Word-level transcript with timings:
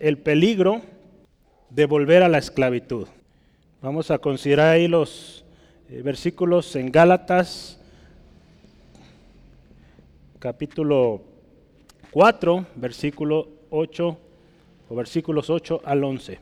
el 0.00 0.18
peligro 0.18 0.82
de 1.70 1.86
volver 1.86 2.22
a 2.22 2.28
la 2.28 2.38
esclavitud. 2.38 3.06
Vamos 3.82 4.10
a 4.10 4.18
considerar 4.18 4.74
ahí 4.74 4.88
los 4.88 5.44
eh, 5.88 6.02
versículos 6.02 6.74
en 6.76 6.90
Gálatas, 6.90 7.80
capítulo 10.38 11.22
4, 12.10 12.66
versículo 12.76 13.48
8, 13.70 14.18
o 14.88 14.94
versículos 14.94 15.50
8 15.50 15.82
al 15.84 16.02
11. 16.04 16.38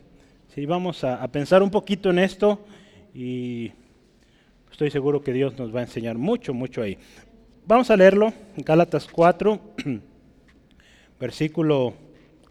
Sí, 0.55 0.67
vamos 0.67 1.03
a, 1.03 1.27
pensar 1.29 1.63
un 1.63 1.71
poquito 1.71 2.11
en 2.11 2.21
esto 2.21 2.61
y 3.13 3.73
estoy 4.71 4.91
seguro 4.91 5.21
que 5.21 5.33
Dios 5.33 5.59
nos 5.59 5.75
va 5.75 5.81
a 5.81 5.83
enseñar 5.83 6.17
mucho, 6.17 6.55
mucho 6.55 6.81
ahí. 6.81 6.97
Vamos 7.67 7.91
a 7.91 7.97
leerlo, 7.97 8.33
Gálatas 8.57 9.09
4, 9.11 9.61
versículo 11.21 11.95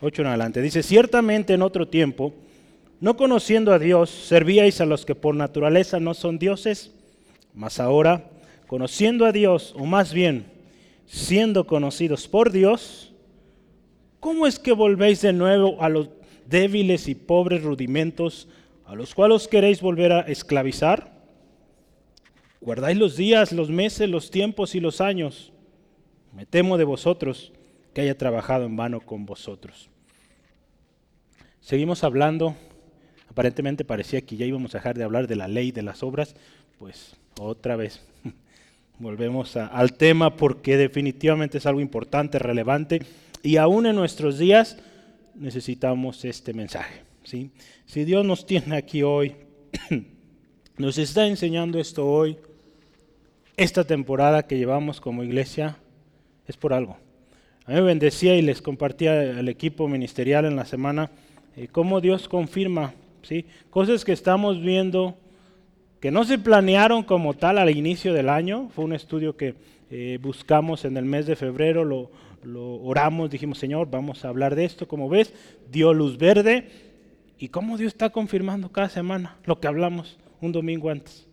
8 0.04 0.22
en 0.22 0.28
adelante. 0.28 0.62
Dice, 0.62 0.84
ciertamente 0.84 1.54
en 1.54 1.62
otro 1.62 1.88
tiempo, 1.88 2.34
no 3.00 3.16
conociendo 3.16 3.72
a 3.72 3.80
Dios, 3.80 4.10
servíais 4.10 4.82
a 4.82 4.86
los 4.86 5.06
que 5.06 5.16
por 5.16 5.34
naturaleza 5.34 6.00
no 6.00 6.14
son 6.14 6.38
dioses, 6.40 6.94
mas 7.54 7.80
ahora, 7.80 8.30
conociendo 8.68 9.26
a 9.26 9.32
Dios, 9.32 9.74
o 9.78 9.86
más 9.86 10.14
bien, 10.14 10.46
siendo 11.06 11.66
conocidos 11.66 12.28
por 12.28 12.52
Dios, 12.52 13.14
¿cómo 14.20 14.46
es 14.46 14.60
que 14.60 14.74
volvéis 14.74 15.22
de 15.22 15.32
nuevo 15.32 15.82
a 15.82 15.88
los 15.88 16.10
débiles 16.48 17.08
y 17.08 17.16
pobres 17.16 17.64
rudimentos 17.64 18.50
a 18.86 18.96
los 18.96 19.16
cuales 19.16 19.48
queréis 19.48 19.80
volver 19.82 20.12
a 20.12 20.22
esclavizar? 20.22 21.14
Guardáis 22.60 22.98
los 22.98 23.16
días, 23.16 23.52
los 23.54 23.70
meses, 23.70 24.10
los 24.10 24.32
tiempos 24.32 24.76
y 24.76 24.80
los 24.82 25.00
años. 25.02 25.54
Me 26.34 26.46
temo 26.46 26.78
de 26.78 26.84
vosotros 26.84 27.54
que 27.94 28.02
haya 28.02 28.18
trabajado 28.18 28.66
en 28.66 28.76
vano 28.76 29.02
con 29.02 29.26
vosotros. 29.26 29.90
Seguimos 31.64 32.04
hablando, 32.04 32.58
aparentemente 33.30 33.86
parecía 33.86 34.20
que 34.20 34.36
ya 34.36 34.46
íbamos 34.46 34.76
a 34.76 34.80
dejar 34.80 34.98
de 34.98 35.06
hablar 35.06 35.28
de 35.28 35.38
la 35.38 35.48
ley 35.48 35.72
de 35.72 35.82
las 35.82 36.04
obras, 36.04 36.36
pues 36.78 37.16
otra 37.40 37.78
vez 37.78 38.02
volvemos 39.00 39.56
al 39.56 39.94
tema 39.94 40.36
porque 40.36 40.76
definitivamente 40.76 41.60
es 41.60 41.66
algo 41.66 41.80
importante, 41.80 42.38
relevante 42.38 43.02
y 43.44 43.56
aún 43.56 43.86
en 43.86 43.96
nuestros 43.96 44.38
días 44.38 44.78
necesitamos 45.36 46.26
este 46.26 46.54
mensaje. 46.54 47.04
¿sí? 47.24 47.52
Si 47.86 48.04
Dios 48.04 48.26
nos 48.26 48.46
tiene 48.46 48.76
aquí 48.76 49.02
hoy, 49.02 49.34
nos 50.78 50.98
está 50.98 51.28
enseñando 51.28 51.80
esto 51.80 52.06
hoy, 52.06 52.38
esta 53.56 53.86
temporada 53.86 54.48
que 54.48 54.58
llevamos 54.58 55.00
como 55.00 55.24
iglesia, 55.24 55.78
es 56.46 56.58
por 56.58 56.74
algo. 56.74 56.98
A 57.66 57.72
mí 57.72 57.76
me 57.76 57.84
bendecía 57.84 58.36
y 58.36 58.42
les 58.42 58.62
compartía 58.62 59.40
al 59.40 59.48
equipo 59.48 59.88
ministerial 59.88 60.44
en 60.44 60.58
la 60.58 60.66
semana 60.66 61.10
eh, 61.56 61.68
cómo 61.72 62.02
Dios 62.02 62.28
confirma, 62.28 62.94
¿sí? 63.22 63.46
Cosas 63.70 64.04
que 64.04 64.12
estamos 64.12 64.62
viendo 64.62 65.18
que 66.04 66.12
no 66.12 66.26
se 66.26 66.38
planearon 66.38 67.04
como 67.04 67.34
tal 67.34 67.58
al 67.58 67.70
inicio 67.70 68.14
del 68.14 68.28
año. 68.28 68.70
Fue 68.76 68.84
un 68.84 68.92
estudio 68.92 69.38
que 69.38 69.56
eh, 69.90 70.20
buscamos 70.22 70.84
en 70.84 70.98
el 70.98 71.06
mes 71.06 71.26
de 71.28 71.38
febrero, 71.38 71.86
lo, 71.86 72.10
oramos, 72.84 73.30
dijimos, 73.30 73.58
Señor, 73.58 73.90
vamos 73.90 74.26
a 74.26 74.28
hablar 74.28 74.54
de 74.54 74.66
esto. 74.66 74.86
Como 74.86 75.08
ves, 75.08 75.34
dio 75.72 75.94
luz 75.94 76.18
verde. 76.18 76.68
¿Y 77.38 77.48
cómo 77.48 77.78
Dios 77.78 77.94
está 77.94 78.10
confirmando 78.10 78.70
cada 78.70 78.90
semana 78.90 79.38
lo 79.46 79.62
que 79.62 79.68
hablamos 79.68 80.18
un 80.42 80.52
domingo 80.52 80.90
antes? 80.90 81.26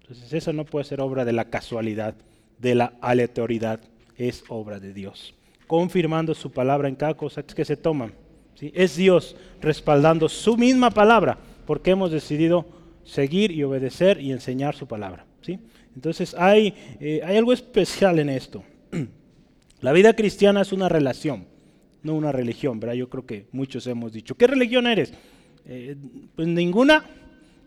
Entonces, 0.00 0.32
eso 0.32 0.54
no 0.54 0.64
puede 0.64 0.86
ser 0.86 1.02
obra 1.02 1.26
de 1.26 1.32
la 1.32 1.50
casualidad, 1.50 2.14
de 2.58 2.74
la 2.74 2.94
aleatoriedad, 3.02 3.80
es 4.16 4.42
obra 4.48 4.80
de 4.80 4.94
Dios. 4.94 5.34
Confirmando 5.66 6.34
su 6.34 6.50
palabra 6.50 6.88
en 6.88 6.94
cada 6.94 7.12
cosa 7.12 7.42
que 7.42 7.64
se 7.66 7.76
toma. 7.76 8.10
Es 8.60 8.96
Dios 8.96 9.36
respaldando 9.60 10.28
su 10.28 10.56
misma 10.56 10.90
palabra 10.90 11.38
porque 11.66 11.90
hemos 11.90 12.10
decidido 12.10 12.66
seguir 13.04 13.50
y 13.50 13.62
obedecer 13.62 14.20
y 14.20 14.32
enseñar 14.32 14.74
su 14.74 14.86
palabra. 14.86 15.26
¿sí? 15.42 15.58
Entonces 15.94 16.34
hay, 16.34 16.74
eh, 17.00 17.20
algo 17.22 17.52
especial 17.52 18.18
en 18.18 18.28
esto. 18.30 18.64
La 19.80 19.92
vida 19.92 20.14
cristiana 20.14 20.62
es 20.62 20.72
una 20.72 20.88
relación, 20.88 21.44
no 22.02 22.14
una 22.14 22.32
religión, 22.32 22.80
¿verdad? 22.80 22.94
Yo 22.94 23.08
creo 23.08 23.26
que 23.26 23.46
muchos 23.52 23.86
hemos 23.86 24.12
dicho, 24.12 24.34
¿qué 24.34 24.46
religión 24.46 24.86
eres? 24.86 25.12
Eh, 25.66 25.96
pues 26.34 26.48
ninguna, 26.48 27.04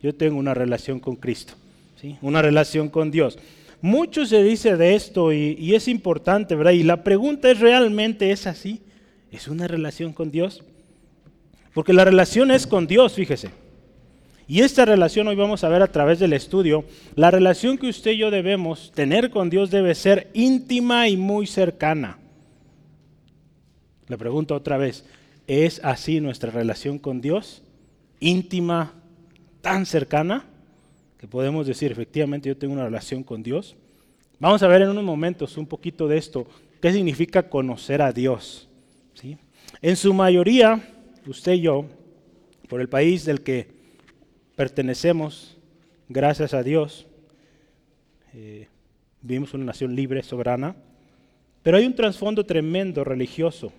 yo 0.01 0.13
tengo 0.15 0.37
una 0.37 0.53
relación 0.53 0.99
con 0.99 1.15
Cristo, 1.15 1.53
¿sí? 1.95 2.17
una 2.21 2.41
relación 2.41 2.89
con 2.89 3.11
Dios. 3.11 3.37
Mucho 3.81 4.25
se 4.25 4.41
dice 4.41 4.75
de 4.75 4.95
esto 4.95 5.31
y, 5.31 5.55
y 5.59 5.75
es 5.75 5.87
importante, 5.87 6.55
¿verdad? 6.55 6.71
Y 6.71 6.81
la 6.81 7.03
pregunta 7.03 7.51
es, 7.51 7.59
¿realmente 7.59 8.31
es 8.31 8.47
así? 8.47 8.81
¿Es 9.31 9.47
una 9.47 9.67
relación 9.67 10.13
con 10.13 10.31
Dios? 10.31 10.63
Porque 11.77 11.93
la 11.93 12.05
relación 12.05 12.49
es 12.49 12.65
con 12.65 12.87
Dios, 12.87 13.13
fíjese. 13.13 13.51
Y 14.47 14.61
esta 14.61 14.83
relación 14.83 15.27
hoy 15.27 15.35
vamos 15.35 15.63
a 15.63 15.69
ver 15.69 15.83
a 15.83 15.91
través 15.91 16.17
del 16.17 16.33
estudio, 16.33 16.85
la 17.13 17.29
relación 17.29 17.77
que 17.77 17.87
usted 17.87 18.13
y 18.13 18.17
yo 18.17 18.31
debemos 18.31 18.91
tener 18.95 19.29
con 19.29 19.51
Dios 19.51 19.69
debe 19.69 19.93
ser 19.93 20.31
íntima 20.33 21.07
y 21.07 21.17
muy 21.17 21.45
cercana. 21.45 22.17
Le 24.07 24.17
pregunto 24.17 24.55
otra 24.55 24.77
vez, 24.77 25.05
¿es 25.45 25.79
así 25.83 26.19
nuestra 26.19 26.49
relación 26.49 26.97
con 26.97 27.21
Dios? 27.21 27.61
¿Íntima, 28.19 28.95
tan 29.61 29.85
cercana? 29.85 30.45
Que 31.19 31.27
podemos 31.27 31.67
decir, 31.67 31.91
efectivamente 31.91 32.49
yo 32.49 32.57
tengo 32.57 32.73
una 32.73 32.85
relación 32.85 33.21
con 33.21 33.43
Dios. 33.43 33.75
Vamos 34.39 34.63
a 34.63 34.67
ver 34.67 34.81
en 34.81 34.89
unos 34.89 35.03
momentos 35.03 35.57
un 35.57 35.67
poquito 35.67 36.07
de 36.07 36.17
esto, 36.17 36.47
qué 36.81 36.91
significa 36.91 37.47
conocer 37.47 38.01
a 38.01 38.11
Dios. 38.11 38.67
¿sí? 39.13 39.37
En 39.83 39.95
su 39.95 40.11
mayoría, 40.11 40.81
usted 41.27 41.53
y 41.53 41.61
yo, 41.61 41.85
por 42.67 42.81
el 42.81 42.89
país 42.89 43.25
del 43.25 43.41
que 43.41 43.67
pertenecemos, 44.55 45.57
gracias 46.09 46.53
a 46.53 46.63
Dios, 46.63 47.05
eh, 48.33 48.67
vivimos 49.21 49.53
una 49.53 49.65
nación 49.65 49.95
libre, 49.95 50.23
soberana, 50.23 50.75
pero 51.63 51.77
hay 51.77 51.85
un 51.85 51.95
trasfondo 51.95 52.45
tremendo 52.45 53.03
religioso, 53.03 53.71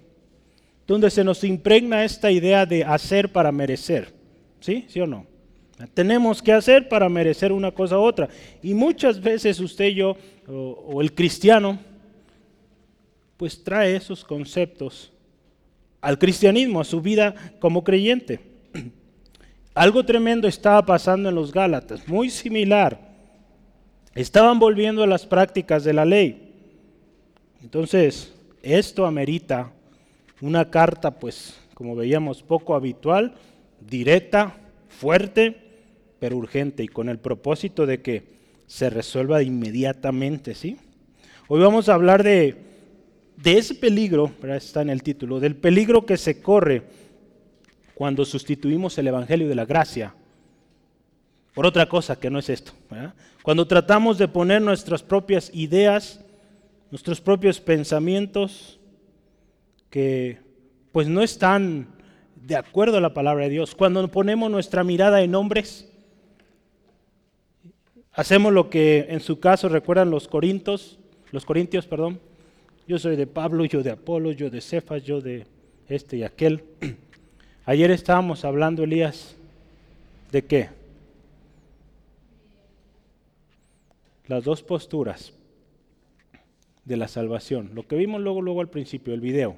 donde 0.87 1.11
se 1.11 1.25
nos 1.25 1.45
impregna 1.45 2.05
esta 2.05 2.31
idea 2.31 2.67
de 2.67 2.85
hacer 2.85 3.31
para 3.31 3.53
merecer, 3.53 4.13
¿sí? 4.61 4.85
¿Sí 4.89 5.01
o 5.01 5.07
no? 5.07 5.27
Tenemos 5.95 6.43
que 6.43 6.53
hacer 6.53 6.89
para 6.89 7.09
merecer 7.09 7.53
una 7.53 7.71
cosa 7.71 7.99
u 7.99 8.03
otra. 8.03 8.29
Y 8.63 8.75
muchas 8.75 9.21
veces 9.21 9.61
usted 9.61 9.87
y 9.87 9.95
yo, 9.95 10.17
o 10.49 11.01
el 11.01 11.15
cristiano, 11.15 11.79
pues 13.37 13.63
trae 13.63 13.95
esos 13.95 14.25
conceptos 14.25 15.13
al 16.01 16.19
cristianismo, 16.19 16.81
a 16.81 16.85
su 16.85 17.01
vida 17.01 17.35
como 17.61 17.85
creyente. 17.85 18.41
Algo 19.75 20.05
tremendo 20.05 20.49
estaba 20.49 20.85
pasando 20.85 21.29
en 21.29 21.35
los 21.35 21.53
Gálatas, 21.53 22.09
muy 22.09 22.31
similar. 22.31 23.09
Estaban 24.15 24.59
volviendo 24.59 25.03
a 25.03 25.07
las 25.07 25.27
prácticas 25.27 25.85
de 25.85 25.93
la 25.93 26.05
ley. 26.05 26.53
Entonces, 27.63 28.35
esto 28.63 29.07
amerita 29.07 29.73
una 30.41 30.71
carta, 30.71 31.13
pues, 31.13 31.59
como 31.75 31.95
veíamos, 31.95 32.43
poco 32.43 32.75
habitual, 32.75 33.35
directa, 33.81 34.57
fuerte, 34.89 35.57
pero 36.19 36.37
urgente 36.37 36.83
y 36.83 36.89
con 36.89 37.09
el 37.09 37.19
propósito 37.19 37.87
de 37.87 38.03
que 38.03 38.25
se 38.67 38.91
resuelva 38.91 39.43
inmediatamente, 39.43 40.55
¿sí? 40.55 40.77
Hoy 41.47 41.61
vamos 41.61 41.89
a 41.89 41.95
hablar 41.95 42.23
de 42.23 42.68
de 43.43 43.59
ese 43.59 43.75
peligro, 43.75 44.33
está 44.49 44.83
en 44.83 44.91
el 44.91 45.03
título, 45.03 45.39
del 45.39 45.55
peligro 45.55 46.05
que 46.05 46.17
se 46.17 46.43
corre 46.43 46.83
cuando 47.95 48.25
sustituimos 48.25 48.99
el 48.99 49.07
Evangelio 49.07 49.49
de 49.49 49.55
la 49.55 49.65
Gracia 49.65 50.15
por 51.55 51.65
otra 51.65 51.89
cosa 51.89 52.19
que 52.19 52.31
no 52.31 52.39
es 52.41 52.49
esto. 52.49 52.73
Cuando 53.43 53.67
tratamos 53.67 54.19
de 54.19 54.29
poner 54.29 54.61
nuestras 54.61 55.03
propias 55.03 55.51
ideas, 55.55 56.21
nuestros 56.91 57.21
propios 57.21 57.61
pensamientos, 57.61 58.79
que 59.91 60.39
pues 60.93 61.09
no 61.09 61.23
están 61.23 61.87
de 62.35 62.57
acuerdo 62.57 62.99
a 62.99 63.01
la 63.01 63.15
palabra 63.15 63.45
de 63.45 63.51
Dios. 63.51 63.75
Cuando 63.75 64.07
ponemos 64.09 64.51
nuestra 64.51 64.83
mirada 64.85 65.23
en 65.23 65.35
hombres, 65.35 65.89
hacemos 68.13 68.53
lo 68.53 68.69
que 68.69 69.07
en 69.11 69.21
su 69.21 69.39
caso 69.39 69.69
recuerdan 69.69 70.11
los 70.11 70.27
corintios, 70.29 70.99
los 71.31 71.45
corintios, 71.45 71.87
perdón, 71.87 72.21
yo 72.89 72.99
soy 72.99 73.17
de 73.17 73.27
Pablo, 73.27 73.67
yo 73.67 73.83
de 73.83 73.91
Apolo, 73.91 74.33
yo 74.33 74.49
de 74.49 74.63
Cefas, 74.63 75.05
yo 75.05 75.21
de 75.21 75.47
este 75.89 76.17
y 76.17 76.23
aquel. 76.23 76.65
Ayer 77.67 77.91
estábamos 77.91 78.47
hablando, 78.47 78.83
Elías, 78.83 79.37
¿de 80.33 80.43
qué? 80.43 80.71
Las 84.27 84.43
dos 84.43 84.63
posturas 84.63 85.35
de 86.87 86.97
la 86.97 87.09
salvación. 87.09 87.73
Lo 87.75 87.87
que 87.87 87.97
vimos 87.97 88.23
luego, 88.23 88.41
luego 88.41 88.63
al 88.63 88.71
principio, 88.71 89.13
el 89.13 89.21
video. 89.21 89.57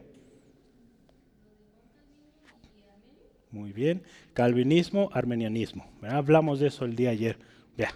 Muy 3.53 3.73
bien. 3.73 4.03
Calvinismo, 4.33 5.09
armenianismo. 5.13 5.89
Hablamos 6.03 6.59
de 6.59 6.67
eso 6.67 6.85
el 6.85 6.97
día 6.97 7.11
ayer. 7.11 7.39
Ya, 7.77 7.95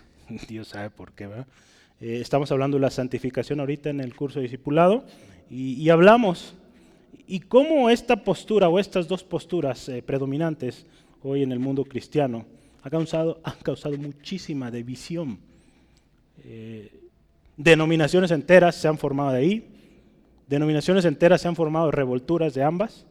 Dios 0.48 0.68
sabe 0.68 0.88
por 0.88 1.12
qué, 1.12 1.26
¿verdad? 1.26 1.46
Eh, 2.00 2.18
estamos 2.20 2.50
hablando 2.52 2.76
de 2.76 2.82
la 2.82 2.90
santificación 2.90 3.60
ahorita 3.60 3.90
en 3.90 4.00
el 4.00 4.14
curso 4.14 4.38
de 4.38 4.44
discipulado 4.44 5.04
y, 5.50 5.88
hablamos. 5.88 6.54
Y 7.26 7.40
cómo 7.40 7.90
esta 7.90 8.24
postura 8.24 8.68
o 8.68 8.78
estas 8.78 9.08
dos 9.08 9.24
posturas 9.24 9.88
eh, 9.88 10.02
predominantes 10.02 10.86
hoy 11.22 11.42
en 11.42 11.52
el 11.52 11.58
mundo 11.58 11.84
cristiano 11.84 12.44
han 12.82 12.90
causado, 12.90 13.40
han 13.44 13.56
causado 13.62 13.96
muchísima 13.96 14.70
división. 14.70 15.38
Eh, 16.44 16.92
denominaciones 17.56 18.30
enteras 18.30 18.74
se 18.74 18.88
han 18.88 18.98
formado 18.98 19.32
de 19.32 19.38
ahí, 19.38 19.68
denominaciones 20.46 21.04
enteras 21.04 21.40
se 21.40 21.48
han 21.48 21.56
formado 21.56 21.86
de 21.86 21.92
revolturas 21.92 22.52
de 22.52 22.62
ambas, 22.62 23.06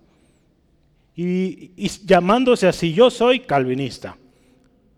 y, 1.16 1.88
llamándose 2.06 2.68
así, 2.68 2.94
yo 2.94 3.10
soy 3.10 3.42
calvinista. 3.42 4.18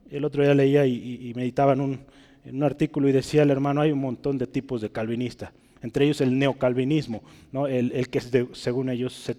El 0.09 0.23
otro 0.23 0.43
día 0.43 0.53
leía 0.53 0.85
y, 0.85 1.33
meditaba 1.35 1.73
en 1.73 1.81
un, 1.81 1.99
en 2.45 2.55
un, 2.55 2.63
artículo 2.63 3.09
y 3.09 3.11
decía 3.11 3.43
el 3.43 3.51
hermano, 3.51 3.81
hay 3.81 3.91
un 3.91 3.99
montón 3.99 4.37
de 4.37 4.47
tipos 4.47 4.81
de 4.81 4.89
calvinista, 4.89 5.51
entre 5.81 6.05
ellos 6.05 6.21
el 6.21 6.37
neocalvinismo, 6.37 7.23
el 7.67 8.09
que 8.09 8.47
según 8.53 8.89
ellos 8.89 9.13
se, 9.13 9.35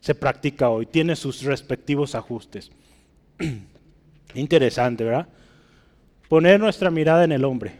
se 0.00 0.14
practica 0.14 0.70
hoy, 0.70 0.86
tiene 0.86 1.16
sus 1.16 1.42
respectivos 1.42 2.14
ajustes. 2.14 2.70
Interesante, 4.34 5.04
¿verdad? 5.04 5.28
Poner 6.28 6.60
nuestra 6.60 6.90
mirada 6.90 7.24
en 7.24 7.32
el 7.32 7.44
hombre. 7.44 7.72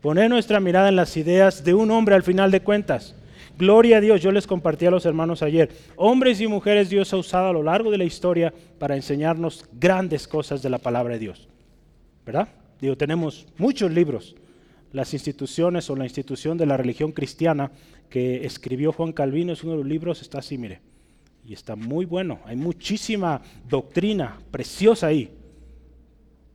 Poner 0.00 0.28
nuestra 0.28 0.60
mirada 0.60 0.88
en 0.88 0.96
las 0.96 1.16
ideas 1.16 1.64
de 1.64 1.74
un 1.74 1.90
hombre 1.90 2.14
al 2.14 2.22
final 2.22 2.50
de 2.50 2.60
cuentas. 2.60 3.14
Gloria 3.56 3.98
a 3.98 4.00
Dios, 4.00 4.20
yo 4.20 4.32
les 4.32 4.46
compartí 4.46 4.86
a 4.86 4.90
los 4.90 5.06
hermanos 5.06 5.42
ayer. 5.42 5.70
Hombres 5.96 6.40
y 6.40 6.46
mujeres 6.46 6.90
Dios 6.90 7.12
ha 7.12 7.16
usado 7.16 7.48
a 7.48 7.52
lo 7.52 7.62
largo 7.62 7.90
de 7.90 7.98
la 7.98 8.04
historia 8.04 8.52
para 8.78 8.96
enseñarnos 8.96 9.66
grandes 9.72 10.26
cosas 10.26 10.62
de 10.62 10.70
la 10.70 10.78
palabra 10.78 11.14
de 11.14 11.20
Dios. 11.20 11.48
¿Verdad? 12.26 12.48
Digo, 12.82 12.96
tenemos 12.96 13.46
muchos 13.58 13.92
libros. 13.92 14.34
Las 14.90 15.14
instituciones 15.14 15.88
o 15.88 15.94
la 15.94 16.02
institución 16.02 16.58
de 16.58 16.66
la 16.66 16.76
religión 16.76 17.12
cristiana 17.12 17.70
que 18.10 18.44
escribió 18.44 18.92
Juan 18.92 19.12
Calvino 19.12 19.52
es 19.52 19.62
uno 19.62 19.74
de 19.74 19.78
los 19.78 19.86
libros, 19.86 20.20
está 20.20 20.40
así, 20.40 20.58
mire. 20.58 20.80
Y 21.46 21.52
está 21.52 21.76
muy 21.76 22.06
bueno. 22.06 22.40
Hay 22.44 22.56
muchísima 22.56 23.40
doctrina 23.68 24.40
preciosa 24.50 25.06
ahí. 25.06 25.30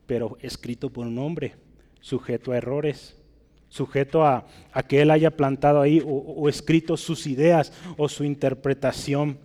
Pero 0.06 0.38
escrito 0.42 0.92
por 0.92 1.08
un 1.08 1.18
hombre, 1.18 1.56
sujeto 2.02 2.52
a 2.52 2.58
errores, 2.58 3.16
sujeto 3.70 4.26
a, 4.26 4.46
que 4.90 5.02
él 5.02 5.12
haya 5.12 5.32
plantado 5.32 5.80
ahí 5.80 6.04
o, 6.06 6.50
escrito 6.50 6.98
sus 6.98 7.26
ideas 7.26 7.72
o 7.96 8.10
su 8.10 8.26
interpretación 8.26 9.38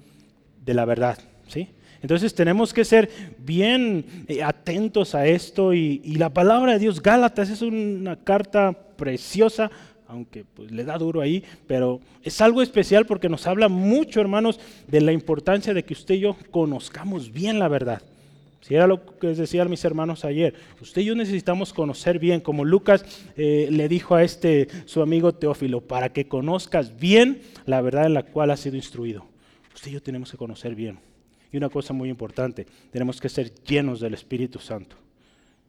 de 0.65 0.75
la 0.75 0.85
verdad. 0.85 1.17
¿sí? 1.47 1.69
Entonces 2.03 2.35
tenemos 2.35 2.75
que 2.75 2.85
ser 2.85 3.09
bien 3.39 4.05
eh, 4.27 4.43
atentos 4.43 5.15
a 5.15 5.27
esto 5.27 5.73
y, 5.73 6.01
la 6.17 6.31
palabra 6.31 6.73
de 6.73 6.81
Dios, 6.81 7.01
Gálatas, 7.01 7.49
es 7.49 7.63
una 7.63 8.17
carta 8.17 8.73
preciosa, 8.97 9.71
aunque 10.09 10.45
pues, 10.45 10.71
le 10.71 10.85
da 10.85 10.99
duro 10.99 11.21
ahí, 11.21 11.43
pero 11.67 12.01
es 12.23 12.41
algo 12.41 12.61
especial 12.61 13.07
porque 13.07 13.29
nos 13.29 13.47
habla 13.47 13.69
mucho, 13.69 14.21
hermanos, 14.21 14.59
de 14.89 15.01
la 15.01 15.13
importancia 15.13 15.73
de 15.73 15.85
que 15.85 15.95
usted 15.95 16.17
y 16.17 16.21
yo 16.21 16.37
conozcamos 16.51 17.33
bien 17.33 17.59
la 17.59 17.69
verdad. 17.69 18.03
Si 18.61 18.75
era 18.75 18.87
lo 18.87 19.05
que 19.19 19.29
les 19.29 19.39
decía 19.39 19.65
mis 19.65 19.85
hermanos 19.85 20.25
ayer, 20.25 20.55
usted 20.81 21.03
y 21.03 21.07
yo 21.07 21.15
necesitamos 21.17 21.73
conocer 21.73 22.19
bien, 22.19 22.41
como 22.41 22.65
Lucas 22.65 23.05
eh, 23.37 23.69
le 23.71 23.89
dijo 23.89 24.15
a 24.15 24.23
este 24.23 24.69
su 24.87 25.03
amigo 25.03 25.33
Teófilo, 25.33 25.81
para 25.81 26.13
que 26.13 26.29
conozcas 26.29 26.97
bien 26.97 27.43
la 27.67 27.81
verdad 27.81 28.07
en 28.07 28.15
la 28.15 28.23
cual 28.25 28.51
has 28.51 28.61
sido 28.61 28.77
instruido. 28.77 29.25
Usted 29.75 29.91
y 29.91 29.95
yo 29.95 30.03
tenemos 30.03 30.31
que 30.31 30.37
conocer 30.37 30.77
bien. 30.77 31.12
Y 31.53 31.59
una 31.59 31.69
cosa 31.69 31.93
muy 31.93 32.09
importante, 32.09 32.67
tenemos 32.91 33.21
que 33.21 33.29
ser 33.29 33.53
llenos 33.63 34.01
del 34.01 34.15
Espíritu 34.15 34.59
Santo. 34.59 34.97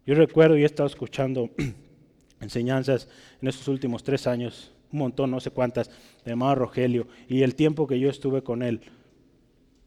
Yo 0.06 0.16
recuerdo 0.16 0.58
y 0.58 0.64
he 0.64 0.66
estado 0.66 0.88
escuchando 0.88 1.50
enseñanzas 2.40 3.08
en 3.42 3.50
estos 3.50 3.68
últimos 3.68 4.04
tres 4.04 4.26
años, 4.26 4.72
un 4.92 5.00
montón, 5.00 5.32
no 5.32 5.40
sé 5.40 5.52
cuántas, 5.52 5.90
de 6.24 6.32
hermano 6.32 6.56
Rogelio, 6.56 7.08
y 7.28 7.42
el 7.42 7.56
tiempo 7.56 7.86
que 7.86 8.00
yo 8.00 8.10
estuve 8.10 8.44
con 8.44 8.64
él 8.64 8.82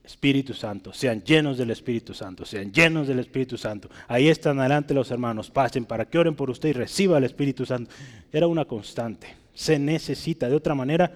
Espíritu 0.06 0.54
Santo, 0.54 0.92
sean 0.92 1.22
llenos 1.24 1.58
del 1.58 1.70
Espíritu 1.70 2.14
Santo, 2.14 2.44
sean 2.44 2.72
llenos 2.72 3.08
del 3.08 3.18
Espíritu 3.18 3.58
Santo. 3.58 3.90
Ahí 4.06 4.28
están 4.28 4.60
adelante 4.60 4.94
los 4.94 5.10
hermanos, 5.10 5.50
pasen 5.50 5.84
para 5.84 6.04
que 6.04 6.16
oren 6.16 6.36
por 6.36 6.48
usted 6.48 6.68
y 6.68 6.72
reciba 6.74 7.18
el 7.18 7.24
Espíritu 7.24 7.66
Santo. 7.66 7.90
Era 8.32 8.46
una 8.46 8.64
constante, 8.64 9.26
se 9.52 9.80
necesita. 9.80 10.48
De 10.48 10.54
otra 10.54 10.76
manera, 10.76 11.12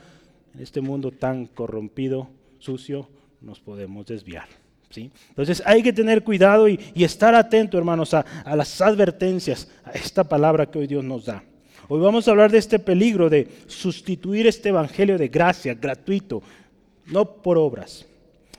en 0.54 0.60
este 0.60 0.80
mundo 0.80 1.12
tan 1.12 1.46
corrompido, 1.46 2.28
sucio, 2.58 3.08
nos 3.40 3.60
podemos 3.60 4.06
desviar. 4.06 4.59
Entonces 4.94 5.62
hay 5.64 5.82
que 5.82 5.92
tener 5.92 6.24
cuidado 6.24 6.68
y, 6.68 6.78
estar 6.96 7.34
atento, 7.34 7.78
hermanos, 7.78 8.14
a, 8.14 8.24
las 8.54 8.80
advertencias, 8.80 9.68
a 9.84 9.92
esta 9.92 10.24
palabra 10.24 10.66
que 10.66 10.78
hoy 10.78 10.86
Dios 10.86 11.04
nos 11.04 11.26
da. 11.26 11.42
Hoy 11.88 12.00
vamos 12.00 12.26
a 12.26 12.30
hablar 12.30 12.50
de 12.50 12.58
este 12.58 12.78
peligro 12.78 13.28
de 13.28 13.48
sustituir 13.66 14.46
este 14.46 14.68
evangelio 14.68 15.18
de 15.18 15.28
gracia 15.28 15.74
gratuito, 15.74 16.42
no 17.06 17.24
por 17.24 17.58
obras 17.58 18.06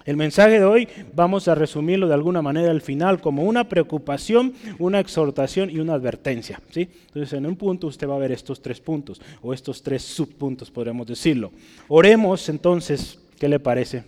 el 0.05 0.17
mensaje 0.17 0.59
de 0.59 0.65
hoy 0.65 0.87
vamos 1.13 1.47
a 1.47 1.55
resumirlo 1.55 2.07
de 2.07 2.13
alguna 2.13 2.41
manera 2.41 2.71
al 2.71 2.81
final 2.81 3.21
como 3.21 3.43
una 3.43 3.67
preocupación, 3.67 4.53
una 4.79 4.99
exhortación 4.99 5.69
y 5.69 5.79
una 5.79 5.93
advertencia. 5.93 6.61
¿sí? 6.71 6.89
Entonces 7.07 7.33
en 7.33 7.45
un 7.45 7.55
punto 7.55 7.87
usted 7.87 8.07
va 8.07 8.15
a 8.15 8.19
ver 8.19 8.31
estos 8.31 8.61
tres 8.61 8.79
puntos 8.79 9.21
o 9.41 9.53
estos 9.53 9.81
tres 9.81 10.01
subpuntos, 10.01 10.71
podemos 10.71 11.05
decirlo. 11.05 11.51
Oremos 11.87 12.49
entonces, 12.49 13.19
¿qué 13.37 13.47
le 13.47 13.59
parece? 13.59 14.03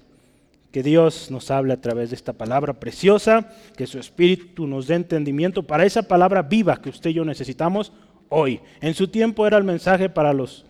Que 0.73 0.83
Dios 0.83 1.31
nos 1.31 1.49
hable 1.51 1.71
a 1.71 1.79
través 1.79 2.09
de 2.09 2.17
esta 2.17 2.33
palabra 2.33 2.73
preciosa, 2.73 3.49
que 3.77 3.87
su 3.87 3.97
Espíritu 3.97 4.67
nos 4.67 4.87
dé 4.87 4.95
entendimiento 4.95 5.63
para 5.63 5.85
esa 5.85 6.03
palabra 6.03 6.41
viva 6.41 6.81
que 6.81 6.89
usted 6.89 7.11
y 7.11 7.13
yo 7.13 7.23
necesitamos 7.23 7.93
hoy. 8.27 8.59
En 8.81 8.93
su 8.93 9.07
tiempo 9.07 9.47
era 9.47 9.57
el 9.57 9.63
mensaje 9.63 10.09
para 10.09 10.33
los 10.33 10.65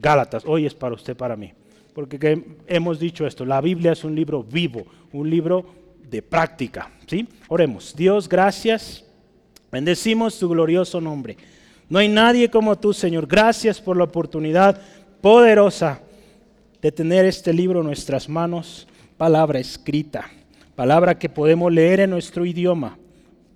Gálatas, 0.00 0.44
hoy 0.46 0.64
es 0.64 0.74
para 0.74 0.94
usted, 0.94 1.14
para 1.14 1.36
mí 1.36 1.52
porque 1.98 2.44
hemos 2.68 3.00
dicho 3.00 3.26
esto, 3.26 3.44
la 3.44 3.60
Biblia 3.60 3.90
es 3.90 4.04
un 4.04 4.14
libro 4.14 4.44
vivo, 4.44 4.86
un 5.12 5.28
libro 5.28 5.66
de 6.08 6.22
práctica. 6.22 6.92
¿sí? 7.08 7.26
Oremos, 7.48 7.92
Dios, 7.96 8.28
gracias, 8.28 9.04
bendecimos 9.72 10.38
tu 10.38 10.48
glorioso 10.48 11.00
nombre. 11.00 11.36
No 11.88 11.98
hay 11.98 12.06
nadie 12.06 12.50
como 12.50 12.78
tú, 12.78 12.92
Señor. 12.92 13.26
Gracias 13.26 13.80
por 13.80 13.96
la 13.96 14.04
oportunidad 14.04 14.80
poderosa 15.20 16.00
de 16.80 16.92
tener 16.92 17.24
este 17.24 17.52
libro 17.52 17.80
en 17.80 17.86
nuestras 17.86 18.28
manos, 18.28 18.86
palabra 19.18 19.58
escrita, 19.58 20.30
palabra 20.76 21.18
que 21.18 21.28
podemos 21.28 21.72
leer 21.72 22.00
en 22.00 22.10
nuestro 22.10 22.46
idioma, 22.46 22.96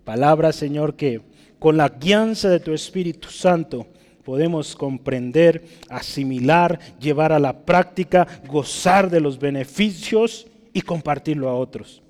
palabra, 0.05 0.53
Señor, 0.53 0.97
que 0.97 1.21
con 1.61 1.77
la 1.77 1.89
guianza 1.89 2.51
de 2.51 2.59
tu 2.59 2.73
Espíritu 2.73 3.29
Santo, 3.29 3.87
podemos 4.25 4.75
comprender, 4.75 5.65
asimilar, 5.89 6.79
llevar 7.01 7.33
a 7.33 7.39
la 7.39 7.65
práctica, 7.65 8.27
gozar 8.47 9.09
de 9.09 9.21
los 9.21 9.39
beneficios 9.39 10.47
y 10.73 10.83
compartirlo 10.83 11.49
a 11.49 11.55
otros. 11.55 12.03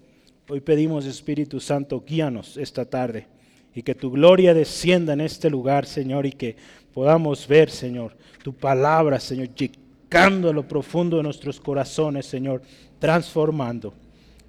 Hoy 0.48 0.60
pedimos, 0.60 1.04
Espíritu 1.04 1.60
Santo, 1.60 2.02
guíanos 2.06 2.56
esta 2.56 2.86
tarde 2.86 3.26
y 3.74 3.82
que 3.82 3.94
tu 3.94 4.10
gloria 4.10 4.54
descienda 4.54 5.12
en 5.12 5.20
este 5.20 5.50
lugar, 5.50 5.86
Señor, 5.86 6.26
y 6.26 6.32
que 6.32 6.56
podamos 6.92 7.46
ver, 7.46 7.70
Señor, 7.70 8.16
tu 8.42 8.54
palabra, 8.54 9.20
Señor, 9.20 9.48
llegando 9.54 10.50
a 10.50 10.52
lo 10.52 10.66
profundo 10.66 11.18
de 11.18 11.22
nuestros 11.22 11.60
corazones, 11.60 12.26
Señor, 12.26 12.62
transformando. 13.02 13.92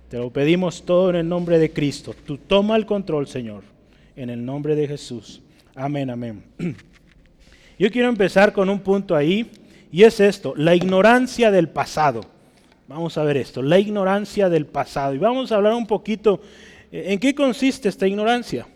Te 0.09 0.19
lo 0.19 0.29
pedimos 0.29 0.83
todo 0.85 1.09
en 1.09 1.15
el 1.15 1.27
nombre 1.27 1.57
de 1.57 1.73
Cristo. 1.73 2.13
Tú 2.23 2.37
toma 2.37 2.75
el 2.75 2.85
control, 2.85 3.25
Señor, 3.25 3.63
en 4.15 4.29
el 4.29 4.45
nombre 4.45 4.75
de 4.75 4.87
Jesús. 4.87 5.41
Amén, 5.73 6.11
amén. 6.11 6.43
Yo 7.79 7.89
quiero 7.89 8.09
empezar 8.09 8.53
con 8.53 8.69
un 8.69 8.79
punto 8.79 9.15
ahí, 9.15 9.49
y 9.91 10.03
es 10.03 10.19
esto, 10.19 10.53
la 10.55 10.75
ignorancia 10.75 11.49
del 11.49 11.67
pasado. 11.67 12.21
Vamos 12.87 13.17
a 13.17 13.23
ver 13.23 13.37
esto, 13.37 13.63
la 13.63 13.79
ignorancia 13.79 14.49
del 14.49 14.67
pasado. 14.67 15.15
Y 15.15 15.17
vamos 15.17 15.51
a 15.51 15.55
hablar 15.55 15.73
un 15.73 15.87
poquito 15.87 16.39
eh, 16.91 17.05
en 17.07 17.17
qué 17.17 17.33
consiste 17.33 17.89
esta 17.89 18.05
ignorancia. 18.05 18.67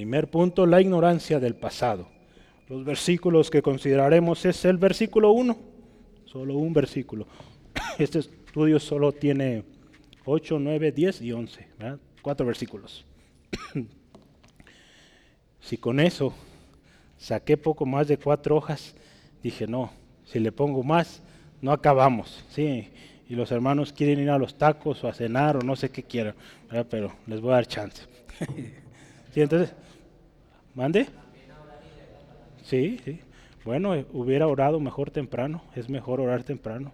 Primer 0.00 0.30
punto, 0.30 0.64
la 0.64 0.80
ignorancia 0.80 1.38
del 1.38 1.54
pasado. 1.54 2.08
Los 2.70 2.86
versículos 2.86 3.50
que 3.50 3.60
consideraremos 3.60 4.46
es 4.46 4.64
el 4.64 4.78
versículo 4.78 5.32
1, 5.32 5.58
solo 6.24 6.54
un 6.54 6.72
versículo. 6.72 7.26
Este 7.98 8.20
estudio 8.20 8.80
solo 8.80 9.12
tiene 9.12 9.62
8, 10.24 10.58
9, 10.58 10.92
10 10.92 11.20
y 11.20 11.32
11. 11.32 11.68
Cuatro 12.22 12.46
versículos. 12.46 13.04
si 15.60 15.76
con 15.76 16.00
eso 16.00 16.32
saqué 17.18 17.58
poco 17.58 17.84
más 17.84 18.08
de 18.08 18.16
cuatro 18.16 18.56
hojas, 18.56 18.94
dije, 19.42 19.66
no, 19.66 19.90
si 20.24 20.38
le 20.38 20.50
pongo 20.50 20.82
más, 20.82 21.22
no 21.60 21.72
acabamos. 21.72 22.42
¿sí? 22.48 22.88
Y 23.28 23.34
los 23.34 23.52
hermanos 23.52 23.92
quieren 23.92 24.18
ir 24.18 24.30
a 24.30 24.38
los 24.38 24.56
tacos 24.56 25.04
o 25.04 25.08
a 25.08 25.12
cenar 25.12 25.58
o 25.58 25.60
no 25.60 25.76
sé 25.76 25.90
qué 25.90 26.02
quieran, 26.02 26.36
pero 26.88 27.12
les 27.26 27.42
voy 27.42 27.50
a 27.50 27.56
dar 27.56 27.66
chance. 27.66 28.04
¿Sí, 29.32 29.40
entonces, 29.40 29.74
mande. 30.74 31.06
Sí, 32.64 33.00
sí. 33.04 33.20
Bueno, 33.64 33.92
hubiera 34.12 34.46
orado 34.46 34.80
mejor 34.80 35.10
temprano, 35.10 35.62
es 35.76 35.88
mejor 35.88 36.20
orar 36.20 36.44
temprano. 36.44 36.92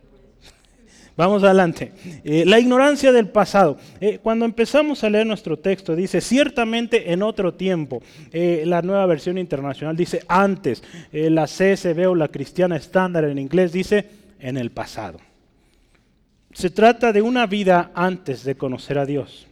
Vamos 1.16 1.44
adelante. 1.44 1.92
Eh, 2.24 2.44
la 2.44 2.58
ignorancia 2.58 3.12
del 3.12 3.28
pasado. 3.28 3.78
Eh, 4.00 4.18
cuando 4.22 4.44
empezamos 4.44 5.04
a 5.04 5.10
leer 5.10 5.26
nuestro 5.26 5.58
texto, 5.58 5.94
dice, 5.94 6.20
ciertamente 6.20 7.12
en 7.12 7.22
otro 7.22 7.54
tiempo. 7.54 8.02
Eh, 8.32 8.64
la 8.66 8.82
nueva 8.82 9.06
versión 9.06 9.38
internacional 9.38 9.96
dice 9.96 10.22
antes. 10.26 10.82
la 11.12 11.44
CSB 11.44 12.08
o 12.08 12.14
la 12.14 12.28
cristiana 12.28 12.76
estándar 12.76 13.24
en 13.24 13.38
inglés 13.38 13.72
dice 13.72 14.06
en 14.40 14.56
el 14.56 14.70
pasado. 14.70 15.18
Se 16.52 16.70
trata 16.70 17.12
de 17.12 17.22
una 17.22 17.46
vida 17.46 17.92
antes 17.94 18.42
de 18.42 18.56
conocer 18.56 18.98
a 18.98 19.06
Dios. 19.06 19.46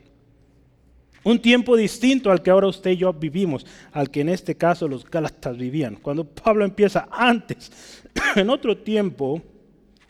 Un 1.24 1.40
tiempo 1.40 1.74
distinto 1.74 2.30
al 2.30 2.42
que 2.42 2.50
ahora 2.50 2.66
usted 2.66 2.90
y 2.90 2.98
yo 2.98 3.12
vivimos, 3.12 3.66
al 3.92 4.10
que 4.10 4.20
en 4.20 4.28
este 4.28 4.56
caso 4.56 4.86
los 4.86 5.08
Gálatas 5.08 5.56
vivían. 5.56 5.96
Cuando 5.96 6.24
Pablo 6.24 6.66
empieza 6.66 7.08
antes, 7.10 8.02
en 8.36 8.50
otro 8.50 8.76
tiempo, 8.76 9.40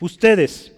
ustedes, 0.01 0.75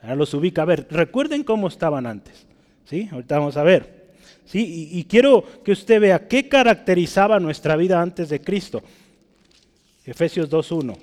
ahora 0.00 0.14
los 0.14 0.32
ubica 0.34 0.62
a 0.62 0.66
ver, 0.66 0.86
recuerden 0.88 1.42
cómo 1.42 1.66
estaban 1.66 2.06
antes. 2.06 2.46
¿sí? 2.84 3.08
Ahorita 3.10 3.40
vamos 3.40 3.56
a 3.56 3.64
ver. 3.64 4.12
¿sí? 4.44 4.88
Y, 4.92 5.00
y 5.00 5.04
quiero 5.04 5.44
que 5.64 5.72
usted 5.72 6.00
vea 6.00 6.28
qué 6.28 6.48
caracterizaba 6.48 7.40
nuestra 7.40 7.74
vida 7.74 8.00
antes 8.00 8.28
de 8.28 8.40
Cristo. 8.40 8.84
Efesios 10.04 10.48
2.1. 10.48 10.96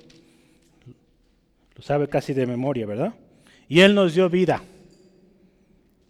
Lo 1.76 1.82
sabe 1.82 2.08
casi 2.08 2.32
de 2.32 2.46
memoria, 2.46 2.86
¿verdad? 2.86 3.12
Y 3.68 3.80
Él 3.80 3.94
nos 3.94 4.14
dio 4.14 4.30
vida 4.30 4.62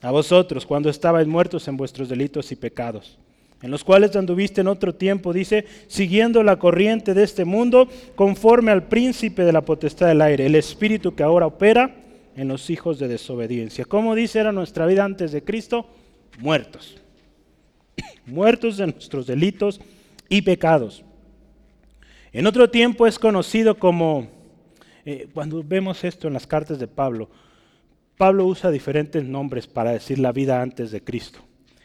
a 0.02 0.10
vosotros 0.10 0.64
cuando 0.64 0.88
estabais 0.88 1.26
muertos 1.26 1.68
en 1.68 1.76
vuestros 1.76 2.08
delitos 2.08 2.52
y 2.52 2.56
pecados, 2.56 3.18
en 3.62 3.70
los 3.70 3.84
cuales 3.84 4.16
anduviste 4.16 4.62
en 4.62 4.68
otro 4.68 4.94
tiempo, 4.94 5.32
dice, 5.32 5.66
siguiendo 5.86 6.42
la 6.42 6.58
corriente 6.58 7.12
de 7.12 7.24
este 7.24 7.44
mundo, 7.44 7.88
conforme 8.14 8.70
al 8.70 8.84
príncipe 8.84 9.44
de 9.44 9.52
la 9.52 9.64
potestad 9.64 10.06
del 10.06 10.22
aire, 10.22 10.46
el 10.46 10.54
espíritu 10.54 11.14
que 11.14 11.22
ahora 11.22 11.46
opera 11.46 11.94
en 12.36 12.48
los 12.48 12.70
hijos 12.70 12.98
de 12.98 13.08
desobediencia. 13.08 13.84
¿Cómo 13.84 14.14
dice 14.14 14.38
era 14.38 14.52
nuestra 14.52 14.86
vida 14.86 15.04
antes 15.04 15.32
de 15.32 15.44
Cristo? 15.44 15.86
Muertos. 16.38 16.96
Muertos 18.26 18.78
de 18.78 18.86
nuestros 18.86 19.26
delitos 19.26 19.80
y 20.30 20.40
pecados. 20.40 21.04
En 22.32 22.46
otro 22.46 22.70
tiempo 22.70 23.06
es 23.06 23.18
conocido 23.18 23.76
como, 23.76 24.28
eh, 25.04 25.28
cuando 25.34 25.62
vemos 25.62 26.02
esto 26.04 26.28
en 26.28 26.34
las 26.34 26.46
cartas 26.46 26.78
de 26.78 26.86
Pablo, 26.86 27.28
Pablo 28.20 28.44
usa 28.44 28.70
diferentes 28.70 29.24
nombres 29.24 29.66
para 29.66 29.92
decir 29.92 30.18
la 30.18 30.30
vida 30.30 30.60
antes 30.60 30.90
de 30.90 31.02
Cristo. 31.02 31.40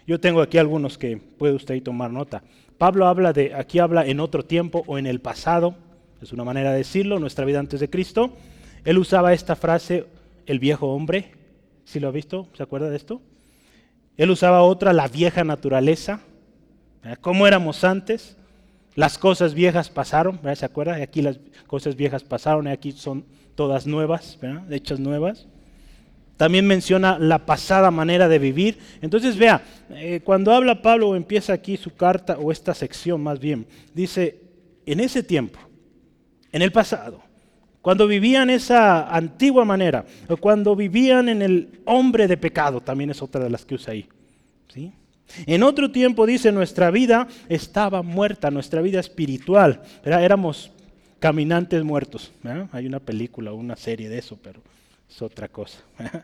Yo 0.05 0.19
tengo 0.19 0.41
aquí 0.41 0.57
algunos 0.57 0.97
que 0.97 1.15
puede 1.15 1.53
usted 1.53 1.81
tomar 1.81 2.11
nota. 2.11 2.43
Pablo 2.77 3.07
habla 3.07 3.31
de, 3.31 3.53
aquí 3.53 3.79
habla 3.79 4.05
en 4.05 4.19
otro 4.19 4.43
tiempo 4.43 4.83
o 4.85 4.97
en 4.97 5.07
el 5.07 5.21
pasado, 5.21 5.75
es 6.21 6.33
una 6.33 6.43
manera 6.43 6.73
de 6.73 6.79
decirlo, 6.79 7.19
nuestra 7.19 7.45
vida 7.45 7.59
antes 7.59 7.79
de 7.79 7.89
Cristo. 7.89 8.33
Él 8.83 8.97
usaba 8.97 9.31
esta 9.31 9.55
frase, 9.55 10.07
el 10.45 10.59
viejo 10.59 10.87
hombre, 10.87 11.31
¿sí 11.85 12.01
lo 12.01 12.09
ha 12.09 12.11
visto? 12.11 12.49
¿Se 12.51 12.63
acuerda 12.63 12.89
de 12.89 12.97
esto? 12.97 13.21
Él 14.17 14.29
usaba 14.29 14.61
otra, 14.61 14.91
la 14.91 15.07
vieja 15.07 15.45
naturaleza, 15.45 16.19
¿cómo 17.21 17.47
éramos 17.47 17.85
antes? 17.85 18.35
Las 18.95 19.17
cosas 19.17 19.53
viejas 19.53 19.89
pasaron, 19.89 20.41
¿se 20.53 20.65
acuerda? 20.65 20.95
Aquí 20.95 21.21
las 21.21 21.39
cosas 21.65 21.95
viejas 21.95 22.25
pasaron 22.25 22.67
y 22.67 22.71
aquí 22.71 22.91
son 22.91 23.23
todas 23.55 23.87
nuevas, 23.87 24.37
hechas 24.69 24.99
nuevas. 24.99 25.47
También 26.37 26.67
menciona 26.67 27.17
la 27.17 27.45
pasada 27.45 27.91
manera 27.91 28.27
de 28.27 28.39
vivir. 28.39 28.77
Entonces 29.01 29.37
vea, 29.37 29.63
eh, 29.91 30.21
cuando 30.23 30.51
habla 30.51 30.81
Pablo 30.81 31.09
o 31.09 31.15
empieza 31.15 31.53
aquí 31.53 31.77
su 31.77 31.93
carta 31.95 32.37
o 32.37 32.51
esta 32.51 32.73
sección 32.73 33.23
más 33.23 33.39
bien, 33.39 33.65
dice, 33.93 34.41
en 34.85 34.99
ese 34.99 35.23
tiempo, 35.23 35.59
en 36.51 36.61
el 36.61 36.71
pasado, 36.71 37.21
cuando 37.81 38.07
vivían 38.07 38.49
esa 38.49 39.15
antigua 39.15 39.63
manera, 39.63 40.05
o 40.27 40.37
cuando 40.37 40.75
vivían 40.75 41.29
en 41.29 41.41
el 41.41 41.81
hombre 41.85 42.27
de 42.27 42.35
pecado, 42.35 42.81
también 42.81 43.11
es 43.11 43.21
otra 43.21 43.43
de 43.43 43.49
las 43.49 43.63
que 43.63 43.75
usa 43.75 43.93
ahí. 43.93 44.09
¿sí? 44.73 44.91
En 45.45 45.63
otro 45.63 45.91
tiempo 45.91 46.25
dice, 46.25 46.51
nuestra 46.51 46.91
vida 46.91 47.27
estaba 47.47 48.01
muerta, 48.01 48.51
nuestra 48.51 48.81
vida 48.81 48.99
espiritual, 48.99 49.81
éramos 50.03 50.71
caminantes 51.19 51.83
muertos. 51.83 52.31
Hay 52.71 52.85
una 52.85 52.99
película, 52.99 53.53
una 53.53 53.75
serie 53.75 54.09
de 54.09 54.17
eso, 54.17 54.37
pero 54.41 54.61
es 55.09 55.21
otra 55.21 55.47
cosa. 55.47 55.79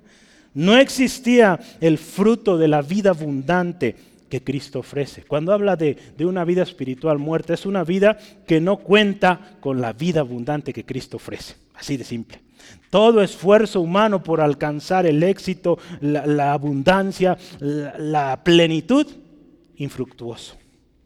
No 0.53 0.77
existía 0.77 1.59
el 1.79 1.97
fruto 1.97 2.57
de 2.57 2.67
la 2.67 2.81
vida 2.81 3.11
abundante 3.11 3.95
que 4.29 4.43
Cristo 4.43 4.79
ofrece. 4.79 5.23
Cuando 5.23 5.53
habla 5.53 5.75
de, 5.75 5.97
una 6.19 6.45
vida 6.45 6.63
espiritual 6.63 7.19
muerta, 7.19 7.53
es 7.53 7.65
una 7.65 7.83
vida 7.83 8.17
que 8.47 8.59
no 8.59 8.77
cuenta 8.77 9.57
con 9.59 9.81
la 9.81 9.93
vida 9.93 10.21
abundante 10.21 10.73
que 10.73 10.85
Cristo 10.85 11.17
ofrece. 11.17 11.55
Así 11.75 11.97
de 11.97 12.03
simple. 12.03 12.39
Todo 12.89 13.21
esfuerzo 13.21 13.81
humano 13.81 14.23
por 14.23 14.41
alcanzar 14.41 15.05
el 15.05 15.23
éxito, 15.23 15.79
la, 16.00 16.53
abundancia, 16.53 17.38
la, 17.59 18.41
plenitud, 18.43 19.07
infructuoso. 19.77 20.55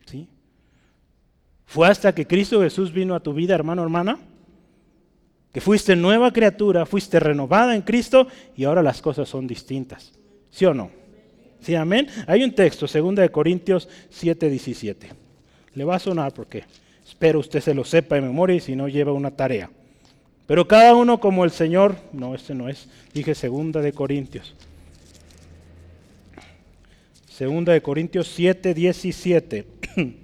¿sí? 0.05 0.27
Fue 1.65 1.87
hasta 1.87 2.13
que 2.13 2.27
Cristo 2.27 2.61
Jesús 2.61 2.91
vino 2.91 3.15
a 3.15 3.19
tu 3.19 3.33
vida, 3.33 3.55
hermano, 3.55 3.83
hermana, 3.83 4.19
que 5.55 5.61
fuiste 5.61 5.95
nueva 5.95 6.33
criatura, 6.33 6.85
fuiste 6.85 7.17
renovada 7.17 7.75
en 7.75 7.81
Cristo 7.81 8.27
y 8.57 8.65
ahora 8.65 8.83
las 8.83 9.01
cosas 9.01 9.29
son 9.29 9.47
distintas. 9.47 10.11
¿Sí 10.49 10.65
o 10.65 10.73
no? 10.73 10.91
¿Sí, 11.61 11.75
amén? 11.75 12.09
Hay 12.27 12.43
un 12.43 12.53
texto, 12.53 12.87
2 12.87 13.15
de 13.15 13.29
Corintios 13.29 13.87
7, 14.09 14.49
17. 14.49 15.09
Le 15.73 15.83
va 15.85 15.95
a 15.95 15.99
sonar 15.99 16.33
porque 16.33 16.65
espero 17.07 17.39
usted 17.39 17.61
se 17.61 17.73
lo 17.73 17.85
sepa 17.85 18.15
de 18.15 18.21
memoria 18.21 18.57
y 18.57 18.59
si 18.59 18.75
no 18.75 18.89
lleva 18.89 19.13
una 19.13 19.31
tarea. 19.31 19.69
Pero 20.45 20.67
cada 20.67 20.93
uno 20.93 21.21
como 21.21 21.45
el 21.45 21.51
Señor, 21.51 21.95
no, 22.11 22.35
este 22.35 22.53
no 22.53 22.67
es, 22.67 22.89
dije 23.13 23.33
2 23.33 23.81
de 23.81 23.93
Corintios. 23.93 24.55
2 27.39 27.63
de 27.63 27.81
Corintios 27.81 28.27
7, 28.27 28.73
17. 28.73 29.67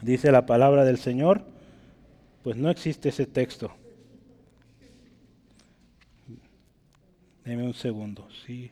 Dice 0.00 0.32
la 0.32 0.46
palabra 0.46 0.86
del 0.86 0.96
Señor, 0.96 1.42
pues 2.42 2.56
no 2.56 2.70
existe 2.70 3.10
ese 3.10 3.26
texto. 3.26 3.72
Deme 7.44 7.64
un 7.64 7.74
segundo, 7.74 8.28
sí. 8.46 8.70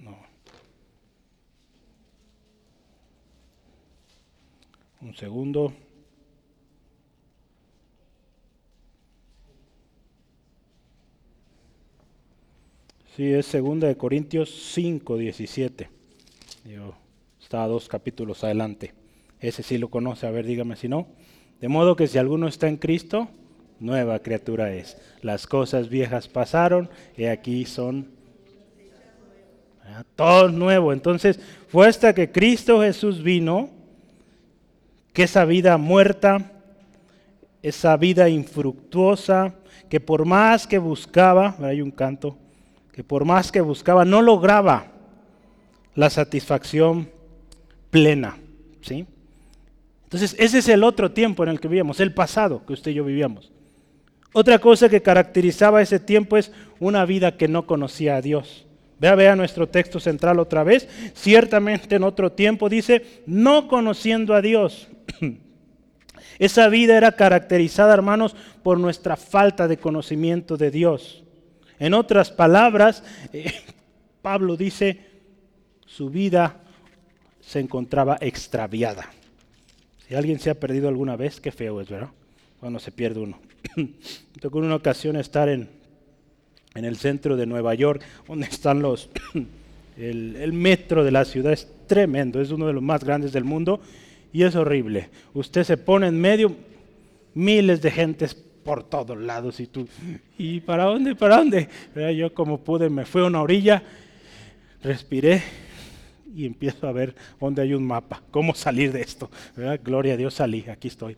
No. 0.00 0.16
Un 5.00 5.14
segundo. 5.14 5.72
Sí, 13.16 13.32
es 13.32 13.46
segunda 13.46 13.88
de 13.88 13.96
Corintios 13.96 14.50
5, 14.74 15.16
17. 15.16 15.88
Yo 16.64 16.94
estaba 17.40 17.66
dos 17.66 17.88
capítulos 17.88 18.44
adelante. 18.44 18.92
Ese 19.40 19.62
sí 19.62 19.78
lo 19.78 19.88
conoce, 19.88 20.26
a 20.26 20.30
ver, 20.30 20.44
dígame 20.44 20.76
si 20.76 20.88
no. 20.88 21.06
De 21.60 21.68
modo 21.68 21.96
que 21.96 22.06
si 22.06 22.18
alguno 22.18 22.48
está 22.48 22.68
en 22.68 22.76
Cristo, 22.76 23.28
nueva 23.80 24.18
criatura 24.18 24.72
es. 24.72 24.96
Las 25.22 25.46
cosas 25.46 25.88
viejas 25.88 26.28
pasaron 26.28 26.88
y 27.16 27.24
aquí 27.24 27.64
son 27.64 28.08
todo 30.14 30.48
nuevo. 30.48 30.92
Entonces 30.92 31.40
fue 31.68 31.88
hasta 31.88 32.14
que 32.14 32.30
Cristo 32.30 32.80
Jesús 32.82 33.22
vino 33.22 33.70
que 35.12 35.22
esa 35.22 35.44
vida 35.44 35.78
muerta, 35.78 36.52
esa 37.62 37.96
vida 37.96 38.28
infructuosa, 38.28 39.54
que 39.88 40.00
por 40.00 40.26
más 40.26 40.66
que 40.66 40.78
buscaba, 40.78 41.56
hay 41.60 41.80
un 41.80 41.90
canto, 41.90 42.36
que 42.92 43.02
por 43.02 43.24
más 43.24 43.50
que 43.50 43.60
buscaba 43.60 44.04
no 44.04 44.20
lograba 44.20 44.92
la 45.94 46.10
satisfacción 46.10 47.08
plena, 47.90 48.36
¿sí? 48.82 49.06
Entonces, 50.06 50.36
ese 50.38 50.58
es 50.58 50.68
el 50.68 50.84
otro 50.84 51.10
tiempo 51.10 51.42
en 51.42 51.48
el 51.48 51.58
que 51.58 51.66
vivíamos, 51.66 51.98
el 51.98 52.14
pasado 52.14 52.64
que 52.64 52.74
usted 52.74 52.92
y 52.92 52.94
yo 52.94 53.04
vivíamos. 53.04 53.50
Otra 54.32 54.60
cosa 54.60 54.88
que 54.88 55.02
caracterizaba 55.02 55.82
ese 55.82 55.98
tiempo 55.98 56.36
es 56.36 56.52
una 56.78 57.04
vida 57.04 57.36
que 57.36 57.48
no 57.48 57.66
conocía 57.66 58.16
a 58.16 58.22
Dios. 58.22 58.66
Vea, 59.00 59.16
vea 59.16 59.34
nuestro 59.34 59.68
texto 59.68 59.98
central 59.98 60.38
otra 60.38 60.62
vez. 60.62 60.88
Ciertamente 61.14 61.96
en 61.96 62.04
otro 62.04 62.30
tiempo 62.30 62.68
dice, 62.68 63.22
no 63.26 63.66
conociendo 63.66 64.34
a 64.34 64.42
Dios. 64.42 64.88
Esa 66.38 66.68
vida 66.68 66.96
era 66.96 67.12
caracterizada, 67.12 67.94
hermanos, 67.94 68.36
por 68.62 68.78
nuestra 68.78 69.16
falta 69.16 69.66
de 69.66 69.78
conocimiento 69.78 70.56
de 70.56 70.70
Dios. 70.70 71.24
En 71.80 71.94
otras 71.94 72.30
palabras, 72.30 73.02
eh, 73.32 73.52
Pablo 74.22 74.56
dice, 74.56 75.00
su 75.84 76.10
vida 76.10 76.60
se 77.40 77.58
encontraba 77.58 78.18
extraviada. 78.20 79.10
Si 80.08 80.14
alguien 80.14 80.38
se 80.38 80.50
ha 80.50 80.54
perdido 80.54 80.88
alguna 80.88 81.16
vez, 81.16 81.40
qué 81.40 81.50
feo 81.50 81.80
es, 81.80 81.88
¿verdad? 81.88 82.10
Cuando 82.60 82.78
se 82.78 82.92
pierde 82.92 83.20
uno. 83.20 83.40
Tocó 84.40 84.58
una 84.58 84.76
ocasión 84.76 85.16
estar 85.16 85.48
en, 85.48 85.68
en 86.74 86.84
el 86.84 86.96
centro 86.96 87.36
de 87.36 87.46
Nueva 87.46 87.74
York, 87.74 88.02
donde 88.26 88.46
están 88.46 88.82
los... 88.82 89.10
El, 89.96 90.36
el, 90.36 90.52
metro 90.52 91.04
de 91.04 91.10
la 91.10 91.24
ciudad 91.24 91.54
es 91.54 91.66
tremendo, 91.86 92.38
es 92.38 92.50
uno 92.50 92.66
de 92.66 92.74
los 92.74 92.82
más 92.82 93.02
grandes 93.02 93.32
del 93.32 93.44
mundo 93.44 93.80
y 94.30 94.42
es 94.42 94.54
horrible. 94.54 95.08
Usted 95.32 95.64
se 95.64 95.78
pone 95.78 96.06
en 96.06 96.20
medio, 96.20 96.54
miles 97.32 97.80
de 97.80 97.90
gentes 97.90 98.34
por 98.34 98.82
todos 98.82 99.16
lados 99.16 99.58
y 99.58 99.66
tú, 99.68 99.88
¿y 100.36 100.60
para 100.60 100.84
dónde? 100.84 101.14
¿Para 101.14 101.38
dónde? 101.38 101.70
Yo 102.14 102.34
como 102.34 102.60
pude 102.60 102.90
me 102.90 103.06
fui 103.06 103.22
a 103.22 103.24
una 103.24 103.40
orilla, 103.40 103.82
respiré 104.82 105.42
y 106.36 106.44
empiezo 106.44 106.86
a 106.86 106.92
ver 106.92 107.14
dónde 107.40 107.62
hay 107.62 107.72
un 107.72 107.84
mapa, 107.84 108.22
cómo 108.30 108.54
salir 108.54 108.92
de 108.92 109.00
esto. 109.00 109.30
Gloria 109.82 110.14
a 110.14 110.16
Dios 110.18 110.34
salí, 110.34 110.66
aquí 110.68 110.88
estoy. 110.88 111.16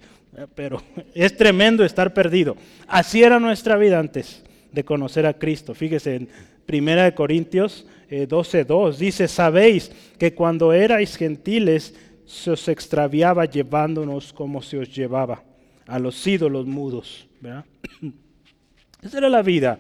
Pero 0.55 0.81
es 1.15 1.37
tremendo 1.37 1.85
estar 1.85 2.15
perdido. 2.15 2.57
Así 2.87 3.23
era 3.23 3.41
nuestra 3.41 3.77
vida 3.77 3.99
antes 3.99 4.45
de 4.73 4.85
conocer 4.85 5.27
a 5.27 5.35
Cristo. 5.35 5.75
Fíjese 5.75 6.15
en 6.15 6.29
1 6.69 7.15
Corintios 7.17 7.87
12.2 8.09 8.95
eh, 8.95 8.97
dice, 8.99 9.29
sabéis 9.29 9.91
que 10.19 10.35
cuando 10.35 10.73
erais 10.73 11.17
gentiles 11.17 11.95
se 12.25 12.53
os 12.53 12.69
extraviaba 12.69 13.45
llevándonos 13.45 14.33
como 14.33 14.63
se 14.63 14.79
os 14.79 14.95
llevaba 14.95 15.43
a 15.87 15.99
los 15.99 16.27
ídolos 16.27 16.67
mudos. 16.67 17.27
Esa 19.03 19.19
era 19.19 19.29
la 19.29 19.43
vida 19.43 19.79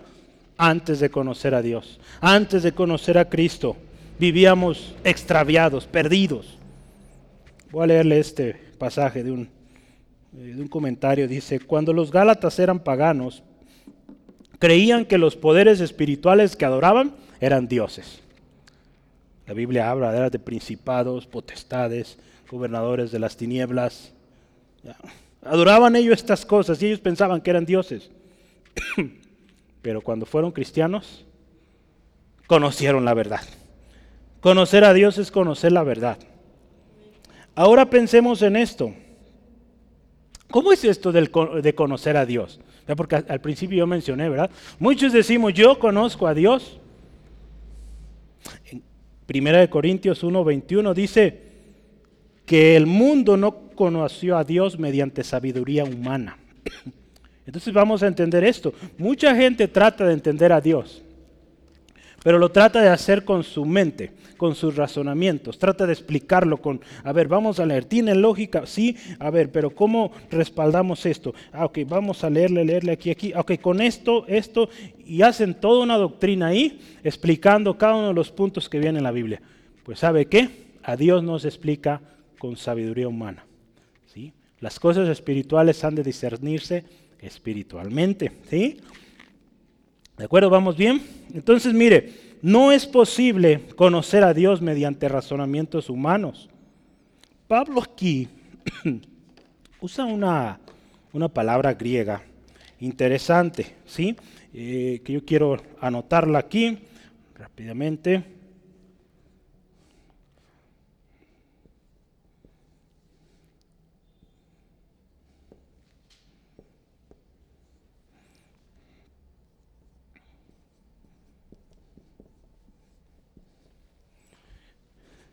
antes 0.56 0.98
de 1.00 1.10
conocer 1.10 1.54
a 1.54 1.62
Dios, 1.62 2.00
antes 2.20 2.64
de 2.64 2.72
conocer 2.72 3.18
a 3.18 3.28
Cristo. 3.28 3.76
Vivíamos 4.18 4.94
extraviados, 5.04 5.86
perdidos. 5.86 6.58
Voy 7.70 7.84
a 7.84 7.86
leerle 7.86 8.18
este 8.18 8.54
pasaje 8.78 9.22
de 9.22 9.30
un, 9.30 9.48
eh, 10.36 10.54
de 10.54 10.60
un 10.60 10.68
comentario. 10.68 11.28
Dice, 11.28 11.60
cuando 11.60 11.92
los 11.92 12.10
Gálatas 12.10 12.58
eran 12.58 12.80
paganos, 12.80 13.42
creían 14.58 15.04
que 15.04 15.18
los 15.18 15.36
poderes 15.36 15.80
espirituales 15.80 16.56
que 16.56 16.64
adoraban 16.64 17.14
eran 17.40 17.68
dioses. 17.68 18.20
La 19.46 19.54
Biblia 19.54 19.90
habla 19.90 20.28
de 20.28 20.38
principados, 20.38 21.26
potestades, 21.26 22.18
gobernadores 22.50 23.12
de 23.12 23.18
las 23.18 23.36
tinieblas. 23.36 24.12
Adoraban 25.42 25.96
ellos 25.96 26.18
estas 26.18 26.44
cosas 26.44 26.82
y 26.82 26.86
ellos 26.86 27.00
pensaban 27.00 27.40
que 27.40 27.50
eran 27.50 27.64
dioses. 27.64 28.10
Pero 29.82 30.00
cuando 30.00 30.26
fueron 30.26 30.50
cristianos, 30.50 31.24
conocieron 32.46 33.04
la 33.04 33.14
verdad. 33.14 33.40
Conocer 34.40 34.84
a 34.84 34.92
Dios 34.92 35.18
es 35.18 35.30
conocer 35.30 35.72
la 35.72 35.82
verdad. 35.82 36.18
Ahora 37.54 37.90
pensemos 37.90 38.42
en 38.42 38.56
esto. 38.56 38.94
¿Cómo 40.50 40.72
es 40.72 40.84
esto 40.84 41.12
de 41.12 41.74
conocer 41.74 42.16
a 42.16 42.24
Dios? 42.24 42.60
Porque 42.96 43.16
al 43.16 43.40
principio 43.40 43.78
yo 43.78 43.86
mencioné, 43.86 44.28
¿verdad? 44.28 44.50
Muchos 44.78 45.12
decimos, 45.12 45.52
yo 45.52 45.78
conozco 45.78 46.26
a 46.26 46.34
Dios. 46.34 46.78
En 48.70 48.82
1 49.26 49.70
Corintios 49.70 50.24
1:21 50.24 50.94
dice 50.94 51.42
que 52.46 52.76
el 52.76 52.86
mundo 52.86 53.36
no 53.36 53.68
conoció 53.74 54.38
a 54.38 54.44
Dios 54.44 54.78
mediante 54.78 55.22
sabiduría 55.22 55.84
humana. 55.84 56.38
Entonces 57.46 57.74
vamos 57.74 58.02
a 58.02 58.06
entender 58.06 58.42
esto. 58.44 58.72
Mucha 58.96 59.34
gente 59.34 59.68
trata 59.68 60.06
de 60.06 60.14
entender 60.14 60.52
a 60.52 60.60
Dios, 60.60 61.02
pero 62.28 62.38
lo 62.38 62.50
trata 62.50 62.82
de 62.82 62.90
hacer 62.90 63.24
con 63.24 63.42
su 63.42 63.64
mente 63.64 64.12
con 64.36 64.54
sus 64.54 64.76
razonamientos, 64.76 65.58
trata 65.58 65.86
de 65.86 65.94
explicarlo 65.94 66.58
con, 66.58 66.78
a 67.02 67.10
ver, 67.10 67.26
vamos 67.26 67.58
a 67.58 67.64
leer, 67.64 67.86
¿tiene 67.86 68.14
lógica? 68.14 68.66
Sí, 68.66 68.94
a 69.18 69.30
ver, 69.30 69.50
pero 69.50 69.70
¿cómo 69.70 70.12
respaldamos 70.30 71.06
esto? 71.06 71.34
Ah, 71.54 71.64
ok, 71.64 71.78
vamos 71.88 72.22
a 72.24 72.28
leerle, 72.28 72.66
leerle 72.66 72.92
aquí, 72.92 73.10
aquí, 73.10 73.32
ok, 73.34 73.52
con 73.62 73.80
esto, 73.80 74.26
esto, 74.26 74.68
y 75.06 75.22
hacen 75.22 75.54
toda 75.54 75.82
una 75.82 75.96
doctrina 75.96 76.48
ahí, 76.48 76.78
explicando 77.02 77.78
cada 77.78 77.94
uno 77.94 78.08
de 78.08 78.14
los 78.14 78.30
puntos 78.30 78.68
que 78.68 78.78
viene 78.78 78.98
en 78.98 79.04
la 79.04 79.10
Biblia. 79.10 79.40
Pues 79.82 80.00
¿sabe 80.00 80.26
qué? 80.26 80.50
A 80.82 80.96
Dios 80.96 81.22
no 81.22 81.38
se 81.38 81.48
explica 81.48 82.02
con 82.38 82.58
sabiduría 82.58 83.08
humana. 83.08 83.46
¿sí? 84.04 84.34
Las 84.60 84.78
cosas 84.78 85.08
espirituales 85.08 85.82
han 85.82 85.94
de 85.94 86.02
discernirse 86.02 86.84
espiritualmente. 87.20 88.32
¿sí? 88.50 88.76
¿De 90.18 90.24
acuerdo? 90.24 90.50
¿Vamos 90.50 90.76
bien? 90.76 91.00
Entonces, 91.32 91.72
mire, 91.72 92.12
no 92.42 92.72
es 92.72 92.86
posible 92.86 93.60
conocer 93.76 94.24
a 94.24 94.34
Dios 94.34 94.60
mediante 94.60 95.08
razonamientos 95.08 95.88
humanos. 95.88 96.50
Pablo 97.46 97.80
aquí 97.80 98.26
usa 99.80 100.04
una, 100.04 100.58
palabra 101.32 101.74
griega 101.74 102.24
interesante, 102.80 103.76
¿sí? 103.86 104.16
Eh, 104.52 105.02
que 105.04 105.12
yo 105.12 105.24
quiero 105.24 105.56
anotarla 105.80 106.40
aquí 106.40 106.78
rápidamente. 107.36 108.24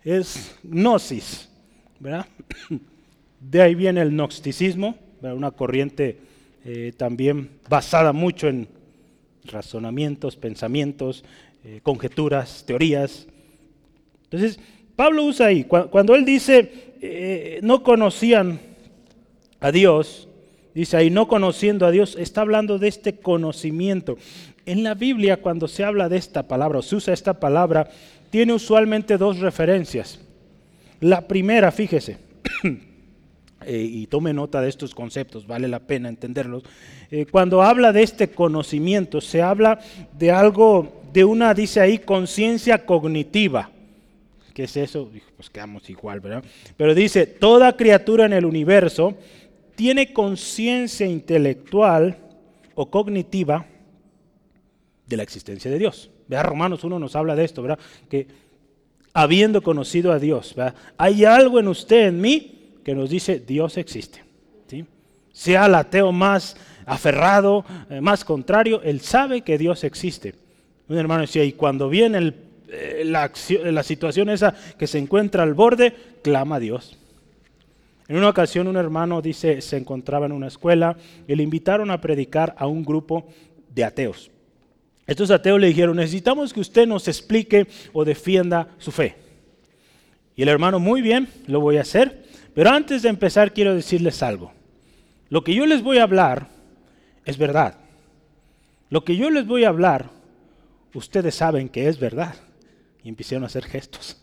Es 0.06 0.56
gnosis, 0.64 1.50
¿verdad? 2.00 2.28
De 3.40 3.62
ahí 3.62 3.76
viene 3.76 4.02
el 4.02 4.12
gnosticismo, 4.12 4.96
una 5.22 5.52
corriente 5.52 6.20
eh, 6.64 6.94
también 6.96 7.50
basada 7.68 8.14
mucho 8.14 8.48
en 8.48 8.68
razonamientos, 9.44 10.36
pensamientos, 10.36 11.26
eh, 11.64 11.80
conjeturas, 11.82 12.64
teorías. 12.66 13.28
Entonces, 14.24 14.60
Pablo 14.96 15.24
usa 15.24 15.48
ahí, 15.48 15.64
cuando 15.64 16.16
él 16.16 16.26
dice, 16.26 16.72
eh, 17.02 17.60
no 17.62 17.84
conocían 17.84 18.60
a 19.60 19.72
Dios, 19.72 20.28
dice 20.74 20.98
ahí, 20.98 21.10
no 21.10 21.28
conociendo 21.28 21.86
a 21.86 21.92
Dios, 21.92 22.16
está 22.20 22.42
hablando 22.42 22.80
de 22.80 22.88
este 22.88 23.18
conocimiento. 23.18 24.18
En 24.66 24.84
la 24.84 24.94
Biblia, 24.94 25.42
cuando 25.42 25.68
se 25.68 25.84
habla 25.84 26.10
de 26.10 26.18
esta 26.18 26.48
palabra, 26.48 26.80
o 26.80 26.82
se 26.82 26.96
usa 26.96 27.14
esta 27.14 27.40
palabra, 27.40 27.90
tiene 28.30 28.54
usualmente 28.54 29.18
dos 29.18 29.40
referencias. 29.40 30.20
La 31.00 31.28
primera, 31.28 31.72
fíjese, 31.72 32.18
eh, 33.66 33.78
y 33.78 34.08
tome 34.08 34.34
nota 34.34 34.62
de 34.62 34.70
estos 34.70 34.96
conceptos, 34.96 35.46
vale 35.46 35.68
la 35.68 35.80
pena 35.80 36.10
entenderlos. 36.10 36.64
Eh, 37.12 37.26
cuando 37.26 37.62
habla 37.62 37.92
de 37.92 38.04
este 38.04 38.30
conocimiento, 38.30 39.22
se 39.22 39.42
habla 39.42 39.80
de 40.18 40.32
algo, 40.32 41.02
de 41.14 41.24
una, 41.24 41.54
dice 41.54 41.80
ahí, 41.80 42.00
conciencia 42.00 42.86
cognitiva. 42.86 43.70
¿Qué 44.54 44.64
es 44.64 44.78
eso? 44.78 45.12
Pues 45.36 45.50
quedamos 45.50 45.90
igual, 45.90 46.22
¿verdad? 46.22 46.44
Pero 46.78 46.96
dice, 46.96 47.28
toda 47.28 47.76
criatura 47.76 48.26
en 48.26 48.34
el 48.34 48.46
universo 48.46 49.18
tiene 49.76 50.14
conciencia 50.14 51.06
intelectual 51.06 52.18
o 52.74 52.90
cognitiva 52.90 53.66
de 55.06 55.18
la 55.18 55.24
existencia 55.24 55.70
de 55.70 55.80
Dios. 55.80 56.10
Vea, 56.28 56.44
Romanos 56.44 56.84
1 56.84 57.00
nos 57.00 57.16
habla 57.16 57.36
de 57.36 57.46
esto, 57.46 57.62
¿verdad? 57.62 57.80
Que 58.10 58.28
habiendo 59.14 59.62
conocido 59.62 60.12
a 60.12 60.20
Dios, 60.20 60.56
hay 60.98 61.26
algo 61.26 61.60
en 61.60 61.68
usted, 61.68 62.08
en 62.08 62.22
mí, 62.22 62.74
que 62.84 62.94
nos 62.94 63.10
dice 63.10 63.40
Dios 63.40 63.78
existe. 63.78 64.24
¿sí? 64.68 64.86
Sea 65.32 65.66
el 65.66 65.76
ateo 65.76 66.12
más 66.12 66.58
aferrado, 66.86 67.66
eh, 67.90 68.02
más 68.02 68.24
contrario, 68.24 68.82
él 68.84 69.02
sabe 69.02 69.42
que 69.42 69.58
Dios 69.58 69.84
existe. 69.84 70.36
Un 70.88 70.98
hermano 70.98 71.22
decía, 71.22 71.44
y 71.44 71.54
cuando 71.54 71.90
viene 71.90 72.34
eh, 72.68 73.04
la, 73.06 73.32
la 73.64 73.84
situación 73.84 74.30
esa 74.30 74.54
que 74.78 74.86
se 74.86 75.00
encuentra 75.00 75.44
al 75.44 75.54
borde, 75.54 75.96
clama 76.22 76.58
a 76.58 76.60
Dios. 76.60 76.98
En 78.08 78.18
una 78.18 78.30
ocasión 78.30 78.68
un 78.68 78.78
hermano 78.78 79.22
dice, 79.22 79.62
se 79.62 79.78
encontraba 79.78 80.28
en 80.28 80.32
una 80.32 80.48
escuela 80.48 80.96
y 81.28 81.36
le 81.36 81.42
invitaron 81.42 81.90
a 81.90 82.02
predicar 82.02 82.54
a 82.60 82.68
un 82.68 82.86
grupo 82.86 83.26
de 83.74 83.84
ateos. 83.84 84.30
Estos 85.08 85.30
ateos 85.30 85.60
le 85.60 85.68
dijeron, 85.68 85.98
necesitamos 85.98 86.52
que 86.52 86.60
usted 86.60 86.88
nos 86.88 87.08
explique 87.08 87.68
o 87.94 88.04
defienda 88.04 88.70
su 88.80 88.92
fe. 88.92 89.16
Y 90.36 90.42
el 90.42 90.50
hermano, 90.50 90.80
muy 90.80 91.02
bien, 91.02 91.30
lo 91.48 91.60
voy 91.60 91.78
a 91.78 91.82
hacer, 91.82 92.26
pero 92.54 92.72
antes 92.72 93.04
de 93.04 93.10
empezar 93.10 93.54
quiero 93.54 93.76
decirles 93.76 94.24
algo. 94.24 94.52
Lo 95.30 95.44
que 95.44 95.54
yo 95.54 95.66
les 95.66 95.84
voy 95.84 96.00
a 96.00 96.04
hablar 96.04 96.48
es 97.24 97.38
verdad. 97.38 97.78
Lo 98.90 99.04
que 99.04 99.16
yo 99.16 99.30
les 99.30 99.46
voy 99.46 99.64
a 99.64 99.70
hablar, 99.70 100.10
ustedes 100.94 101.36
saben 101.36 101.70
que 101.70 101.88
es 101.88 102.00
verdad. 102.00 102.36
Y 103.04 103.10
empezaron 103.10 103.44
a 103.44 103.48
hacer 103.48 103.66
gestos. 103.66 104.18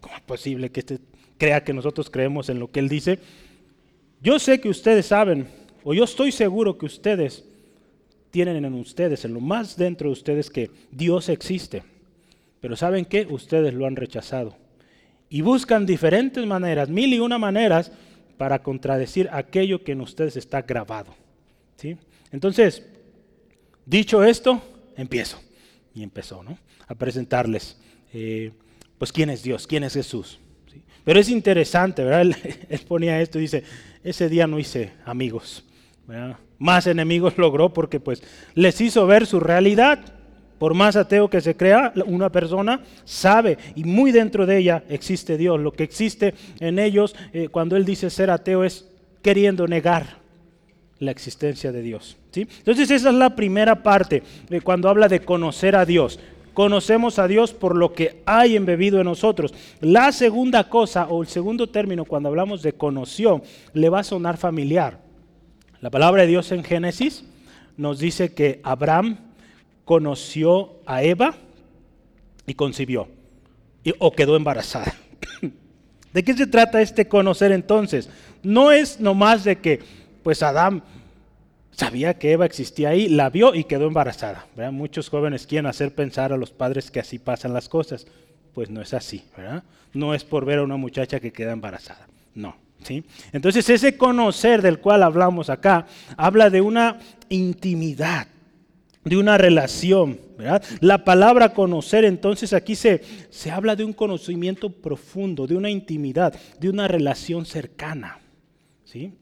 ¿Cómo 0.00 0.14
es 0.14 0.22
posible 0.22 0.70
que 0.70 0.80
este 0.80 0.98
crea 1.38 1.64
que 1.64 1.72
nosotros 1.72 2.10
creemos 2.10 2.48
en 2.48 2.58
lo 2.58 2.70
que 2.70 2.80
él 2.80 2.88
dice? 2.88 3.18
Yo 4.20 4.38
sé 4.38 4.60
que 4.60 4.68
ustedes 4.68 5.06
saben, 5.06 5.48
o 5.84 5.94
yo 5.94 6.04
estoy 6.04 6.32
seguro 6.32 6.76
que 6.76 6.86
ustedes 6.86 7.44
tienen 8.30 8.64
en 8.64 8.74
ustedes, 8.74 9.24
en 9.24 9.34
lo 9.34 9.40
más 9.40 9.76
dentro 9.76 10.08
de 10.08 10.12
ustedes, 10.12 10.50
que 10.50 10.70
Dios 10.90 11.28
existe. 11.28 11.82
Pero 12.60 12.76
¿saben 12.76 13.04
qué? 13.04 13.26
Ustedes 13.28 13.74
lo 13.74 13.86
han 13.86 13.96
rechazado. 13.96 14.56
Y 15.28 15.40
buscan 15.40 15.86
diferentes 15.86 16.44
maneras, 16.46 16.88
mil 16.88 17.12
y 17.12 17.18
una 17.18 17.38
maneras, 17.38 17.92
para 18.36 18.62
contradecir 18.62 19.28
aquello 19.32 19.82
que 19.82 19.92
en 19.92 20.00
ustedes 20.00 20.36
está 20.36 20.62
grabado. 20.62 21.14
¿sí? 21.76 21.96
Entonces, 22.30 22.82
dicho 23.84 24.22
esto, 24.22 24.62
empiezo. 24.96 25.40
Y 25.94 26.02
empezó, 26.02 26.42
¿no? 26.42 26.58
A 26.86 26.94
presentarles, 26.94 27.78
eh, 28.12 28.52
pues, 28.98 29.12
quién 29.12 29.30
es 29.30 29.42
Dios, 29.42 29.66
quién 29.66 29.82
es 29.84 29.94
Jesús. 29.94 30.38
Pero 31.04 31.18
es 31.18 31.28
interesante, 31.30 32.04
¿verdad? 32.04 32.22
Él, 32.22 32.36
él 32.68 32.80
ponía 32.86 33.20
esto 33.20 33.38
y 33.38 33.42
dice, 33.42 33.64
ese 34.04 34.28
día 34.28 34.46
no 34.46 34.58
hice 34.58 34.92
amigos 35.04 35.64
Más 36.58 36.86
enemigos 36.86 37.36
logró 37.38 37.72
porque 37.72 38.00
pues 38.00 38.22
les 38.54 38.80
hizo 38.80 39.06
ver 39.06 39.26
su 39.26 39.40
realidad. 39.40 40.00
Por 40.58 40.72
más 40.72 40.96
ateo 40.96 41.28
que 41.28 41.42
se 41.42 41.54
crea, 41.54 41.92
una 42.06 42.32
persona 42.32 42.80
sabe 43.04 43.58
y 43.74 43.84
muy 43.84 44.10
dentro 44.10 44.46
de 44.46 44.56
ella 44.56 44.84
existe 44.88 45.36
Dios. 45.36 45.60
Lo 45.60 45.72
que 45.72 45.84
existe 45.84 46.34
en 46.60 46.78
ellos 46.78 47.14
eh, 47.34 47.48
cuando 47.48 47.76
él 47.76 47.84
dice 47.84 48.08
ser 48.08 48.30
ateo 48.30 48.64
es 48.64 48.88
queriendo 49.20 49.66
negar 49.68 50.16
la 50.98 51.10
existencia 51.10 51.72
de 51.72 51.82
Dios. 51.82 52.16
¿sí? 52.30 52.48
Entonces 52.58 52.90
esa 52.90 53.10
es 53.10 53.14
la 53.14 53.36
primera 53.36 53.82
parte 53.82 54.22
de 54.48 54.62
cuando 54.62 54.88
habla 54.88 55.08
de 55.08 55.20
conocer 55.20 55.76
a 55.76 55.84
Dios. 55.84 56.18
Conocemos 56.54 57.18
a 57.18 57.28
Dios 57.28 57.52
por 57.52 57.76
lo 57.76 57.92
que 57.92 58.22
hay 58.24 58.56
embebido 58.56 58.98
en 58.98 59.04
nosotros. 59.04 59.52
La 59.80 60.10
segunda 60.10 60.70
cosa 60.70 61.06
o 61.08 61.20
el 61.20 61.28
segundo 61.28 61.68
término 61.68 62.06
cuando 62.06 62.30
hablamos 62.30 62.62
de 62.62 62.72
conoció 62.72 63.42
le 63.74 63.90
va 63.90 63.98
a 63.98 64.04
sonar 64.04 64.38
familiar. 64.38 65.05
La 65.86 65.90
palabra 65.90 66.22
de 66.22 66.28
Dios 66.28 66.50
en 66.50 66.64
Génesis 66.64 67.22
nos 67.76 68.00
dice 68.00 68.34
que 68.34 68.60
Abraham 68.64 69.18
conoció 69.84 70.80
a 70.84 71.04
Eva 71.04 71.36
y 72.44 72.54
concibió 72.54 73.06
o 74.00 74.10
quedó 74.10 74.34
embarazada. 74.34 74.92
¿De 76.12 76.24
qué 76.24 76.34
se 76.34 76.48
trata 76.48 76.82
este 76.82 77.06
conocer 77.06 77.52
entonces? 77.52 78.10
No 78.42 78.72
es 78.72 78.98
nomás 78.98 79.44
de 79.44 79.60
que 79.60 79.78
pues 80.24 80.42
Adán 80.42 80.82
sabía 81.70 82.14
que 82.14 82.32
Eva 82.32 82.46
existía 82.46 82.88
ahí, 82.88 83.08
la 83.08 83.30
vio 83.30 83.54
y 83.54 83.62
quedó 83.62 83.86
embarazada. 83.86 84.44
Muchos 84.72 85.08
jóvenes 85.08 85.46
quieren 85.46 85.66
hacer 85.66 85.94
pensar 85.94 86.32
a 86.32 86.36
los 86.36 86.50
padres 86.50 86.90
que 86.90 86.98
así 86.98 87.20
pasan 87.20 87.54
las 87.54 87.68
cosas. 87.68 88.08
Pues 88.54 88.70
no 88.70 88.82
es 88.82 88.92
así, 88.92 89.24
¿verdad? 89.36 89.62
No 89.92 90.14
es 90.14 90.24
por 90.24 90.46
ver 90.46 90.58
a 90.58 90.64
una 90.64 90.78
muchacha 90.78 91.20
que 91.20 91.32
queda 91.32 91.52
embarazada. 91.52 92.08
No. 92.34 92.65
Entonces 93.32 93.68
ese 93.68 93.96
conocer 93.96 94.62
del 94.62 94.78
cual 94.78 95.02
hablamos 95.02 95.50
acá 95.50 95.86
habla 96.16 96.50
de 96.50 96.60
una 96.60 96.98
intimidad, 97.28 98.28
de 99.04 99.16
una 99.16 99.38
relación. 99.38 100.18
La 100.80 101.04
palabra 101.04 101.54
conocer 101.54 102.04
entonces 102.04 102.52
aquí 102.52 102.74
se, 102.74 103.02
se 103.30 103.50
habla 103.50 103.76
de 103.76 103.84
un 103.84 103.92
conocimiento 103.92 104.70
profundo, 104.70 105.46
de 105.46 105.56
una 105.56 105.70
intimidad, 105.70 106.34
de 106.60 106.68
una 106.68 106.88
relación 106.88 107.46
cercana. 107.46 108.18
¿sí? 108.84 109.14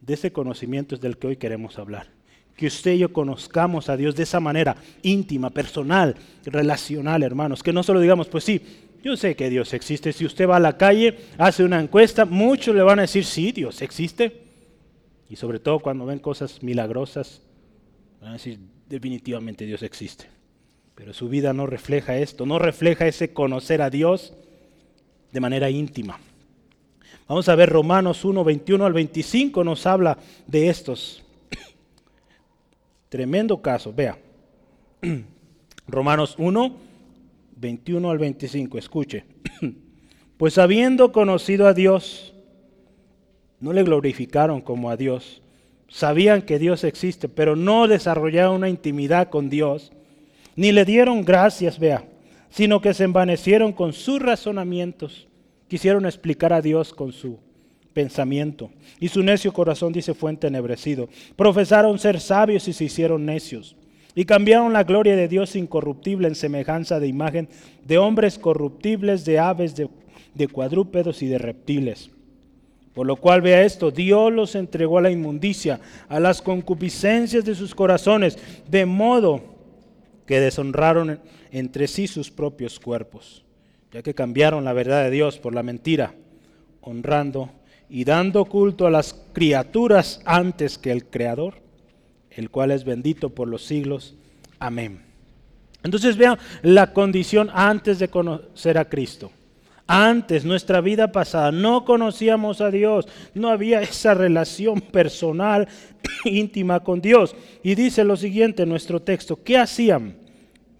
De 0.00 0.14
ese 0.14 0.32
conocimiento 0.32 0.94
es 0.94 1.00
del 1.00 1.18
que 1.18 1.26
hoy 1.26 1.36
queremos 1.36 1.78
hablar. 1.78 2.08
Que 2.56 2.68
usted 2.68 2.92
y 2.92 2.98
yo 2.98 3.12
conozcamos 3.12 3.90
a 3.90 3.96
Dios 3.96 4.16
de 4.16 4.22
esa 4.22 4.40
manera 4.40 4.76
íntima, 5.02 5.50
personal, 5.50 6.16
relacional, 6.44 7.22
hermanos. 7.22 7.62
Que 7.62 7.72
no 7.72 7.82
solo 7.82 8.00
digamos, 8.00 8.28
pues 8.28 8.44
sí, 8.44 8.62
yo 9.06 9.16
sé 9.16 9.36
que 9.36 9.48
Dios 9.48 9.72
existe. 9.72 10.12
Si 10.12 10.26
usted 10.26 10.48
va 10.48 10.56
a 10.56 10.60
la 10.60 10.76
calle, 10.76 11.16
hace 11.38 11.62
una 11.62 11.80
encuesta, 11.80 12.24
muchos 12.24 12.74
le 12.74 12.82
van 12.82 12.98
a 12.98 13.02
decir, 13.02 13.24
sí, 13.24 13.52
Dios 13.52 13.80
existe. 13.80 14.42
Y 15.30 15.36
sobre 15.36 15.60
todo 15.60 15.78
cuando 15.78 16.06
ven 16.06 16.18
cosas 16.18 16.60
milagrosas, 16.60 17.40
van 18.20 18.30
a 18.30 18.32
decir, 18.32 18.58
definitivamente 18.88 19.64
Dios 19.64 19.84
existe. 19.84 20.26
Pero 20.96 21.12
su 21.12 21.28
vida 21.28 21.52
no 21.52 21.66
refleja 21.66 22.16
esto, 22.18 22.46
no 22.46 22.58
refleja 22.58 23.06
ese 23.06 23.32
conocer 23.32 23.80
a 23.80 23.90
Dios 23.90 24.34
de 25.30 25.38
manera 25.38 25.70
íntima. 25.70 26.18
Vamos 27.28 27.48
a 27.48 27.54
ver 27.54 27.70
Romanos 27.70 28.24
1, 28.24 28.42
21 28.42 28.86
al 28.86 28.92
25 28.92 29.62
nos 29.62 29.86
habla 29.86 30.18
de 30.48 30.68
estos. 30.68 31.22
Tremendo 33.08 33.62
caso, 33.62 33.92
vea. 33.92 34.18
Romanos 35.86 36.34
1, 36.38 36.85
21 37.56 38.10
al 38.10 38.18
25, 38.18 38.78
escuche. 38.78 39.24
Pues 40.36 40.58
habiendo 40.58 41.12
conocido 41.12 41.66
a 41.66 41.72
Dios, 41.72 42.34
no 43.58 43.72
le 43.72 43.82
glorificaron 43.84 44.60
como 44.60 44.90
a 44.90 44.96
Dios. 44.98 45.40
Sabían 45.88 46.42
que 46.42 46.58
Dios 46.58 46.84
existe, 46.84 47.26
pero 47.26 47.56
no 47.56 47.88
desarrollaron 47.88 48.56
una 48.56 48.68
intimidad 48.68 49.30
con 49.30 49.48
Dios, 49.48 49.92
ni 50.54 50.72
le 50.72 50.84
dieron 50.84 51.24
gracias, 51.24 51.78
vea, 51.78 52.06
sino 52.50 52.82
que 52.82 52.92
se 52.92 53.04
envanecieron 53.04 53.72
con 53.72 53.94
sus 53.94 54.20
razonamientos 54.20 55.26
Quisieron 55.68 56.06
explicar 56.06 56.52
a 56.52 56.62
Dios 56.62 56.92
con 56.92 57.12
su 57.12 57.38
pensamiento. 57.92 58.70
Y 59.00 59.08
su 59.08 59.22
necio 59.22 59.52
corazón, 59.52 59.92
dice, 59.92 60.14
fue 60.14 60.30
entenebrecido. 60.30 61.08
Profesaron 61.34 61.98
ser 61.98 62.20
sabios 62.20 62.68
y 62.68 62.72
se 62.72 62.84
hicieron 62.84 63.26
necios. 63.26 63.76
Y 64.16 64.24
cambiaron 64.24 64.72
la 64.72 64.82
gloria 64.82 65.14
de 65.14 65.28
Dios 65.28 65.54
incorruptible 65.54 66.26
en 66.26 66.34
semejanza 66.34 66.98
de 66.98 67.06
imagen 67.06 67.48
de 67.84 67.98
hombres 67.98 68.36
corruptibles, 68.36 69.24
de 69.24 69.38
aves, 69.38 69.76
de, 69.76 70.48
cuadrúpedos 70.48 71.22
y 71.22 71.28
de 71.28 71.38
reptiles. 71.38 72.10
Por 72.92 73.06
lo 73.06 73.14
cual 73.14 73.42
vea 73.42 73.62
esto, 73.62 73.92
Dios 73.92 74.32
los 74.32 74.56
entregó 74.56 74.98
a 74.98 75.02
la 75.02 75.12
inmundicia, 75.12 75.78
a 76.08 76.18
las 76.18 76.42
concupiscencias 76.42 77.44
de 77.44 77.54
sus 77.54 77.76
corazones, 77.76 78.36
de 78.68 78.86
modo 78.86 79.44
que 80.26 80.40
deshonraron 80.40 81.20
entre 81.52 81.86
sí 81.86 82.08
sus 82.08 82.32
propios 82.32 82.80
cuerpos 82.80 83.46
ya 83.96 84.02
que 84.02 84.14
cambiaron 84.14 84.64
la 84.64 84.72
verdad 84.72 85.04
de 85.04 85.10
Dios 85.10 85.38
por 85.38 85.54
la 85.54 85.62
mentira, 85.62 86.14
honrando 86.82 87.50
y 87.88 88.04
dando 88.04 88.44
culto 88.44 88.86
a 88.86 88.90
las 88.90 89.14
criaturas 89.32 90.20
antes 90.24 90.76
que 90.76 90.90
el 90.90 91.06
Creador, 91.06 91.62
el 92.36 92.50
cual 92.50 92.70
es 92.70 92.84
bendito 92.84 93.30
por 93.30 93.48
los 93.48 93.64
siglos. 93.64 94.14
Amén. 94.58 95.00
Entonces 95.82 96.16
vean 96.16 96.38
la 96.62 96.92
condición 96.92 97.50
antes 97.52 97.98
de 97.98 98.08
conocer 98.08 98.78
a 98.78 98.88
Cristo. 98.88 99.30
Antes, 99.88 100.44
nuestra 100.44 100.80
vida 100.80 101.12
pasada, 101.12 101.52
no 101.52 101.84
conocíamos 101.84 102.60
a 102.60 102.72
Dios, 102.72 103.06
no 103.34 103.50
había 103.50 103.80
esa 103.82 104.14
relación 104.14 104.80
personal 104.80 105.68
íntima 106.24 106.80
con 106.80 107.00
Dios. 107.00 107.36
Y 107.62 107.76
dice 107.76 108.02
lo 108.02 108.16
siguiente 108.16 108.64
en 108.64 108.68
nuestro 108.68 109.00
texto, 109.00 109.38
¿qué 109.44 109.58
hacían? 109.58 110.16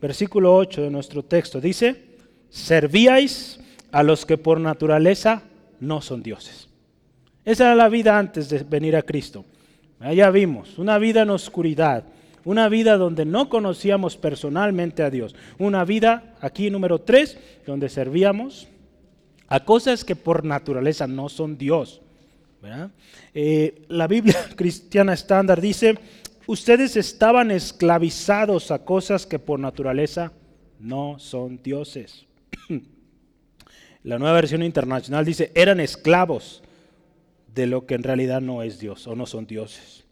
Versículo 0.01 0.57
8 0.57 0.83
de 0.83 0.91
nuestro 0.91 1.23
texto 1.23 1.61
dice, 1.61 2.05
servíais 2.51 3.61
a 3.93 4.03
los 4.03 4.27
que 4.27 4.39
por 4.39 4.61
naturaleza 4.61 5.43
no 5.79 6.01
son 6.03 6.23
dioses. 6.23 6.69
Esa 7.45 7.67
era 7.67 7.75
la 7.77 7.89
vida 7.89 8.19
antes 8.19 8.49
de 8.49 8.59
venir 8.65 8.97
a 8.97 9.03
Cristo. 9.03 9.45
Ya 10.01 10.31
vimos, 10.31 10.79
una 10.79 10.99
vida 10.99 11.23
en 11.23 11.31
oscuridad, 11.31 12.05
una 12.45 12.69
vida 12.69 12.97
donde 12.97 13.25
no 13.25 13.49
conocíamos 13.49 14.17
personalmente 14.17 15.03
a 15.03 15.11
Dios, 15.11 15.35
una 15.59 15.85
vida, 15.85 16.35
aquí 16.41 16.71
número 16.71 17.01
tres, 17.01 17.39
donde 17.67 17.89
servíamos 17.89 18.69
a 19.49 19.65
cosas 19.65 20.05
que 20.05 20.15
por 20.15 20.45
naturaleza 20.45 21.07
no 21.07 21.29
son 21.29 21.57
Dios. 21.57 22.03
Eh, 23.33 23.83
la 23.89 24.07
Biblia 24.07 24.37
cristiana 24.57 25.15
estándar 25.15 25.61
dice, 25.61 25.99
ustedes 26.47 26.97
estaban 26.97 27.51
esclavizados 27.51 28.71
a 28.71 28.85
cosas 28.85 29.27
que 29.27 29.39
por 29.39 29.59
naturaleza 29.59 30.33
no 30.79 31.19
son 31.19 31.63
dioses. 31.63 32.27
La 34.03 34.19
nueva 34.19 34.35
versión 34.35 34.63
internacional 34.63 35.25
dice, 35.25 35.51
eran 35.55 35.81
esclavos 35.81 36.63
de 37.57 37.67
lo 37.67 37.87
que 37.87 37.95
en 37.95 38.03
realidad 38.03 38.43
no 38.43 38.63
es 38.63 38.79
Dios 38.79 39.07
o 39.07 39.17
no 39.17 39.25
son 39.25 39.47
dioses. 39.47 40.05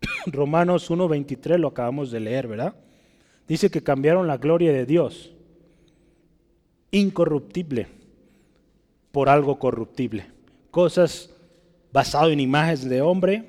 Romanos 0.26 0.88
1.23 0.88 1.58
lo 1.58 1.68
acabamos 1.68 2.12
de 2.12 2.20
leer, 2.20 2.46
¿verdad? 2.46 2.76
Dice 3.48 3.70
que 3.70 3.82
cambiaron 3.82 4.28
la 4.28 4.38
gloria 4.38 4.72
de 4.72 4.86
Dios, 4.86 5.32
incorruptible, 6.92 7.88
por 9.10 9.28
algo 9.28 9.58
corruptible. 9.58 10.26
Cosas 10.70 11.30
basadas 11.92 12.30
en 12.30 12.40
imágenes 12.40 12.88
de 12.88 13.02
hombre, 13.02 13.48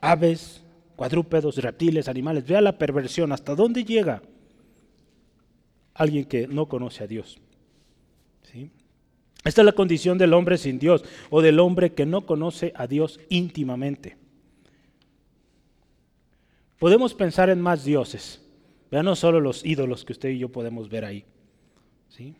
aves, 0.00 0.62
cuadrúpedos, 0.94 1.56
reptiles, 1.58 2.08
animales. 2.08 2.46
Vea 2.46 2.60
la 2.60 2.78
perversión, 2.78 3.32
hasta 3.32 3.56
dónde 3.56 3.84
llega 3.84 4.22
alguien 5.94 6.26
que 6.26 6.46
no 6.46 6.66
conoce 6.66 7.02
a 7.02 7.06
Dios. 7.08 7.40
Esta 9.46 9.60
es 9.60 9.66
la 9.66 9.72
condición 9.72 10.18
del 10.18 10.34
hombre 10.34 10.58
sin 10.58 10.78
Dios 10.78 11.04
o 11.30 11.40
del 11.40 11.60
hombre 11.60 11.92
que 11.92 12.04
no 12.04 12.26
conoce 12.26 12.72
a 12.74 12.88
Dios 12.88 13.20
íntimamente. 13.28 14.16
Podemos 16.80 17.14
pensar 17.14 17.48
en 17.48 17.60
más 17.60 17.84
dioses, 17.84 18.42
ya 18.90 19.04
no 19.04 19.14
solo 19.14 19.40
los 19.40 19.64
ídolos 19.64 20.04
que 20.04 20.12
usted 20.12 20.30
y 20.30 20.38
yo 20.38 20.48
podemos 20.50 20.88
ver 20.90 21.04
ahí. 21.04 21.24
¿sí? 22.08 22.34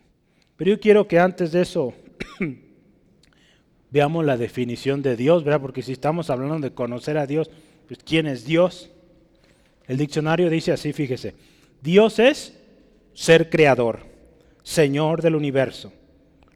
Pero 0.57 0.73
yo 0.73 0.81
quiero 0.81 1.07
que 1.07 1.21
antes 1.21 1.53
de 1.53 1.62
eso 1.62 1.95
veamos 3.90 4.25
la 4.25 4.37
definición 4.37 5.01
de 5.01 5.16
Dios, 5.16 5.45
¿verdad? 5.45 5.61
porque 5.61 5.83
si 5.83 5.92
estamos 5.92 6.29
hablando 6.29 6.59
de 6.59 6.75
conocer 6.75 7.19
a 7.19 7.27
Dios, 7.27 7.51
pues 7.87 8.01
¿quién 8.05 8.27
es 8.27 8.45
Dios? 8.45 8.90
El 9.87 9.97
diccionario 9.97 10.51
dice 10.51 10.73
así, 10.73 10.92
fíjese, 10.92 11.35
Dios 11.81 12.19
es 12.19 12.59
ser 13.14 13.49
creador, 13.49 14.01
Señor 14.64 15.23
del 15.23 15.37
universo, 15.37 15.92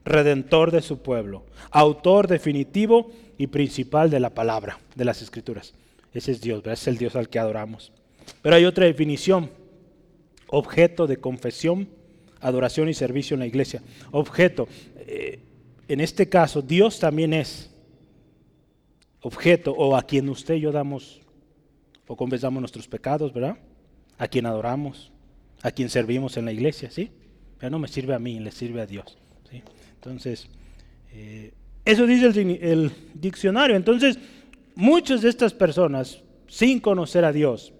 redentor 0.04 0.70
de 0.70 0.82
su 0.82 0.98
pueblo, 1.02 1.44
autor 1.70 2.28
definitivo 2.28 3.10
y 3.38 3.48
principal 3.48 4.10
de 4.10 4.20
la 4.20 4.30
palabra, 4.30 4.78
de 4.94 5.04
las 5.04 5.22
escrituras. 5.22 5.74
Ese 6.12 6.32
es 6.32 6.40
Dios, 6.40 6.62
es 6.66 6.86
el 6.88 6.98
Dios 6.98 7.16
al 7.16 7.28
que 7.28 7.38
adoramos. 7.38 7.92
Pero 8.42 8.56
hay 8.56 8.64
otra 8.64 8.86
definición, 8.86 9.50
objeto 10.48 11.06
de 11.06 11.18
confesión, 11.18 11.88
adoración 12.40 12.88
y 12.88 12.94
servicio 12.94 13.34
en 13.34 13.40
la 13.40 13.46
iglesia. 13.46 13.82
Objeto, 14.10 14.68
eh, 15.06 15.40
en 15.88 16.00
este 16.00 16.28
caso, 16.28 16.62
Dios 16.62 16.98
también 16.98 17.32
es 17.32 17.70
objeto 19.22 19.72
o 19.72 19.96
a 19.96 20.02
quien 20.02 20.28
usted 20.28 20.54
y 20.54 20.60
yo 20.60 20.72
damos 20.72 21.20
o 22.06 22.16
confesamos 22.16 22.60
nuestros 22.60 22.88
pecados, 22.88 23.32
¿verdad? 23.32 23.56
A 24.18 24.26
quien 24.26 24.46
adoramos, 24.46 25.12
a 25.62 25.70
quien 25.70 25.88
servimos 25.88 26.36
en 26.36 26.44
la 26.44 26.52
iglesia, 26.52 26.90
¿sí? 26.90 27.10
Pero 27.58 27.70
no 27.70 27.78
me 27.78 27.88
sirve 27.88 28.14
a 28.14 28.18
mí, 28.18 28.40
le 28.40 28.50
sirve 28.50 28.80
a 28.80 28.86
Dios. 28.86 29.18
¿sí? 29.50 29.62
Entonces, 30.00 30.48
eh, 31.12 31.52
eso 31.84 32.06
dice 32.06 32.26
el, 32.26 32.90
diccionario. 33.12 33.76
Entonces, 33.76 34.18
muchas 34.74 35.20
de 35.20 35.28
estas 35.28 35.52
personas, 35.52 36.22
sin 36.48 36.80
conocer 36.80 37.22
a 37.26 37.32
Dios, 37.32 37.74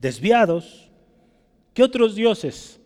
desviados, 0.00 0.90
¿qué 1.74 1.82
otros 1.82 2.14
dioses? 2.14 2.80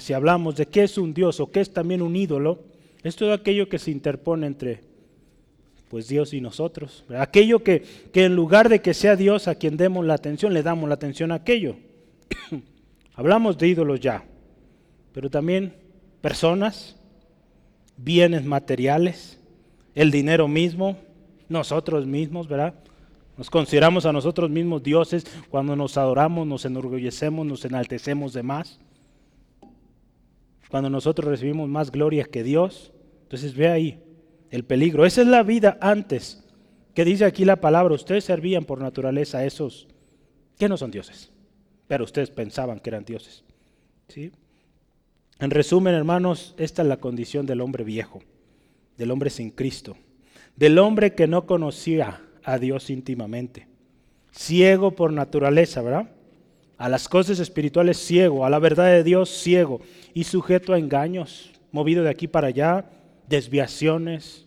Si 0.00 0.12
hablamos 0.12 0.56
de 0.56 0.66
qué 0.66 0.82
es 0.82 0.98
un 0.98 1.14
dios 1.14 1.38
o 1.38 1.52
qué 1.52 1.60
es 1.60 1.72
también 1.72 2.02
un 2.02 2.16
ídolo, 2.16 2.64
es 3.04 3.14
todo 3.14 3.32
aquello 3.32 3.68
que 3.68 3.78
se 3.78 3.92
interpone 3.92 4.48
entre 4.48 4.80
pues 5.88 6.08
Dios 6.08 6.34
y 6.34 6.40
nosotros. 6.40 7.04
Aquello 7.16 7.62
que, 7.62 7.82
que 8.12 8.24
en 8.24 8.34
lugar 8.34 8.68
de 8.68 8.80
que 8.80 8.92
sea 8.92 9.14
Dios 9.14 9.46
a 9.46 9.54
quien 9.54 9.76
demos 9.76 10.04
la 10.04 10.14
atención, 10.14 10.52
le 10.52 10.64
damos 10.64 10.88
la 10.88 10.96
atención 10.96 11.30
a 11.30 11.36
aquello. 11.36 11.76
Hablamos 13.14 13.56
de 13.56 13.68
ídolos 13.68 14.00
ya, 14.00 14.24
pero 15.12 15.30
también 15.30 15.74
personas, 16.20 16.96
bienes 17.96 18.44
materiales, 18.44 19.38
el 19.94 20.10
dinero 20.10 20.48
mismo, 20.48 20.96
nosotros 21.48 22.06
mismos, 22.06 22.48
¿verdad? 22.48 22.74
Nos 23.36 23.50
consideramos 23.50 24.06
a 24.06 24.12
nosotros 24.12 24.50
mismos 24.50 24.82
dioses 24.82 25.24
cuando 25.50 25.74
nos 25.74 25.96
adoramos, 25.96 26.46
nos 26.46 26.64
enorgullecemos, 26.64 27.46
nos 27.46 27.64
enaltecemos 27.64 28.32
de 28.32 28.42
más. 28.42 28.78
Cuando 30.68 30.90
nosotros 30.90 31.28
recibimos 31.28 31.68
más 31.68 31.90
gloria 31.90 32.24
que 32.24 32.42
Dios. 32.42 32.92
Entonces 33.24 33.54
ve 33.54 33.68
ahí 33.68 34.02
el 34.50 34.64
peligro. 34.64 35.06
Esa 35.06 35.22
es 35.22 35.26
la 35.26 35.42
vida 35.42 35.78
antes. 35.80 36.44
Que 36.94 37.04
dice 37.04 37.24
aquí 37.24 37.44
la 37.44 37.56
palabra, 37.56 37.94
ustedes 37.94 38.24
servían 38.24 38.64
por 38.64 38.80
naturaleza 38.80 39.38
a 39.38 39.44
esos 39.44 39.88
que 40.58 40.68
no 40.68 40.76
son 40.76 40.90
dioses, 40.90 41.32
pero 41.88 42.04
ustedes 42.04 42.30
pensaban 42.30 42.78
que 42.78 42.90
eran 42.90 43.04
dioses. 43.04 43.44
¿Sí? 44.08 44.30
En 45.42 45.50
resumen, 45.50 45.92
hermanos, 45.92 46.54
esta 46.56 46.82
es 46.82 46.88
la 46.88 46.98
condición 46.98 47.46
del 47.46 47.62
hombre 47.62 47.82
viejo, 47.82 48.20
del 48.96 49.10
hombre 49.10 49.28
sin 49.28 49.50
Cristo, 49.50 49.96
del 50.54 50.78
hombre 50.78 51.16
que 51.16 51.26
no 51.26 51.46
conocía 51.46 52.20
a 52.44 52.58
Dios 52.58 52.90
íntimamente. 52.90 53.66
Ciego 54.30 54.92
por 54.92 55.12
naturaleza, 55.12 55.82
¿verdad? 55.82 56.12
A 56.78 56.88
las 56.88 57.08
cosas 57.08 57.40
espirituales 57.40 57.98
ciego, 57.98 58.46
a 58.46 58.50
la 58.50 58.60
verdad 58.60 58.84
de 58.84 59.02
Dios 59.02 59.30
ciego 59.30 59.80
y 60.14 60.22
sujeto 60.22 60.74
a 60.74 60.78
engaños, 60.78 61.50
movido 61.72 62.04
de 62.04 62.10
aquí 62.10 62.28
para 62.28 62.46
allá, 62.46 62.88
desviaciones 63.28 64.46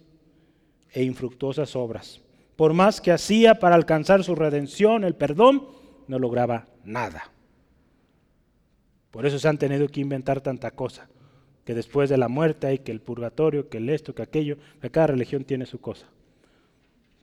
e 0.93 1.03
infructuosas 1.03 1.75
obras. 1.75 2.21
Por 2.55 2.71
más 2.71 3.01
que 3.01 3.11
hacía 3.11 3.59
para 3.59 3.75
alcanzar 3.75 4.23
su 4.23 4.33
redención, 4.33 5.03
el 5.03 5.15
perdón, 5.15 5.67
no 6.07 6.19
lograba 6.19 6.69
nada. 6.85 7.34
Por 9.15 9.25
eso 9.25 9.39
se 9.39 9.47
han 9.47 9.57
tenido 9.57 9.87
que 9.87 10.01
inventar 10.01 10.41
tanta 10.41 10.71
cosa, 10.71 11.07
que 11.63 11.73
después 11.73 12.09
de 12.09 12.17
la 12.17 12.27
muerte 12.27 12.67
hay 12.67 12.79
que 12.79 12.91
el 12.91 12.99
purgatorio, 12.99 13.69
que 13.69 13.77
el 13.77 13.89
esto, 13.89 14.13
que 14.13 14.21
aquello, 14.21 14.57
que 14.81 14.89
cada 14.89 15.07
religión 15.07 15.45
tiene 15.45 15.65
su 15.65 15.79
cosa. 15.79 16.05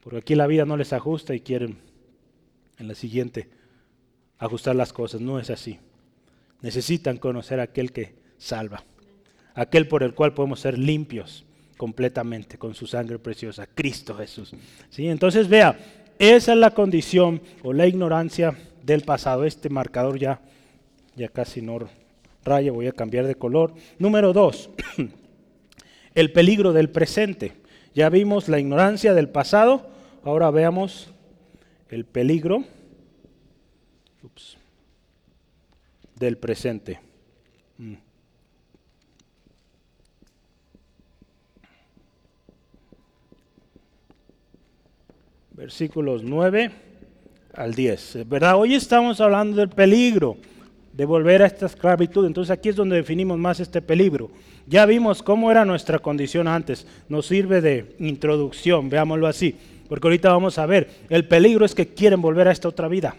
Porque 0.02 0.16
aquí 0.20 0.34
la 0.34 0.46
vida 0.46 0.64
no 0.64 0.78
les 0.78 0.94
ajusta 0.94 1.34
y 1.34 1.40
quieren 1.40 1.76
en 2.78 2.88
la 2.88 2.94
siguiente 2.94 3.50
ajustar 4.38 4.74
las 4.74 4.90
cosas. 4.90 5.20
No 5.20 5.38
es 5.38 5.50
así. 5.50 5.80
Necesitan 6.62 7.18
conocer 7.18 7.60
a 7.60 7.64
aquel 7.64 7.92
que 7.92 8.14
salva, 8.38 8.84
aquel 9.54 9.86
por 9.86 10.02
el 10.02 10.14
cual 10.14 10.32
podemos 10.32 10.60
ser 10.60 10.78
limpios 10.78 11.44
completamente 11.76 12.56
con 12.56 12.74
su 12.74 12.86
sangre 12.86 13.18
preciosa, 13.18 13.66
Cristo 13.66 14.14
Jesús. 14.14 14.54
¿Sí? 14.88 15.08
Entonces 15.08 15.46
vea, 15.46 15.78
esa 16.18 16.54
es 16.54 16.58
la 16.58 16.70
condición 16.70 17.42
o 17.62 17.74
la 17.74 17.86
ignorancia 17.86 18.56
del 18.82 19.02
pasado. 19.02 19.44
Este 19.44 19.68
marcador 19.68 20.18
ya, 20.18 20.40
ya 21.16 21.28
casi 21.28 21.62
no 21.62 21.78
raya, 22.44 22.72
voy 22.72 22.86
a 22.86 22.92
cambiar 22.92 23.26
de 23.26 23.34
color. 23.34 23.74
Número 23.98 24.32
dos, 24.32 24.70
el 26.14 26.32
peligro 26.32 26.72
del 26.72 26.90
presente. 26.90 27.52
Ya 27.94 28.08
vimos 28.08 28.48
la 28.48 28.58
ignorancia 28.58 29.12
del 29.12 29.28
pasado, 29.28 29.92
Ahora 30.24 30.52
veamos 30.52 31.08
el 31.88 32.04
peligro 32.04 32.62
del 36.14 36.38
presente. 36.38 37.00
Mm. 37.78 37.94
Versículos 45.50 46.22
9 46.22 46.70
al 47.54 47.74
10. 47.74 48.28
¿Verdad? 48.28 48.56
Hoy 48.60 48.76
estamos 48.76 49.20
hablando 49.20 49.56
del 49.56 49.70
peligro 49.70 50.36
de 50.92 51.04
volver 51.04 51.42
a 51.42 51.46
esta 51.46 51.66
esclavitud. 51.66 52.26
Entonces 52.26 52.50
aquí 52.50 52.68
es 52.68 52.76
donde 52.76 52.96
definimos 52.96 53.38
más 53.38 53.60
este 53.60 53.80
peligro. 53.82 54.30
Ya 54.66 54.86
vimos 54.86 55.22
cómo 55.22 55.50
era 55.50 55.64
nuestra 55.64 55.98
condición 55.98 56.48
antes. 56.48 56.86
Nos 57.08 57.26
sirve 57.26 57.60
de 57.60 57.94
introducción, 57.98 58.88
veámoslo 58.88 59.26
así. 59.26 59.56
Porque 59.88 60.06
ahorita 60.06 60.30
vamos 60.30 60.58
a 60.58 60.66
ver, 60.66 60.88
el 61.08 61.26
peligro 61.26 61.64
es 61.64 61.74
que 61.74 61.88
quieren 61.88 62.22
volver 62.22 62.48
a 62.48 62.52
esta 62.52 62.68
otra 62.68 62.88
vida. 62.88 63.16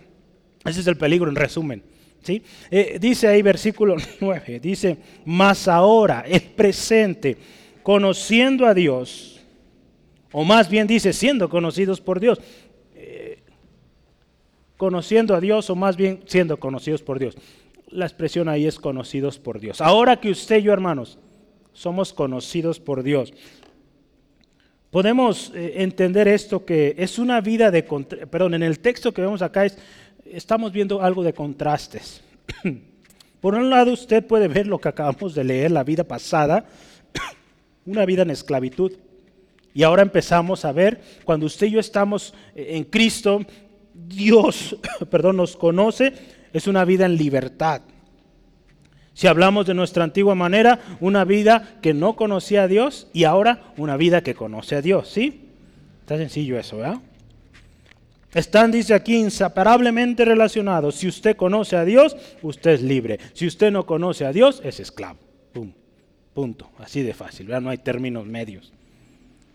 Ese 0.65 0.79
es 0.79 0.88
el 0.88 0.97
peligro 0.97 1.29
en 1.29 1.36
resumen. 1.36 1.83
¿sí? 2.23 2.41
Eh, 2.71 2.97
dice 2.99 3.27
ahí 3.27 3.41
versículo 3.41 3.95
9, 4.19 4.59
dice, 4.59 4.97
más 5.25 5.67
ahora, 5.67 6.23
el 6.27 6.41
presente, 6.41 7.38
conociendo 7.83 8.65
a 8.65 8.73
Dios, 8.73 9.41
o 10.31 10.43
más 10.43 10.69
bien 10.69 10.88
dice, 10.88 11.13
siendo 11.13 11.49
conocidos 11.49 12.01
por 12.01 12.19
Dios. 12.19 12.39
Eh, 12.95 13.39
conociendo 14.77 15.36
a 15.36 15.39
Dios 15.39 15.69
o 15.69 15.75
más 15.75 15.95
bien 15.95 16.21
siendo 16.25 16.57
conocidos 16.57 17.01
por 17.01 17.19
Dios. 17.19 17.38
La 17.93 18.06
expresión 18.06 18.49
ahí 18.49 18.65
es 18.65 18.79
conocidos 18.79 19.38
por 19.38 19.60
Dios. 19.60 19.79
Ahora 19.79 20.19
que 20.19 20.32
usted 20.32 20.58
y 20.58 20.63
yo, 20.63 20.73
hermanos, 20.73 21.19
somos 21.73 22.12
conocidos 22.12 22.79
por 22.79 23.03
Dios, 23.03 23.34
podemos 24.89 25.51
eh, 25.56 25.73
entender 25.77 26.27
esto 26.27 26.65
que 26.65 26.95
es 26.97 27.19
una 27.19 27.39
vida 27.41 27.71
de, 27.71 27.84
perdón, 27.84 28.56
en 28.56 28.63
el 28.63 28.79
texto 28.79 29.13
que 29.13 29.21
vemos 29.21 29.41
acá 29.41 29.65
es, 29.65 29.77
estamos 30.25 30.71
viendo 30.71 31.01
algo 31.01 31.23
de 31.23 31.34
contrastes. 31.34 32.23
Por 33.41 33.56
un 33.56 33.69
lado 33.69 33.91
usted 33.91 34.25
puede 34.25 34.47
ver 34.47 34.67
lo 34.67 34.79
que 34.79 34.89
acabamos 34.89 35.36
de 35.36 35.43
leer, 35.43 35.71
la 35.71 35.84
vida 35.84 36.03
pasada, 36.03 36.65
una 37.86 38.06
vida 38.06 38.23
en 38.23 38.32
esclavitud. 38.32 38.93
Y 39.73 39.84
ahora 39.84 40.01
empezamos 40.01 40.65
a 40.65 40.71
ver, 40.71 41.01
cuando 41.25 41.45
usted 41.45 41.67
y 41.67 41.71
yo 41.71 41.79
estamos 41.79 42.34
eh, 42.56 42.77
en 42.77 42.86
Cristo, 42.86 43.45
Dios, 43.93 44.77
perdón, 45.10 45.38
nos 45.38 45.56
conoce, 45.56 46.13
es 46.53 46.67
una 46.67 46.85
vida 46.85 47.05
en 47.05 47.17
libertad. 47.17 47.81
Si 49.13 49.27
hablamos 49.27 49.65
de 49.65 49.73
nuestra 49.73 50.03
antigua 50.03 50.33
manera, 50.33 50.79
una 50.99 51.23
vida 51.25 51.77
que 51.81 51.93
no 51.93 52.15
conocía 52.15 52.63
a 52.63 52.67
Dios 52.67 53.07
y 53.13 53.25
ahora 53.25 53.73
una 53.77 53.97
vida 53.97 54.23
que 54.23 54.33
conoce 54.33 54.75
a 54.75 54.81
Dios, 54.81 55.09
¿sí? 55.09 55.49
Está 56.01 56.17
sencillo 56.17 56.57
eso, 56.57 56.77
¿verdad? 56.77 56.99
Están, 58.33 58.71
dice 58.71 58.95
aquí, 58.95 59.15
inseparablemente 59.15 60.25
relacionados. 60.25 60.95
Si 60.95 61.07
usted 61.07 61.35
conoce 61.35 61.75
a 61.75 61.85
Dios, 61.85 62.15
usted 62.41 62.71
es 62.71 62.81
libre. 62.81 63.19
Si 63.33 63.45
usted 63.45 63.71
no 63.71 63.85
conoce 63.85 64.25
a 64.25 64.33
Dios, 64.33 64.61
es 64.63 64.79
esclavo. 64.79 65.19
Pum. 65.53 65.71
Punto. 66.33 66.71
Así 66.79 67.03
de 67.03 67.13
fácil. 67.13 67.47
No 67.61 67.69
hay 67.69 67.77
términos 67.77 68.25
medios. 68.25 68.73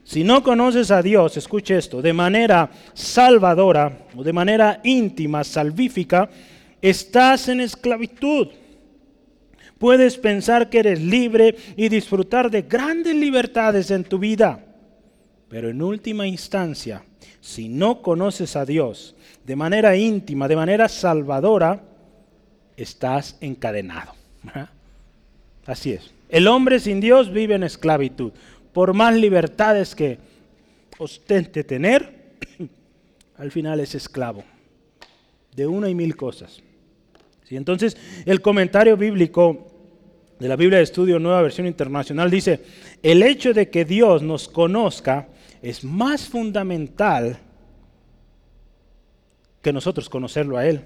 Si 0.05 0.23
no 0.23 0.43
conoces 0.43 0.91
a 0.93 1.03
Dios, 1.03 1.37
escuche 1.37 1.77
esto, 1.77 2.01
de 2.01 2.13
manera 2.13 2.71
salvadora 2.95 4.07
o 4.17 4.23
de 4.23 4.33
manera 4.33 4.81
íntima, 4.85 5.45
salvífica, 5.45 6.31
estás 6.83 7.49
en 7.49 7.61
esclavitud. 7.61 8.49
Puedes 9.79 10.17
pensar 10.17 10.71
que 10.71 10.81
eres 10.81 11.01
libre 11.01 11.57
y 11.77 11.89
disfrutar 11.89 12.51
de 12.51 12.63
grandes 12.63 13.15
libertades 13.15 13.91
en 13.91 14.05
tu 14.05 14.19
vida. 14.19 14.65
Pero 15.49 15.71
en 15.71 15.81
última 15.81 16.27
instancia, 16.27 17.05
si 17.41 17.69
no 17.69 18.03
conoces 18.03 18.57
a 18.57 18.65
Dios 18.65 19.15
de 19.45 19.57
manera 19.57 19.97
íntima, 19.97 20.49
de 20.49 20.57
manera 20.57 20.89
salvadora, 20.89 21.83
estás 22.77 23.37
encadenado. 23.41 24.13
Así 25.65 25.93
es. 25.93 26.11
El 26.29 26.49
hombre 26.49 26.81
sin 26.81 27.01
Dios 27.01 27.33
vive 27.33 27.55
en 27.55 27.63
esclavitud. 27.63 28.33
Por 28.73 28.95
más 28.95 29.15
libertades 29.15 29.95
que 29.95 30.19
ostente 30.99 31.65
tener, 31.65 32.35
al 33.39 33.51
final 33.51 33.81
es 33.81 33.95
esclavo 33.95 34.45
de 35.55 35.67
una 35.67 35.89
y 35.89 35.95
mil 35.95 36.17
cosas. 36.17 36.63
Entonces, 37.57 37.97
el 38.27 38.41
comentario 38.41 38.97
bíblico 38.97 39.67
de 40.39 40.49
la 40.49 40.57
Biblia 40.57 40.79
de 40.79 40.85
Estudio 40.85 41.19
Nueva 41.19 41.43
Versión 41.43 41.67
Internacional 41.67 42.31
dice, 42.31 42.61
el 43.03 43.23
hecho 43.23 43.53
de 43.53 43.71
que 43.71 43.85
Dios 43.85 44.23
nos 44.23 44.49
conozca 44.49 45.29
es 45.63 45.83
más 45.83 46.29
fundamental 46.29 47.39
que 49.63 49.73
nosotros 49.73 50.09
conocerlo 50.09 50.57
a 50.57 50.67
Él. 50.67 50.85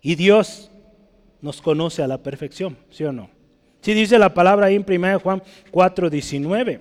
Y 0.00 0.14
Dios 0.14 0.70
nos 1.40 1.60
conoce 1.60 2.02
a 2.02 2.06
la 2.06 2.22
perfección, 2.22 2.76
¿sí 2.90 3.04
o 3.04 3.12
no? 3.12 3.30
Sí 3.80 3.94
dice 3.94 4.18
la 4.18 4.32
palabra 4.32 4.66
ahí 4.66 4.76
en 4.76 4.86
1 4.88 5.20
Juan 5.20 5.42
4, 5.72 6.08
19. 6.08 6.80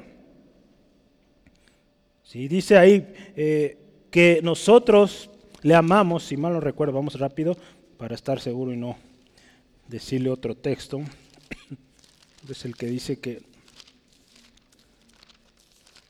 ¿Sí? 2.23 2.47
Dice 2.47 2.77
ahí 2.77 3.12
eh, 3.36 3.77
que 4.12 4.39
nosotros 4.43 5.31
le 5.62 5.76
amamos, 5.76 6.24
si 6.24 6.38
mal 6.38 6.54
no 6.54 6.60
recuerdo, 6.60 6.93
vamos 6.93 7.19
rápido 7.19 7.58
para 7.97 8.15
estar 8.15 8.39
seguro 8.39 8.74
y 8.74 8.78
no 8.78 8.97
decirle 9.88 10.30
otro 10.30 10.56
texto. 10.56 11.02
Es 12.50 12.65
el 12.65 12.76
que 12.76 12.88
dice 12.88 13.19
que 13.19 13.43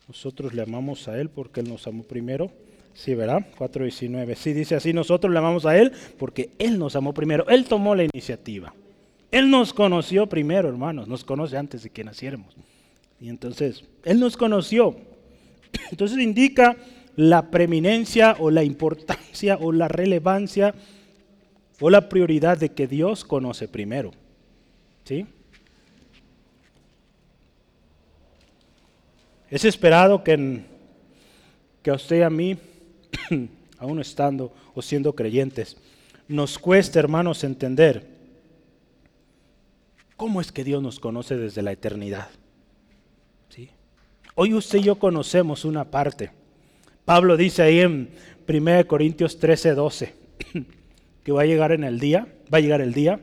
nosotros 0.07 0.53
le 0.53 0.61
amamos 0.61 1.07
a 1.09 1.19
Él 1.19 1.29
porque 1.29 1.59
Él 1.59 1.69
nos 1.69 1.87
amó 1.87 2.03
primero. 2.03 2.51
Sí, 2.93 3.15
¿verdad? 3.15 3.45
4.19. 3.57 4.35
Sí, 4.35 4.53
dice 4.53 4.75
así, 4.75 4.93
nosotros 4.93 5.31
le 5.31 5.39
amamos 5.39 5.65
a 5.65 5.77
Él 5.77 5.91
porque 6.17 6.51
Él 6.57 6.79
nos 6.79 6.95
amó 6.95 7.13
primero. 7.13 7.47
Él 7.49 7.65
tomó 7.65 7.95
la 7.95 8.05
iniciativa. 8.05 8.73
Él 9.31 9.49
nos 9.49 9.73
conoció 9.73 10.27
primero, 10.27 10.69
hermanos. 10.69 11.07
Nos 11.07 11.23
conoce 11.23 11.57
antes 11.57 11.83
de 11.83 11.89
que 11.89 12.03
naciéramos. 12.03 12.55
Y 13.19 13.29
entonces, 13.29 13.83
Él 14.03 14.19
nos 14.19 14.35
conoció. 14.35 14.97
Entonces 15.91 16.17
indica 16.17 16.75
la 17.15 17.49
preeminencia 17.51 18.35
o 18.39 18.49
la 18.51 18.63
importancia 18.63 19.57
o 19.59 19.71
la 19.71 19.87
relevancia 19.87 20.73
o 21.79 21.89
la 21.89 22.07
prioridad 22.07 22.57
de 22.57 22.69
que 22.69 22.87
Dios 22.87 23.25
conoce 23.25 23.67
primero. 23.67 24.11
¿Sí? 25.03 25.25
Es 29.49 29.65
esperado 29.65 30.23
que, 30.23 30.63
que 31.83 31.89
a 31.89 31.95
usted 31.95 32.19
y 32.19 32.21
a 32.21 32.29
mí, 32.29 32.57
aún 33.79 33.99
estando 33.99 34.53
o 34.73 34.81
siendo 34.81 35.13
creyentes, 35.13 35.75
nos 36.27 36.57
cueste, 36.57 36.99
hermanos, 36.99 37.43
entender 37.43 38.07
cómo 40.15 40.39
es 40.39 40.51
que 40.51 40.63
Dios 40.63 40.81
nos 40.81 40.99
conoce 40.99 41.35
desde 41.35 41.61
la 41.61 41.73
eternidad. 41.73 42.29
¿Sí? 43.49 43.69
Hoy 44.35 44.53
usted 44.53 44.79
y 44.79 44.83
yo 44.83 44.99
conocemos 44.99 45.65
una 45.65 45.83
parte. 45.83 46.31
Pablo 47.05 47.37
dice 47.37 47.63
ahí 47.63 47.79
en 47.79 48.09
1 48.47 48.87
Corintios 48.87 49.39
13, 49.39 49.73
12, 49.73 50.13
que 51.23 51.31
va 51.31 51.41
a 51.41 51.45
llegar 51.45 51.71
en 51.71 51.83
el 51.83 51.99
día, 51.99 52.27
va 52.53 52.57
a 52.57 52.61
llegar 52.61 52.81
el 52.81 52.93
día 52.93 53.19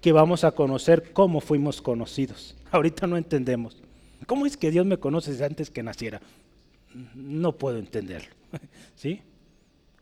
que 0.00 0.12
vamos 0.12 0.44
a 0.44 0.52
conocer 0.52 1.12
cómo 1.12 1.40
fuimos 1.40 1.82
conocidos. 1.82 2.56
Ahorita 2.70 3.06
no 3.06 3.16
entendemos. 3.16 3.82
¿Cómo 4.26 4.46
es 4.46 4.56
que 4.56 4.70
Dios 4.70 4.86
me 4.86 4.98
conoce 4.98 5.44
antes 5.44 5.70
que 5.70 5.82
naciera? 5.82 6.20
No 7.14 7.52
puedo 7.52 7.78
entenderlo. 7.78 8.30
¿Sí? 8.94 9.20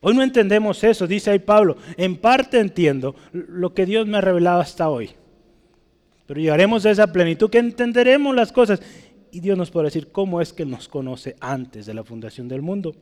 Hoy 0.01 0.15
no 0.15 0.23
entendemos 0.23 0.85
eso, 0.85 1.07
dice 1.07 1.31
ahí 1.31 1.41
Pablo. 1.41 1.77
En 1.97 2.17
parte 2.17 2.61
entiendo 2.61 3.17
lo 3.33 3.75
que 3.75 3.87
Dios 3.87 4.07
me 4.07 4.19
ha 4.19 4.21
revelado 4.21 4.61
hasta 4.61 4.89
hoy. 4.89 5.11
Pero 6.27 6.41
llegaremos 6.41 6.85
a 6.87 6.91
esa 6.91 7.11
plenitud 7.13 7.51
que 7.51 7.59
entenderemos 7.59 8.35
las 8.35 8.53
cosas. 8.53 8.81
Y 9.31 9.41
Dios 9.41 9.59
nos 9.59 9.71
puede 9.71 9.87
decir 9.87 10.11
cómo 10.11 10.41
es 10.41 10.53
que 10.53 10.65
nos 10.65 10.89
conoce 10.89 11.37
antes 11.41 11.87
de 11.87 11.95
la 11.95 12.05
fundación 12.05 12.49
del 12.49 12.63
mundo. 12.63 12.95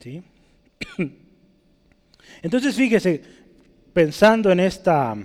¿Sí? 0.00 0.22
Entonces 2.42 2.74
fíjese, 2.74 3.22
pensando 3.92 4.50
en 4.50 4.60
esta 4.60 5.16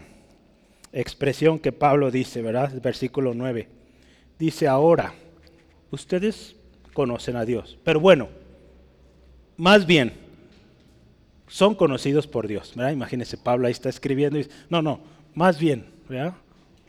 expresión 0.92 1.60
que 1.60 1.72
Pablo 1.72 2.12
dice, 2.12 2.42
¿verdad? 2.42 2.82
Versículo 2.82 3.34
9 3.34 3.70
dice 4.38 4.68
ahora, 4.68 5.14
ustedes 5.92 6.56
conocen 6.94 7.36
a 7.36 7.46
Dios. 7.46 7.78
Pero 7.84 8.00
bueno, 8.00 8.30
más 9.58 9.86
bien, 9.86 10.14
son 11.48 11.76
conocidos 11.76 12.28
por 12.28 12.48
Dios. 12.48 12.74
¿verdad? 12.76 12.92
Imagínense, 12.92 13.38
Pablo 13.38 13.68
ahí 13.68 13.72
está 13.72 13.90
escribiendo 13.90 14.38
y 14.38 14.44
dice, 14.44 14.56
no, 14.70 14.82
no, 14.82 15.00
más 15.34 15.60
bien, 15.60 15.86
¿verdad? 16.10 16.34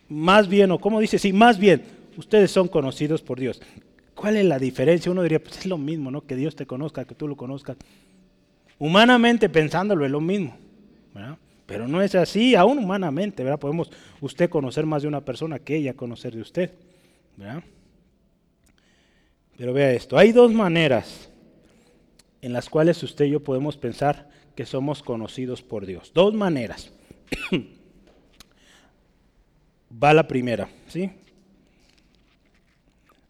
Más 0.08 0.48
bien, 0.48 0.70
o 0.70 0.78
como 0.78 1.00
dice, 1.00 1.18
sí, 1.18 1.32
más 1.32 1.58
bien, 1.58 1.82
ustedes 2.16 2.50
son 2.50 2.68
conocidos 2.68 3.22
por 3.22 3.38
Dios. 3.38 3.60
¿Cuál 4.14 4.36
es 4.36 4.44
la 4.46 4.58
diferencia? 4.58 5.12
Uno 5.12 5.22
diría, 5.22 5.42
pues 5.42 5.58
es 5.58 5.66
lo 5.66 5.78
mismo, 5.78 6.10
¿no? 6.10 6.26
Que 6.26 6.36
Dios 6.36 6.56
te 6.56 6.66
conozca, 6.66 7.04
que 7.04 7.14
tú 7.14 7.28
lo 7.28 7.36
conozcas. 7.36 7.76
Humanamente 8.78 9.48
pensándolo 9.48 10.04
es 10.04 10.10
lo 10.10 10.20
mismo. 10.20 10.56
Pero 11.66 11.88
no 11.88 12.00
es 12.00 12.14
así, 12.14 12.54
aún 12.54 12.78
humanamente, 12.78 13.42
¿verdad? 13.42 13.58
Podemos 13.58 13.90
usted 14.20 14.48
conocer 14.48 14.86
más 14.86 15.02
de 15.02 15.08
una 15.08 15.24
persona 15.24 15.58
que 15.58 15.76
ella 15.76 15.94
conocer 15.94 16.34
de 16.34 16.40
usted. 16.40 16.70
Pero 19.56 19.72
vea 19.72 19.92
esto, 19.92 20.16
hay 20.16 20.32
dos 20.32 20.52
maneras 20.52 21.30
en 22.40 22.52
las 22.52 22.68
cuales 22.68 23.02
usted 23.02 23.24
y 23.24 23.30
yo 23.30 23.40
podemos 23.42 23.76
pensar 23.76 24.30
que 24.54 24.64
somos 24.64 25.02
conocidos 25.02 25.62
por 25.62 25.84
Dios. 25.86 26.12
Dos 26.14 26.32
maneras. 26.34 26.92
Va 30.02 30.14
la 30.14 30.28
primera, 30.28 30.68
¿sí? 30.88 31.10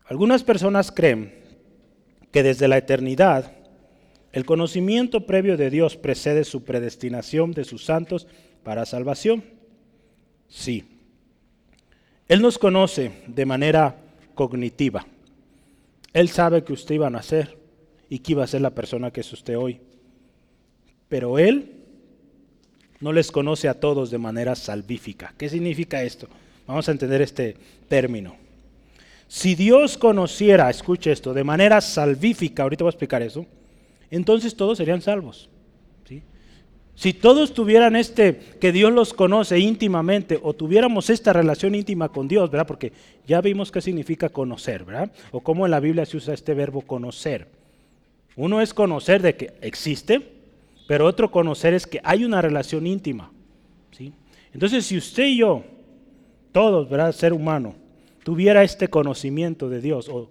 Algunas 0.07 0.45
personas 0.45 0.93
creen 0.93 1.35
que 2.33 2.43
desde 2.43 2.69
la 2.69 2.79
eternidad 2.79 3.53
el 4.33 4.45
conocimiento 4.45 5.27
previo 5.27 5.57
de 5.57 5.71
Dios 5.71 5.97
precede 5.97 6.45
su 6.45 6.65
predestinación 6.65 7.53
de 7.53 7.65
sus 7.65 7.85
santos 7.85 8.27
para 8.63 8.85
salvación. 8.85 9.45
Sí, 10.49 10.85
él 12.29 12.43
nos 12.43 12.59
conoce 12.59 13.13
de 13.29 13.47
manera 13.47 13.97
cognitiva. 14.35 15.07
Él 16.13 16.29
sabe 16.29 16.65
que 16.65 16.73
usted 16.73 16.97
iba 16.97 17.07
a 17.07 17.11
nacer 17.11 17.57
y 18.09 18.19
que 18.19 18.33
iba 18.33 18.43
a 18.43 18.49
ser 18.49 18.63
la 18.63 18.75
persona 18.75 19.13
que 19.13 19.21
es 19.21 19.33
usted 19.33 19.57
hoy. 19.57 19.81
Pero 21.09 21.39
Él 21.39 21.85
no 23.01 23.13
les 23.13 23.31
conoce 23.31 23.69
a 23.69 23.79
todos 23.79 24.11
de 24.11 24.19
manera 24.19 24.57
salvífica. 24.57 25.35
¿Qué 25.39 25.49
significa 25.49 26.03
esto? 26.03 26.29
Vamos 26.67 26.89
a 26.89 26.93
entender 26.93 27.23
este 27.23 27.57
término. 27.89 28.46
Si 29.29 29.55
Dios 29.55 29.99
conociera, 29.99 30.71
escuche 30.71 31.13
esto, 31.13 31.35
de 31.35 31.45
manera 31.45 31.81
salvífica, 31.81 32.63
ahorita 32.63 32.85
voy 32.85 32.89
a 32.89 32.93
explicar 32.93 33.23
eso, 33.23 33.47
entonces 34.11 34.57
todos 34.57 34.79
serían 34.79 35.03
salvos. 35.03 35.49
Si 36.97 37.13
todos 37.13 37.53
tuvieran 37.53 37.95
este, 37.95 38.39
que 38.59 38.73
Dios 38.73 38.91
los 38.91 39.13
conoce 39.13 39.59
íntimamente, 39.59 40.41
o 40.43 40.55
tuviéramos 40.55 41.11
esta 41.11 41.35
relación 41.35 41.75
íntima 41.75 42.09
con 42.09 42.27
Dios, 42.27 42.51
¿verdad? 42.51 42.67
Porque 42.67 42.91
ya 43.27 43.43
vimos 43.43 43.71
qué 43.71 43.83
significa 43.83 44.31
conocer, 44.31 44.85
¿verdad? 44.85 45.13
O 45.31 45.43
cómo 45.43 45.67
en 45.67 45.73
la 45.73 45.81
Biblia 45.81 46.07
se 46.07 46.17
usa 46.17 46.33
este 46.33 46.55
verbo 46.55 46.81
conocer. 46.81 47.49
Uno 48.35 48.63
es 48.63 48.73
conocer 48.73 49.21
de 49.21 49.37
que 49.37 49.53
existe, 49.61 50.23
pero 50.89 51.05
otro 51.05 51.31
conocer 51.31 51.75
es 51.75 51.87
que 51.87 52.01
hay 52.03 52.25
una 52.25 52.41
relación 52.41 52.87
íntima. 52.87 53.31
¿sí? 53.91 54.15
Entonces, 54.55 54.87
si 54.87 54.97
usted 54.97 55.27
y 55.27 55.37
yo, 55.37 55.65
todos, 56.51 56.89
¿verdad? 56.89 57.13
Ser 57.13 57.35
humano, 57.35 57.75
tuviera 58.27 58.65
este 58.65 58.89
conocimiento 58.89 59.69
de 59.69 59.81
Dios, 59.81 60.09
o 60.09 60.29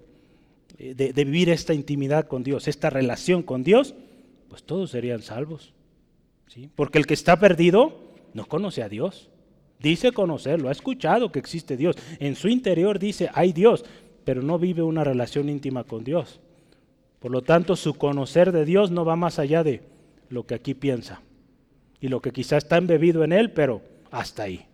eh, 0.77 0.93
de, 0.95 1.13
vivir 1.23 1.47
esta 1.47 1.73
intimidad 1.73 2.27
con 2.27 2.43
Dios, 2.43 2.67
esta 2.67 2.89
relación 2.89 3.41
con 3.41 3.63
Dios, 3.63 3.95
pues 4.49 4.63
todos 4.63 4.91
serían 4.91 5.21
salvos. 5.21 5.71
Porque 6.75 6.97
el 6.97 7.05
que 7.05 7.13
está 7.13 7.39
perdido 7.39 7.97
no 8.33 8.47
conoce 8.47 8.83
a 8.83 8.89
Dios. 8.89 9.29
Dice 9.79 10.11
conocerlo, 10.11 10.67
ha 10.67 10.73
escuchado 10.73 11.31
que 11.31 11.39
existe 11.39 11.77
Dios. 11.77 11.95
En 12.19 12.35
su 12.35 12.49
interior 12.49 12.99
dice, 12.99 13.29
hay 13.33 13.53
Dios, 13.53 13.85
pero 14.25 14.41
no 14.41 14.59
vive 14.59 14.81
una 14.81 15.05
relación 15.05 15.47
íntima 15.47 15.85
con 15.85 16.03
Dios. 16.03 16.41
Por 17.21 17.31
lo 17.31 17.43
tanto, 17.43 17.77
su 17.77 17.93
conocer 17.93 18.51
de 18.51 18.65
Dios 18.65 18.91
no 18.91 19.05
va 19.05 19.15
más 19.15 19.39
allá 19.39 19.63
de 19.63 19.83
lo 20.27 20.45
que 20.45 20.55
aquí 20.55 20.73
piensa. 20.73 21.21
Y 22.01 22.09
lo 22.09 22.21
que 22.21 22.33
quizá 22.33 22.57
está 22.57 22.75
embebido 22.75 23.23
en 23.23 23.31
él, 23.31 23.51
pero 23.51 23.81
hasta 24.11 24.43
ahí. 24.43 24.65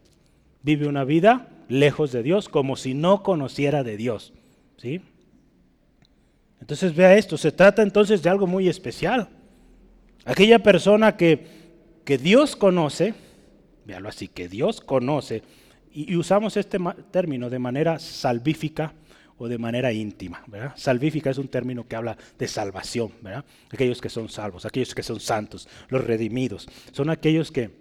Vive 0.63 0.87
una 0.87 1.03
vida 1.03 1.50
lejos 1.71 2.11
de 2.11 2.23
Dios, 2.23 2.49
como 2.49 2.75
si 2.75 2.93
no 2.93 3.23
conociera 3.23 3.83
de 3.83 3.97
Dios. 3.97 4.33
¿Sí? 4.77 5.01
Entonces 6.59 6.95
vea 6.95 7.17
esto, 7.17 7.37
se 7.37 7.51
trata 7.51 7.81
entonces 7.81 8.21
de 8.21 8.29
algo 8.29 8.45
muy 8.47 8.69
especial. 8.69 9.29
Aquella 10.25 10.59
persona 10.59 11.17
que 11.17 11.61
que 12.03 12.17
Dios 12.17 12.55
conoce, 12.55 13.13
véalo 13.85 14.09
así, 14.09 14.27
que 14.27 14.47
Dios 14.47 14.81
conoce, 14.81 15.43
y, 15.93 16.15
usamos 16.15 16.57
este 16.57 16.77
término 17.11 17.49
de 17.49 17.59
manera 17.59 17.99
salvífica 17.99 18.93
o 19.37 19.47
de 19.47 19.57
manera 19.57 19.91
íntima. 19.91 20.43
Salvífica 20.75 21.29
es 21.29 21.37
un 21.37 21.47
término 21.47 21.87
que 21.87 21.95
habla 21.95 22.17
de 22.37 22.47
salvación, 22.47 23.11
¿verdad? 23.21 23.43
aquellos 23.69 23.99
que 23.99 24.09
son 24.09 24.29
salvos, 24.29 24.65
aquellos 24.65 24.93
que 24.93 25.03
son 25.03 25.19
santos, 25.19 25.67
los 25.89 26.03
redimidos, 26.03 26.67
son 26.91 27.09
aquellos 27.09 27.51
que 27.51 27.71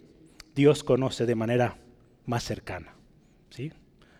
Dios 0.54 0.82
conoce 0.82 1.26
de 1.26 1.34
manera 1.34 1.76
más 2.26 2.44
cercana. 2.44 2.94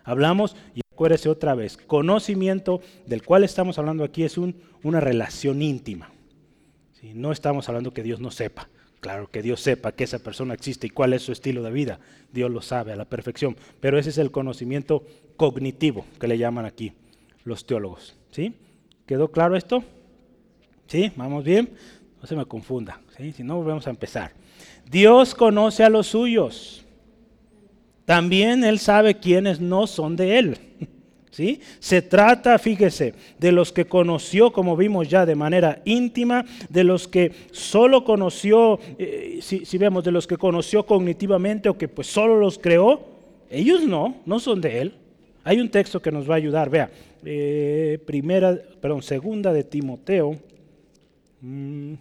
Hablamos, 0.05 0.57
y 0.75 0.81
acuérdese 0.93 1.29
otra 1.29 1.55
vez, 1.55 1.77
conocimiento 1.77 2.81
del 3.07 3.23
cual 3.23 3.45
estamos 3.45 3.79
hablando 3.79 4.05
aquí 4.05 4.25
es 4.25 4.39
un, 4.39 4.57
una 4.83 5.01
relación 5.01 5.63
íntima. 5.63 6.11
¿sí? 7.01 7.13
No 7.15 7.33
estamos 7.33 7.69
hablando 7.69 7.93
que 7.93 8.03
Dios 8.03 8.21
no 8.21 8.31
sepa, 8.31 8.69
Claro 9.01 9.31
que 9.31 9.41
Dios 9.41 9.61
sepa 9.61 9.93
que 9.93 10.05
esa 10.05 10.19
persona 10.19 10.53
existe 10.53 10.87
y 10.87 10.91
cuál 10.91 11.15
es 11.15 11.23
su 11.23 11.33
estilo 11.33 11.63
de 11.63 11.71
vida. 11.71 11.99
Dios 12.33 12.51
lo 12.51 12.61
sabe 12.61 12.93
a 12.93 12.97
la 12.97 13.07
perfección. 13.07 13.57
Pero 13.81 13.99
ese 13.99 14.11
es 14.11 14.19
el 14.19 14.31
conocimiento 14.31 15.05
cognitivo 15.37 16.05
que 16.21 16.29
le 16.29 16.37
llaman 16.37 16.67
aquí 16.67 16.93
los 17.45 17.65
teólogos. 17.65 18.17
¿Sí? 18.31 18.55
¿Quedó 19.07 19.31
claro 19.31 19.57
esto? 19.57 19.83
¿Sí? 20.87 21.11
¿Vamos 21.17 21.45
bien? 21.45 21.71
No 22.21 22.27
se 22.29 22.37
me 22.37 22.45
confunda. 22.45 23.01
Si 23.35 23.43
no, 23.43 23.57
volvemos 23.57 23.87
a 23.87 23.91
empezar. 23.91 24.33
Dios 24.91 25.35
conoce 25.35 25.83
a 25.83 25.89
los 25.89 26.09
suyos. 26.09 26.85
También 28.05 28.65
Él 28.65 28.79
sabe 28.79 29.17
quiénes 29.17 29.61
no 29.61 29.87
son 29.87 30.17
de 30.17 30.39
Él. 30.39 30.59
¿Sí? 31.31 31.61
Se 31.79 32.03
trata, 32.03 32.59
fíjese, 32.59 33.15
de 33.39 33.53
los 33.53 33.71
que 33.71 33.85
conoció, 33.85 34.53
como 34.53 34.77
vimos 34.77 35.09
ya, 35.09 35.25
de 35.25 35.37
manera 35.37 35.81
íntima, 35.85 36.45
de 36.69 36.83
los 36.83 37.07
que 37.07 37.31
solo 37.53 38.03
conoció, 38.05 38.81
eh, 38.99 39.39
si, 39.41 39.79
vemos, 39.79 40.03
de 40.03 40.11
los 40.11 40.27
que 40.27 40.37
conoció 40.37 40.85
cognitivamente 40.85 41.69
o 41.69 41.79
que 41.79 41.87
pues 41.87 42.09
solo 42.09 42.37
los 42.37 42.59
creó, 42.59 43.07
ellos 43.49 43.85
no, 43.85 44.17
no 44.27 44.41
son 44.41 44.61
de 44.61 44.81
él. 44.81 44.95
Hay 45.45 45.61
un 45.61 45.71
texto 45.71 46.03
que 46.03 46.11
nos 46.11 46.29
va 46.29 46.35
a 46.35 46.39
ayudar, 46.39 46.69
vea, 46.69 46.91
eh, 47.25 48.01
primera, 48.05 48.59
perdón, 48.81 49.03
segunda 49.03 49.53
de 49.53 49.63
Timoteo, 49.63 50.37
mm, 51.43 51.95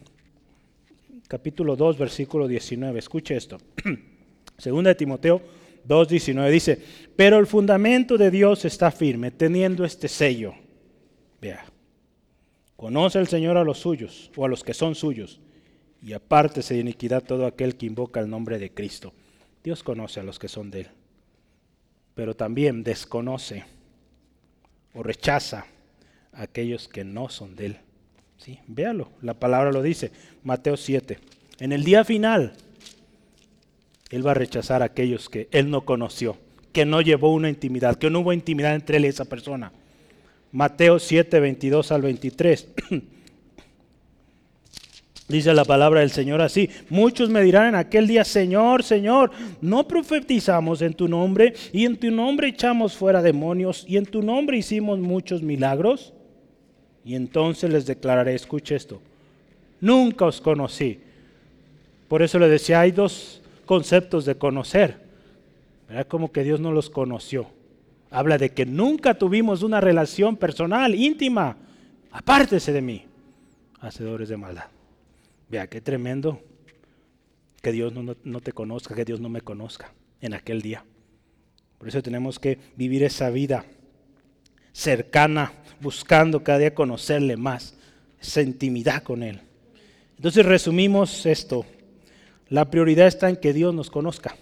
capítulo 1.27 1.75
2, 1.75 1.99
versículo 1.99 2.47
19, 2.47 2.97
escuche 2.97 3.35
esto. 3.35 3.59
segunda 4.57 4.89
de 4.89 4.95
Timoteo 4.95 5.58
2.19 5.87 6.51
dice, 6.51 6.81
pero 7.15 7.37
el 7.39 7.47
fundamento 7.47 8.17
de 8.17 8.31
Dios 8.31 8.65
está 8.65 8.91
firme, 8.91 9.31
teniendo 9.31 9.83
este 9.83 10.07
sello. 10.07 10.53
Vea, 11.41 11.65
conoce 12.75 13.19
el 13.19 13.27
Señor 13.27 13.57
a 13.57 13.63
los 13.63 13.79
suyos 13.79 14.31
o 14.35 14.45
a 14.45 14.49
los 14.49 14.63
que 14.63 14.73
son 14.73 14.95
suyos, 14.95 15.39
y 16.01 16.13
apártese 16.13 16.75
de 16.75 16.81
iniquidad 16.81 17.23
todo 17.23 17.45
aquel 17.45 17.75
que 17.75 17.85
invoca 17.85 18.19
el 18.19 18.29
nombre 18.29 18.57
de 18.57 18.71
Cristo. 18.71 19.13
Dios 19.63 19.83
conoce 19.83 20.19
a 20.19 20.23
los 20.23 20.39
que 20.39 20.47
son 20.47 20.71
de 20.71 20.81
Él, 20.81 20.87
pero 22.15 22.35
también 22.35 22.83
desconoce 22.83 23.65
o 24.93 25.03
rechaza 25.03 25.65
a 26.31 26.43
aquellos 26.43 26.87
que 26.87 27.03
no 27.03 27.29
son 27.29 27.55
de 27.55 27.65
Él. 27.67 27.77
¿Sí? 28.37 28.59
Véalo, 28.67 29.11
la 29.21 29.33
palabra 29.33 29.71
lo 29.71 29.81
dice, 29.81 30.11
Mateo 30.43 30.77
7. 30.77 31.19
En 31.59 31.73
el 31.73 31.83
día 31.83 32.05
final, 32.05 32.53
él 34.09 34.25
va 34.25 34.31
a 34.31 34.35
rechazar 34.35 34.81
a 34.81 34.85
aquellos 34.85 35.29
que 35.29 35.47
Él 35.51 35.69
no 35.69 35.81
conoció, 35.81 36.37
que 36.71 36.85
no 36.85 37.01
llevó 37.01 37.31
una 37.33 37.49
intimidad, 37.49 37.95
que 37.95 38.09
no 38.09 38.21
hubo 38.21 38.33
intimidad 38.33 38.73
entre 38.75 38.97
Él 38.97 39.05
y 39.05 39.09
esa 39.09 39.25
persona. 39.25 39.71
Mateo 40.51 40.97
7, 40.97 41.39
22 41.39 41.91
al 41.91 42.01
23. 42.01 42.67
Dice 45.27 45.53
la 45.53 45.63
palabra 45.63 45.99
del 45.99 46.09
Señor 46.09 46.41
así, 46.41 46.71
muchos 46.89 47.29
me 47.29 47.43
dirán 47.43 47.67
en 47.67 47.75
aquel 47.75 48.07
día, 48.07 48.25
Señor, 48.25 48.81
Señor, 48.81 49.29
no 49.61 49.87
profetizamos 49.87 50.81
en 50.81 50.95
tu 50.95 51.07
nombre 51.07 51.53
y 51.71 51.85
en 51.85 51.97
tu 51.97 52.09
nombre 52.09 52.47
echamos 52.47 52.97
fuera 52.97 53.21
demonios 53.21 53.85
y 53.87 53.97
en 53.97 54.07
tu 54.07 54.23
nombre 54.23 54.57
hicimos 54.57 54.97
muchos 54.97 55.43
milagros. 55.43 56.13
Y 57.05 57.13
entonces 57.13 57.71
les 57.71 57.85
declararé, 57.85 58.33
escuche 58.33 58.75
esto, 58.75 58.99
nunca 59.79 60.25
os 60.25 60.41
conocí. 60.41 60.99
Por 62.07 62.23
eso 62.23 62.39
le 62.39 62.49
decía, 62.49 62.79
hay 62.79 62.91
dos 62.91 63.39
conceptos 63.69 64.25
de 64.25 64.35
conocer. 64.35 64.97
Era 65.87 66.03
como 66.03 66.31
que 66.31 66.43
Dios 66.43 66.59
no 66.59 66.71
los 66.71 66.89
conoció. 66.89 67.51
Habla 68.09 68.39
de 68.39 68.49
que 68.49 68.65
nunca 68.65 69.13
tuvimos 69.13 69.61
una 69.61 69.79
relación 69.79 70.37
personal, 70.37 70.95
íntima. 70.95 71.55
Apártese 72.09 72.73
de 72.73 72.81
mí, 72.81 73.05
hacedores 73.79 74.27
de 74.27 74.37
maldad. 74.37 74.65
Vea, 75.49 75.67
qué 75.67 75.81
tremendo 75.81 76.41
que 77.61 77.71
Dios 77.71 77.93
no, 77.93 78.15
no 78.23 78.39
te 78.39 78.53
conozca, 78.53 78.95
que 78.95 79.05
Dios 79.05 79.19
no 79.19 79.29
me 79.29 79.41
conozca 79.41 79.93
en 80.19 80.33
aquel 80.33 80.63
día. 80.63 80.83
Por 81.77 81.89
eso 81.89 82.01
tenemos 82.01 82.39
que 82.39 82.57
vivir 82.75 83.03
esa 83.03 83.29
vida 83.29 83.65
cercana, 84.71 85.53
buscando 85.79 86.43
cada 86.43 86.57
día 86.57 86.73
conocerle 86.73 87.37
más, 87.37 87.75
esa 88.19 88.41
intimidad 88.41 89.03
con 89.03 89.21
Él. 89.21 89.39
Entonces 90.15 90.43
resumimos 90.43 91.27
esto. 91.27 91.67
La 92.49 92.69
prioridad 92.69 93.07
está 93.07 93.29
en 93.29 93.35
que 93.35 93.53
Dios 93.53 93.73
nos 93.73 93.89
conozca. 93.89 94.35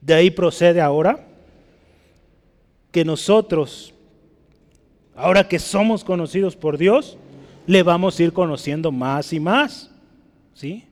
De 0.00 0.14
ahí 0.14 0.30
procede 0.30 0.80
ahora 0.80 1.26
que 2.92 3.04
nosotros, 3.04 3.92
ahora 5.14 5.48
que 5.48 5.58
somos 5.58 6.04
conocidos 6.04 6.56
por 6.56 6.78
Dios, 6.78 7.18
le 7.66 7.82
vamos 7.82 8.18
a 8.18 8.22
ir 8.22 8.32
conociendo 8.32 8.92
más 8.92 9.32
y 9.32 9.40
más. 9.40 9.90
¿Sí? 10.54 10.84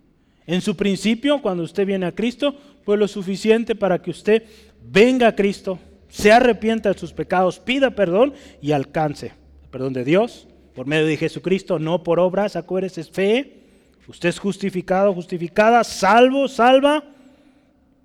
En 0.46 0.60
su 0.60 0.76
principio, 0.76 1.40
cuando 1.40 1.62
usted 1.62 1.86
viene 1.86 2.06
a 2.06 2.14
Cristo, 2.14 2.54
pues 2.84 2.98
lo 2.98 3.08
suficiente 3.08 3.74
para 3.74 4.02
que 4.02 4.10
usted 4.10 4.44
venga 4.82 5.28
a 5.28 5.34
Cristo, 5.34 5.78
se 6.08 6.32
arrepienta 6.32 6.92
de 6.92 6.98
sus 6.98 7.12
pecados, 7.12 7.58
pida 7.58 7.90
perdón 7.90 8.34
y 8.60 8.72
alcance 8.72 9.32
el 9.62 9.70
perdón 9.70 9.92
de 9.92 10.04
Dios 10.04 10.46
por 10.74 10.86
medio 10.86 11.06
de 11.06 11.16
Jesucristo, 11.16 11.78
no 11.78 12.02
por 12.02 12.20
obras, 12.20 12.54
acuérdese, 12.54 13.00
es 13.00 13.10
fe 13.10 13.65
Usted 14.08 14.28
es 14.28 14.38
justificado, 14.38 15.12
justificada, 15.12 15.82
salvo, 15.82 16.48
salva 16.48 17.02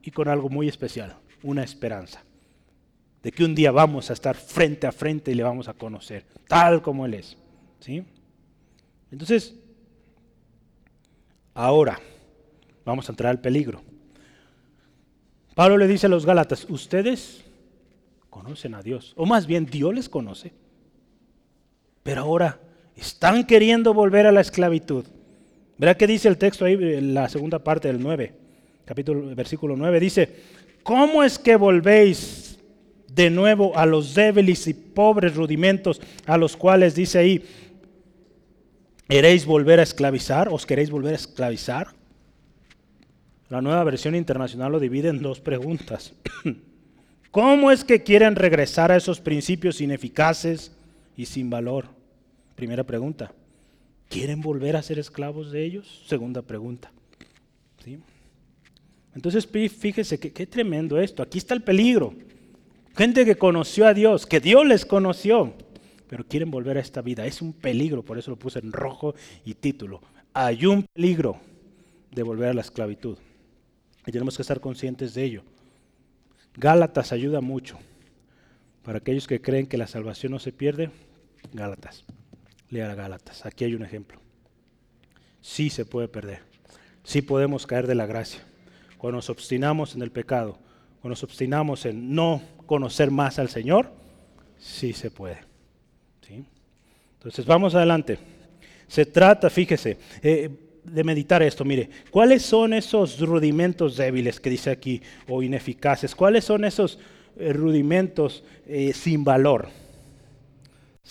y 0.01 0.11
con 0.11 0.27
algo 0.27 0.49
muy 0.49 0.67
especial, 0.67 1.15
una 1.43 1.63
esperanza 1.63 2.23
de 3.21 3.31
que 3.31 3.43
un 3.43 3.53
día 3.53 3.71
vamos 3.71 4.09
a 4.09 4.13
estar 4.13 4.35
frente 4.35 4.87
a 4.87 4.91
frente 4.91 5.31
y 5.31 5.35
le 5.35 5.43
vamos 5.43 5.67
a 5.67 5.73
conocer, 5.73 6.25
tal 6.47 6.81
como 6.81 7.05
Él 7.05 7.13
es. 7.13 7.37
¿sí? 7.79 8.03
Entonces, 9.11 9.55
ahora 11.53 11.99
vamos 12.83 13.07
a 13.07 13.11
entrar 13.11 13.29
al 13.29 13.41
peligro. 13.41 13.81
Pablo 15.53 15.77
le 15.77 15.87
dice 15.87 16.07
a 16.07 16.09
los 16.09 16.25
Gálatas, 16.25 16.65
ustedes 16.69 17.43
conocen 18.29 18.73
a 18.73 18.81
Dios, 18.81 19.13
o 19.17 19.25
más 19.25 19.45
bien 19.45 19.65
Dios 19.65 19.93
les 19.93 20.09
conoce, 20.09 20.53
pero 22.01 22.21
ahora 22.21 22.59
están 22.95 23.45
queriendo 23.45 23.93
volver 23.93 24.25
a 24.25 24.31
la 24.31 24.41
esclavitud. 24.41 25.05
Verá 25.81 25.97
qué 25.97 26.05
dice 26.05 26.27
el 26.27 26.37
texto 26.37 26.63
ahí, 26.63 26.75
en 26.75 27.15
la 27.15 27.27
segunda 27.27 27.57
parte 27.57 27.87
del 27.87 27.99
9, 27.99 28.31
capítulo, 28.85 29.35
versículo 29.35 29.75
9. 29.75 29.99
Dice, 29.99 30.29
¿cómo 30.83 31.23
es 31.23 31.39
que 31.39 31.55
volvéis 31.55 32.59
de 33.11 33.31
nuevo 33.31 33.75
a 33.75 33.87
los 33.87 34.13
débiles 34.13 34.67
y 34.67 34.75
pobres 34.75 35.35
rudimentos 35.35 35.99
a 36.27 36.37
los 36.37 36.55
cuales 36.55 36.93
dice 36.93 37.17
ahí, 37.17 37.43
¿Queréis 39.09 39.45
volver 39.45 39.79
a 39.79 39.83
esclavizar? 39.83 40.49
¿Os 40.49 40.67
queréis 40.67 40.91
volver 40.91 41.13
a 41.13 41.17
esclavizar? 41.17 41.87
La 43.49 43.59
nueva 43.59 43.83
versión 43.83 44.15
internacional 44.15 44.71
lo 44.71 44.79
divide 44.79 45.09
en 45.09 45.21
dos 45.21 45.41
preguntas. 45.41 46.13
¿Cómo 47.31 47.71
es 47.71 47.83
que 47.83 48.03
quieren 48.03 48.35
regresar 48.35 48.91
a 48.91 48.97
esos 48.97 49.19
principios 49.19 49.81
ineficaces 49.81 50.71
y 51.17 51.25
sin 51.25 51.49
valor? 51.49 51.87
Primera 52.55 52.83
pregunta. 52.85 53.33
¿Quieren 54.11 54.41
volver 54.41 54.75
a 54.75 54.83
ser 54.83 54.99
esclavos 54.99 55.53
de 55.53 55.63
ellos? 55.63 56.03
Segunda 56.05 56.41
pregunta. 56.41 56.91
¿Sí? 57.81 57.97
Entonces 59.15 59.47
fíjese 59.47 60.19
que 60.19 60.33
qué 60.33 60.45
tremendo 60.45 60.99
esto. 60.99 61.23
Aquí 61.23 61.37
está 61.37 61.53
el 61.53 61.63
peligro. 61.63 62.13
Gente 62.97 63.23
que 63.23 63.37
conoció 63.37 63.87
a 63.87 63.93
Dios, 63.93 64.25
que 64.25 64.41
Dios 64.41 64.67
les 64.67 64.85
conoció, 64.85 65.53
pero 66.09 66.25
quieren 66.25 66.51
volver 66.51 66.75
a 66.75 66.81
esta 66.81 67.01
vida. 67.01 67.25
Es 67.25 67.41
un 67.41 67.53
peligro, 67.53 68.03
por 68.03 68.17
eso 68.17 68.31
lo 68.31 68.37
puse 68.37 68.59
en 68.59 68.73
rojo 68.73 69.15
y 69.45 69.53
título. 69.53 70.01
Hay 70.33 70.65
un 70.65 70.83
peligro 70.83 71.37
de 72.11 72.23
volver 72.23 72.49
a 72.49 72.53
la 72.53 72.61
esclavitud. 72.61 73.17
Y 74.05 74.11
tenemos 74.11 74.35
que 74.35 74.41
estar 74.41 74.59
conscientes 74.59 75.13
de 75.13 75.23
ello. 75.23 75.43
Gálatas 76.55 77.13
ayuda 77.13 77.39
mucho. 77.39 77.79
Para 78.83 78.97
aquellos 78.97 79.25
que 79.25 79.41
creen 79.41 79.67
que 79.67 79.77
la 79.77 79.87
salvación 79.87 80.33
no 80.33 80.39
se 80.39 80.51
pierde, 80.51 80.91
Gálatas. 81.53 82.03
Lea 82.71 82.95
Gálatas. 82.95 83.45
Aquí 83.45 83.65
hay 83.65 83.75
un 83.75 83.83
ejemplo. 83.83 84.19
Sí 85.41 85.69
se 85.69 85.85
puede 85.85 86.07
perder. 86.07 86.39
Sí 87.03 87.21
podemos 87.21 87.67
caer 87.67 87.85
de 87.85 87.95
la 87.95 88.07
gracia. 88.07 88.41
Cuando 88.97 89.17
nos 89.17 89.29
obstinamos 89.29 89.95
en 89.95 90.01
el 90.01 90.11
pecado, 90.11 90.57
cuando 91.01 91.09
nos 91.09 91.23
obstinamos 91.23 91.85
en 91.85 92.15
no 92.15 92.41
conocer 92.65 93.11
más 93.11 93.37
al 93.39 93.49
Señor, 93.49 93.91
sí 94.57 94.93
se 94.93 95.11
puede. 95.11 95.39
¿Sí? 96.27 96.45
Entonces 97.17 97.45
vamos 97.45 97.75
adelante. 97.75 98.17
Se 98.87 99.05
trata, 99.05 99.49
fíjese, 99.49 99.97
eh, 100.21 100.49
de 100.83 101.03
meditar 101.03 101.43
esto. 101.43 101.65
Mire, 101.65 101.89
¿cuáles 102.09 102.43
son 102.43 102.73
esos 102.73 103.19
rudimentos 103.19 103.97
débiles 103.97 104.39
que 104.39 104.49
dice 104.49 104.69
aquí 104.69 105.01
o 105.27 105.43
ineficaces? 105.43 106.15
¿Cuáles 106.15 106.45
son 106.45 106.65
esos 106.65 106.99
eh, 107.37 107.53
rudimentos 107.53 108.43
eh, 108.65 108.93
sin 108.93 109.23
valor? 109.23 109.69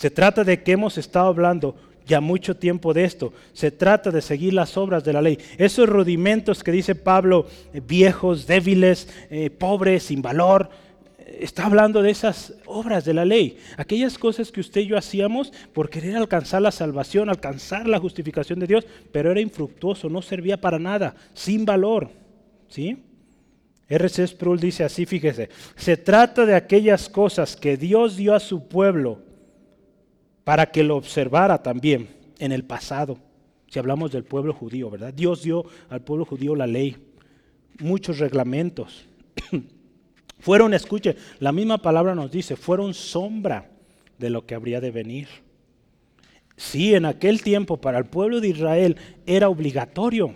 Se 0.01 0.09
trata 0.09 0.43
de 0.43 0.63
que 0.63 0.71
hemos 0.71 0.97
estado 0.97 1.27
hablando 1.27 1.75
ya 2.07 2.21
mucho 2.21 2.55
tiempo 2.55 2.91
de 2.91 3.03
esto. 3.03 3.33
Se 3.53 3.69
trata 3.69 4.09
de 4.09 4.23
seguir 4.23 4.51
las 4.51 4.75
obras 4.75 5.03
de 5.03 5.13
la 5.13 5.21
ley. 5.21 5.37
Esos 5.59 5.87
rudimentos 5.87 6.63
que 6.63 6.71
dice 6.71 6.95
Pablo, 6.95 7.45
eh, 7.71 7.83
viejos, 7.87 8.47
débiles, 8.47 9.07
eh, 9.29 9.51
pobres, 9.51 10.01
sin 10.01 10.23
valor, 10.23 10.71
eh, 11.19 11.37
está 11.41 11.67
hablando 11.67 12.01
de 12.01 12.09
esas 12.09 12.55
obras 12.65 13.05
de 13.05 13.13
la 13.13 13.25
ley. 13.25 13.59
Aquellas 13.77 14.17
cosas 14.17 14.51
que 14.51 14.61
usted 14.61 14.81
y 14.81 14.87
yo 14.87 14.97
hacíamos 14.97 15.53
por 15.71 15.91
querer 15.91 16.15
alcanzar 16.15 16.63
la 16.63 16.71
salvación, 16.71 17.29
alcanzar 17.29 17.87
la 17.87 17.99
justificación 17.99 18.57
de 18.57 18.65
Dios, 18.65 18.87
pero 19.11 19.29
era 19.29 19.39
infructuoso, 19.39 20.09
no 20.09 20.23
servía 20.23 20.59
para 20.59 20.79
nada, 20.79 21.13
sin 21.35 21.63
valor. 21.63 22.09
¿Sí? 22.69 23.03
R.C. 23.87 24.25
Sproul 24.29 24.59
dice 24.59 24.83
así, 24.83 25.05
fíjese, 25.05 25.51
se 25.75 25.95
trata 25.95 26.47
de 26.47 26.55
aquellas 26.55 27.07
cosas 27.07 27.55
que 27.55 27.77
Dios 27.77 28.17
dio 28.17 28.33
a 28.33 28.39
su 28.39 28.67
pueblo 28.67 29.29
para 30.51 30.65
que 30.65 30.83
lo 30.83 30.97
observara 30.97 31.63
también 31.63 32.09
en 32.37 32.51
el 32.51 32.65
pasado. 32.65 33.17
Si 33.69 33.79
hablamos 33.79 34.11
del 34.11 34.25
pueblo 34.25 34.53
judío, 34.53 34.89
¿verdad? 34.89 35.13
Dios 35.13 35.43
dio 35.43 35.63
al 35.87 36.01
pueblo 36.01 36.25
judío 36.25 36.57
la 36.57 36.67
ley, 36.67 36.97
muchos 37.79 38.19
reglamentos, 38.19 39.05
Fueron, 40.39 40.73
escuche, 40.73 41.15
la 41.39 41.53
misma 41.53 41.77
palabra 41.77 42.15
nos 42.15 42.33
dice, 42.33 42.57
fueron 42.57 42.93
sombra 42.93 43.71
de 44.17 44.29
lo 44.29 44.45
que 44.45 44.53
habría 44.53 44.81
de 44.81 44.91
venir. 44.91 45.29
Sí, 46.57 46.95
en 46.95 47.05
aquel 47.05 47.41
tiempo 47.41 47.77
para 47.77 47.99
el 47.99 48.07
pueblo 48.07 48.41
de 48.41 48.49
Israel 48.49 48.97
era 49.25 49.47
obligatorio. 49.47 50.33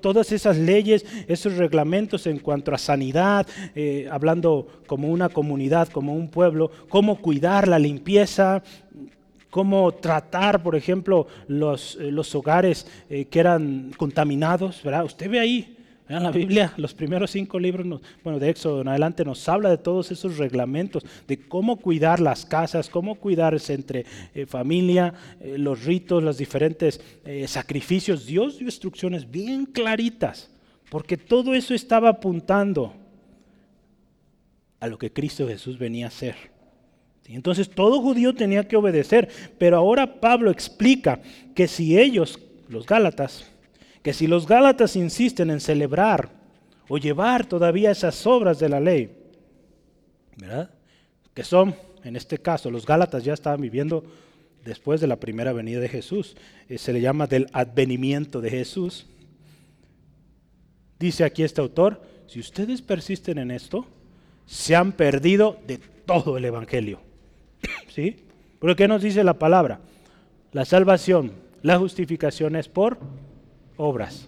Todas 0.00 0.32
esas 0.32 0.56
leyes, 0.56 1.04
esos 1.28 1.56
reglamentos 1.56 2.26
en 2.26 2.38
cuanto 2.38 2.74
a 2.74 2.78
sanidad, 2.78 3.46
eh, 3.74 4.08
hablando 4.10 4.66
como 4.86 5.08
una 5.08 5.28
comunidad, 5.28 5.88
como 5.88 6.14
un 6.14 6.28
pueblo, 6.28 6.70
cómo 6.88 7.20
cuidar 7.20 7.68
la 7.68 7.78
limpieza, 7.78 8.62
cómo 9.50 9.92
tratar, 9.92 10.62
por 10.62 10.76
ejemplo, 10.76 11.26
los, 11.48 11.96
eh, 12.00 12.10
los 12.10 12.34
hogares 12.34 12.86
eh, 13.10 13.26
que 13.26 13.40
eran 13.40 13.92
contaminados. 13.96 14.82
¿verdad? 14.82 15.04
Usted 15.04 15.28
ve 15.28 15.40
ahí 15.40 15.76
en 16.16 16.24
la 16.24 16.32
Biblia, 16.32 16.72
los 16.76 16.92
primeros 16.92 17.30
cinco 17.30 17.58
libros, 17.58 17.86
bueno, 18.24 18.40
de 18.40 18.50
Éxodo 18.50 18.80
en 18.80 18.88
adelante, 18.88 19.24
nos 19.24 19.48
habla 19.48 19.70
de 19.70 19.78
todos 19.78 20.10
esos 20.10 20.38
reglamentos, 20.38 21.04
de 21.28 21.38
cómo 21.46 21.76
cuidar 21.76 22.18
las 22.18 22.44
casas, 22.44 22.88
cómo 22.88 23.14
cuidarse 23.14 23.74
entre 23.74 24.04
eh, 24.34 24.44
familia, 24.44 25.14
eh, 25.40 25.56
los 25.56 25.84
ritos, 25.84 26.22
los 26.22 26.36
diferentes 26.36 27.00
eh, 27.24 27.46
sacrificios. 27.46 28.26
Dios 28.26 28.58
dio 28.58 28.66
instrucciones 28.66 29.30
bien 29.30 29.66
claritas, 29.66 30.50
porque 30.90 31.16
todo 31.16 31.54
eso 31.54 31.74
estaba 31.74 32.08
apuntando 32.08 32.92
a 34.80 34.88
lo 34.88 34.98
que 34.98 35.12
Cristo 35.12 35.46
Jesús 35.46 35.78
venía 35.78 36.06
a 36.06 36.08
hacer. 36.08 36.34
Entonces 37.26 37.70
todo 37.70 38.02
judío 38.02 38.34
tenía 38.34 38.66
que 38.66 38.76
obedecer, 38.76 39.28
pero 39.58 39.76
ahora 39.76 40.20
Pablo 40.20 40.50
explica 40.50 41.20
que 41.54 41.68
si 41.68 41.96
ellos, 41.96 42.40
los 42.68 42.86
Gálatas, 42.86 43.49
que 44.02 44.12
si 44.12 44.26
los 44.26 44.46
Gálatas 44.46 44.96
insisten 44.96 45.50
en 45.50 45.60
celebrar 45.60 46.30
o 46.88 46.98
llevar 46.98 47.46
todavía 47.46 47.90
esas 47.90 48.26
obras 48.26 48.58
de 48.58 48.68
la 48.68 48.80
ley, 48.80 49.10
¿verdad? 50.36 50.70
Que 51.34 51.44
son, 51.44 51.74
en 52.02 52.16
este 52.16 52.38
caso, 52.38 52.70
los 52.70 52.86
Gálatas 52.86 53.24
ya 53.24 53.34
estaban 53.34 53.60
viviendo 53.60 54.04
después 54.64 55.00
de 55.00 55.06
la 55.06 55.16
primera 55.16 55.52
venida 55.52 55.80
de 55.80 55.88
Jesús. 55.88 56.36
Eh, 56.68 56.78
se 56.78 56.92
le 56.92 57.00
llama 57.00 57.26
del 57.26 57.48
advenimiento 57.52 58.40
de 58.40 58.50
Jesús. 58.50 59.06
Dice 60.98 61.24
aquí 61.24 61.42
este 61.42 61.60
autor, 61.60 62.02
si 62.26 62.40
ustedes 62.40 62.82
persisten 62.82 63.38
en 63.38 63.50
esto, 63.50 63.86
se 64.46 64.74
han 64.74 64.92
perdido 64.92 65.58
de 65.66 65.78
todo 65.78 66.36
el 66.36 66.44
Evangelio. 66.44 67.00
¿Sí? 67.88 68.24
Pero 68.58 68.76
¿qué 68.76 68.88
nos 68.88 69.02
dice 69.02 69.24
la 69.24 69.38
palabra? 69.38 69.80
La 70.52 70.64
salvación, 70.64 71.32
la 71.62 71.78
justificación 71.78 72.56
es 72.56 72.68
por 72.68 72.98
obras. 73.80 74.26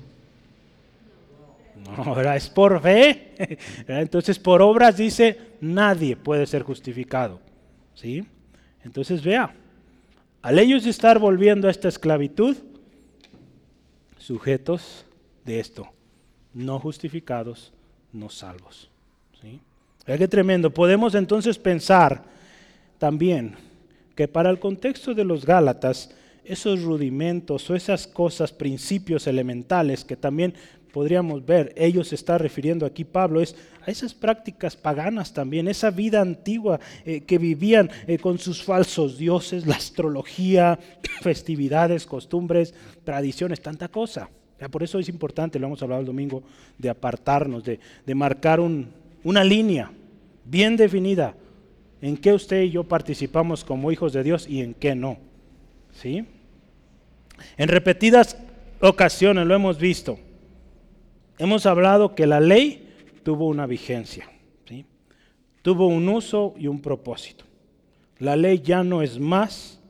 No, 1.96 2.20
es 2.20 2.48
por 2.48 2.80
fe. 2.80 3.58
Entonces, 3.86 4.38
por 4.38 4.62
obras 4.62 4.96
dice, 4.96 5.38
nadie 5.60 6.16
puede 6.16 6.46
ser 6.46 6.62
justificado. 6.62 7.40
¿Sí? 7.94 8.24
Entonces, 8.84 9.22
vea, 9.22 9.54
al 10.40 10.58
ellos 10.58 10.86
estar 10.86 11.18
volviendo 11.18 11.68
a 11.68 11.70
esta 11.70 11.88
esclavitud, 11.88 12.56
sujetos 14.18 15.04
de 15.44 15.60
esto, 15.60 15.88
no 16.54 16.78
justificados, 16.78 17.72
no 18.12 18.28
salvos. 18.28 18.90
¿Sí? 19.40 19.60
qué 20.04 20.28
tremendo. 20.28 20.72
Podemos 20.72 21.14
entonces 21.14 21.58
pensar 21.58 22.22
también 22.98 23.56
que 24.14 24.28
para 24.28 24.50
el 24.50 24.58
contexto 24.58 25.14
de 25.14 25.24
los 25.24 25.44
Gálatas, 25.44 26.14
esos 26.44 26.82
rudimentos 26.82 27.68
o 27.70 27.74
esas 27.74 28.06
cosas, 28.06 28.52
principios 28.52 29.26
elementales 29.26 30.04
que 30.04 30.16
también 30.16 30.54
podríamos 30.92 31.44
ver, 31.44 31.72
ellos 31.76 32.08
se 32.08 32.14
está 32.14 32.38
refiriendo 32.38 32.86
aquí 32.86 33.04
Pablo, 33.04 33.40
es 33.40 33.56
a 33.84 33.90
esas 33.90 34.14
prácticas 34.14 34.76
paganas 34.76 35.32
también, 35.32 35.66
esa 35.66 35.90
vida 35.90 36.20
antigua 36.20 36.78
eh, 37.04 37.22
que 37.22 37.38
vivían 37.38 37.90
eh, 38.06 38.18
con 38.18 38.38
sus 38.38 38.62
falsos 38.62 39.18
dioses, 39.18 39.66
la 39.66 39.74
astrología, 39.74 40.78
festividades, 41.22 42.06
costumbres, 42.06 42.74
tradiciones, 43.04 43.60
tanta 43.60 43.88
cosa. 43.88 44.30
por 44.70 44.82
eso 44.82 44.98
es 45.00 45.08
importante, 45.08 45.58
lo 45.58 45.66
hemos 45.66 45.82
hablado 45.82 46.00
el 46.00 46.06
domingo, 46.06 46.44
de 46.78 46.90
apartarnos, 46.90 47.64
de, 47.64 47.80
marcar 48.14 48.60
una 48.60 49.42
línea 49.42 49.90
bien 50.44 50.76
definida 50.76 51.34
en 52.00 52.16
qué 52.16 52.32
usted 52.32 52.62
y 52.62 52.70
yo 52.70 52.84
participamos 52.84 53.64
como 53.64 53.90
hijos 53.90 54.12
de 54.12 54.22
Dios 54.22 54.46
y 54.48 54.60
en 54.60 54.74
qué 54.74 54.94
no. 54.94 55.31
¿Sí? 55.92 56.26
En 57.56 57.68
repetidas 57.68 58.36
ocasiones 58.80 59.46
lo 59.46 59.54
hemos 59.54 59.78
visto. 59.78 60.18
Hemos 61.38 61.66
hablado 61.66 62.14
que 62.14 62.26
la 62.26 62.40
ley 62.40 62.88
tuvo 63.22 63.46
una 63.46 63.66
vigencia, 63.66 64.28
¿sí? 64.68 64.84
tuvo 65.62 65.86
un 65.86 66.08
uso 66.08 66.54
y 66.56 66.66
un 66.66 66.80
propósito. 66.80 67.44
La 68.18 68.36
ley 68.36 68.60
ya 68.60 68.84
no 68.84 69.02
es 69.02 69.18
más, 69.18 69.80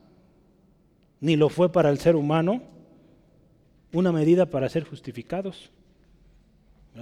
ni 1.20 1.36
lo 1.36 1.48
fue 1.48 1.70
para 1.70 1.90
el 1.90 1.98
ser 1.98 2.16
humano, 2.16 2.62
una 3.92 4.12
medida 4.12 4.46
para 4.46 4.68
ser 4.68 4.84
justificados. 4.84 5.70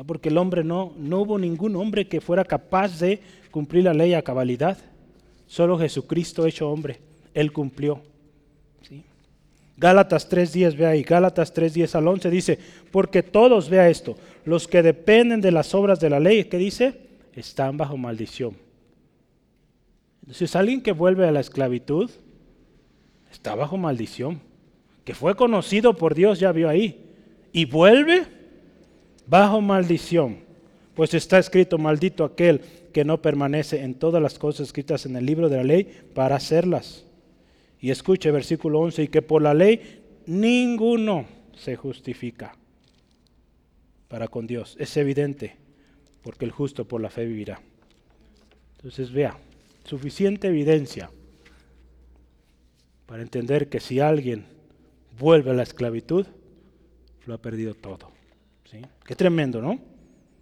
Porque 0.06 0.28
el 0.28 0.38
hombre 0.38 0.62
no, 0.64 0.92
no 0.96 1.20
hubo 1.20 1.38
ningún 1.38 1.76
hombre 1.76 2.06
que 2.08 2.20
fuera 2.20 2.44
capaz 2.44 3.00
de 3.00 3.20
cumplir 3.50 3.84
la 3.84 3.94
ley 3.94 4.14
a 4.14 4.22
cabalidad. 4.22 4.78
Solo 5.46 5.78
Jesucristo 5.78 6.46
hecho 6.46 6.70
hombre, 6.70 7.00
Él 7.34 7.52
cumplió. 7.52 8.02
Gálatas 9.80 10.30
3.10, 10.30 10.76
ve 10.76 10.86
ahí, 10.86 11.02
Gálatas 11.02 11.54
3.10 11.54 11.94
al 11.94 12.06
11 12.06 12.28
dice, 12.28 12.58
porque 12.90 13.22
todos, 13.22 13.70
vea 13.70 13.88
esto, 13.88 14.14
los 14.44 14.68
que 14.68 14.82
dependen 14.82 15.40
de 15.40 15.50
las 15.50 15.74
obras 15.74 15.98
de 15.98 16.10
la 16.10 16.20
ley, 16.20 16.44
¿qué 16.44 16.58
dice? 16.58 17.00
Están 17.32 17.78
bajo 17.78 17.96
maldición. 17.96 18.54
Entonces, 20.20 20.54
alguien 20.54 20.82
que 20.82 20.92
vuelve 20.92 21.26
a 21.26 21.32
la 21.32 21.40
esclavitud 21.40 22.10
está 23.32 23.54
bajo 23.54 23.78
maldición. 23.78 24.42
Que 25.02 25.14
fue 25.14 25.34
conocido 25.34 25.96
por 25.96 26.14
Dios, 26.14 26.38
ya 26.38 26.52
vio 26.52 26.68
ahí. 26.68 27.06
Y 27.50 27.64
vuelve 27.64 28.26
bajo 29.26 29.62
maldición. 29.62 30.40
Pues 30.94 31.14
está 31.14 31.38
escrito, 31.38 31.78
maldito 31.78 32.24
aquel 32.24 32.60
que 32.92 33.06
no 33.06 33.22
permanece 33.22 33.82
en 33.82 33.94
todas 33.94 34.22
las 34.22 34.38
cosas 34.38 34.66
escritas 34.66 35.06
en 35.06 35.16
el 35.16 35.24
libro 35.24 35.48
de 35.48 35.56
la 35.56 35.64
ley 35.64 36.02
para 36.14 36.36
hacerlas. 36.36 37.06
Y 37.80 37.90
escuche 37.90 38.30
versículo 38.30 38.80
11, 38.80 39.04
y 39.04 39.08
que 39.08 39.22
por 39.22 39.42
la 39.42 39.54
ley 39.54 40.02
ninguno 40.26 41.26
se 41.54 41.76
justifica 41.76 42.54
para 44.08 44.28
con 44.28 44.46
Dios. 44.46 44.76
Es 44.78 44.96
evidente, 44.96 45.56
porque 46.22 46.44
el 46.44 46.50
justo 46.50 46.86
por 46.86 47.00
la 47.00 47.10
fe 47.10 47.24
vivirá. 47.24 47.60
Entonces 48.76 49.12
vea, 49.12 49.36
suficiente 49.84 50.48
evidencia 50.48 51.10
para 53.06 53.22
entender 53.22 53.68
que 53.68 53.80
si 53.80 54.00
alguien 54.00 54.44
vuelve 55.18 55.50
a 55.50 55.54
la 55.54 55.62
esclavitud, 55.62 56.26
lo 57.26 57.34
ha 57.34 57.38
perdido 57.38 57.74
todo. 57.74 58.10
¿Sí? 58.70 58.78
Qué 59.04 59.16
tremendo, 59.16 59.60
¿no? 59.60 59.80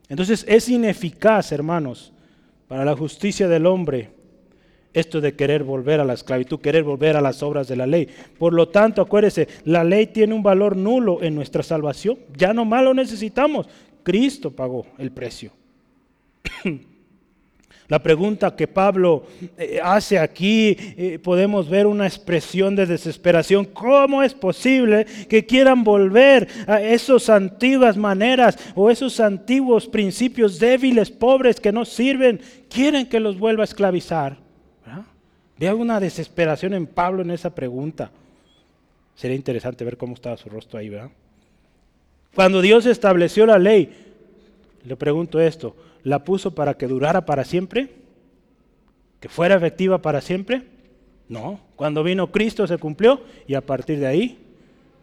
Entonces 0.09 0.45
es 0.49 0.69
ineficaz, 0.69 1.53
hermanos, 1.53 2.13
para 2.67 2.85
la 2.85 2.97
justicia 2.97 3.49
del 3.49 3.67
hombre 3.67 4.11
esto 4.95 5.21
de 5.21 5.35
querer 5.35 5.65
volver 5.65 6.01
a 6.01 6.05
la 6.05 6.15
esclavitud, 6.15 6.61
querer 6.61 6.83
volver 6.83 7.17
a 7.17 7.21
las 7.21 7.43
obras 7.43 7.69
de 7.69 7.77
la 7.77 7.87
ley. 7.87 8.09
Por 8.39 8.53
lo 8.53 8.69
tanto, 8.69 9.03
acuérdese, 9.03 9.49
la 9.65 9.85
ley 9.85 10.07
tiene 10.07 10.35
un 10.35 10.43
valor 10.43 10.77
nulo 10.77 11.23
en 11.23 11.35
nuestra 11.35 11.63
salvación. 11.63 12.19
Ya 12.37 12.53
no 12.53 12.65
más 12.65 12.83
lo 12.83 12.95
necesitamos. 12.95 13.67
Cristo 14.03 14.51
pagó 14.51 14.87
el 14.99 15.11
precio. 15.13 15.53
La 17.89 18.03
pregunta 18.03 18.55
que 18.55 18.69
Pablo 18.69 19.25
eh, 19.57 19.81
hace 19.83 20.19
aquí, 20.19 20.77
eh, 20.79 21.19
podemos 21.23 21.71
ver 21.71 21.87
una 21.87 22.07
expresión 22.07 22.77
de 22.77 22.85
desesperación. 22.85 23.65
¿Cómo 23.65 24.23
es 24.23 24.35
posible 24.35 25.07
que 25.27 25.47
quieran 25.47 25.85
volver 25.85 26.47
a 26.67 26.83
esas 26.83 27.31
antiguas 27.31 27.97
maneras 27.97 28.59
o 28.75 28.91
esos 28.91 29.21
antiguos 29.21 29.87
principios 29.87 30.59
débiles, 30.59 31.11
pobres, 31.11 31.61
que 31.61 31.73
no 31.73 31.87
sirven? 31.87 32.43
Quieren 32.69 33.07
que 33.07 33.21
los 33.21 33.39
vuelva 33.39 33.63
a 33.63 33.65
esclavizar. 33.65 34.48
Vea 35.59 35.75
una 35.75 35.99
desesperación 35.99 36.75
en 36.75 36.87
Pablo 36.87 37.23
en 37.23 37.31
esa 37.31 37.55
pregunta. 37.55 38.11
Sería 39.17 39.37
interesante 39.37 39.85
ver 39.85 39.97
cómo 39.97 40.15
estaba 40.15 40.37
su 40.37 40.49
rostro 40.49 40.79
ahí, 40.79 40.89
¿verdad? 40.89 41.11
Cuando 42.35 42.61
Dios 42.61 42.87
estableció 42.87 43.47
la 43.47 43.59
ley, 43.59 43.93
le 44.85 44.97
pregunto 44.97 45.41
esto, 45.41 45.75
¿la 46.05 46.23
puso 46.23 46.55
para 46.55 46.75
que 46.75 46.87
durara 46.87 47.27
para 47.27 47.45
siempre? 47.45 47.89
¿Que 49.19 49.29
fuera 49.29 49.57
efectiva 49.57 50.01
para 50.01 50.21
siempre? 50.21 50.63
No, 51.29 51.61
cuando 51.75 52.05
vino 52.05 52.31
Cristo 52.31 52.67
se 52.67 52.79
cumplió 52.79 53.21
y 53.47 53.55
a 53.55 53.61
partir 53.61 53.99
de 53.99 54.07
ahí 54.07 54.39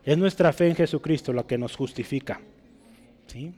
es 0.06 0.18
nuestra 0.18 0.54
fe 0.54 0.70
en 0.70 0.76
Jesucristo 0.76 1.34
la 1.34 1.44
que 1.44 1.58
nos 1.58 1.76
justifica. 1.76 2.40
¿Sí? 3.28 3.52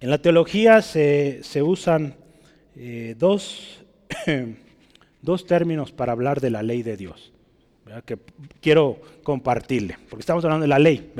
En 0.00 0.10
la 0.10 0.18
teología 0.18 0.82
se, 0.82 1.42
usan 1.62 2.16
eh, 2.74 3.14
dos 3.16 3.84
dos 5.22 5.46
términos 5.46 5.92
para 5.92 6.12
hablar 6.12 6.40
de 6.40 6.50
la 6.50 6.62
ley 6.62 6.82
de 6.82 6.96
Dios, 6.96 7.32
que 8.04 8.18
quiero 8.60 9.00
compartirle, 9.22 9.96
porque 10.10 10.20
estamos 10.20 10.44
hablando 10.44 10.64
de 10.64 10.68
la 10.68 10.78
ley. 10.78 11.12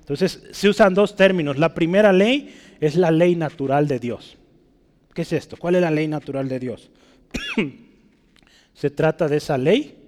Entonces, 0.00 0.42
se 0.52 0.68
usan 0.68 0.94
dos 0.94 1.16
términos. 1.16 1.58
La 1.58 1.74
primera 1.74 2.12
ley 2.12 2.54
es 2.80 2.96
la 2.96 3.10
ley 3.10 3.34
natural 3.34 3.88
de 3.88 3.98
Dios. 3.98 4.38
¿Qué 5.12 5.22
es 5.22 5.32
esto? 5.32 5.56
¿Cuál 5.56 5.74
es 5.74 5.82
la 5.82 5.90
ley 5.90 6.06
natural 6.06 6.48
de 6.48 6.60
Dios? 6.60 6.90
Se 8.74 8.90
trata 8.90 9.26
de 9.26 9.38
esa 9.38 9.58
ley 9.58 9.98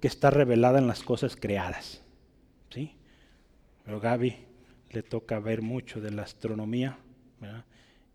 que 0.00 0.08
está 0.08 0.30
revelada 0.30 0.78
en 0.78 0.86
las 0.86 1.02
cosas 1.02 1.36
creadas. 1.36 2.02
¿sí? 2.70 2.94
Pero 3.84 4.00
Gaby 4.00 4.36
le 4.92 5.02
toca 5.02 5.38
ver 5.38 5.60
mucho 5.60 6.00
de 6.00 6.10
la 6.10 6.22
astronomía 6.22 6.98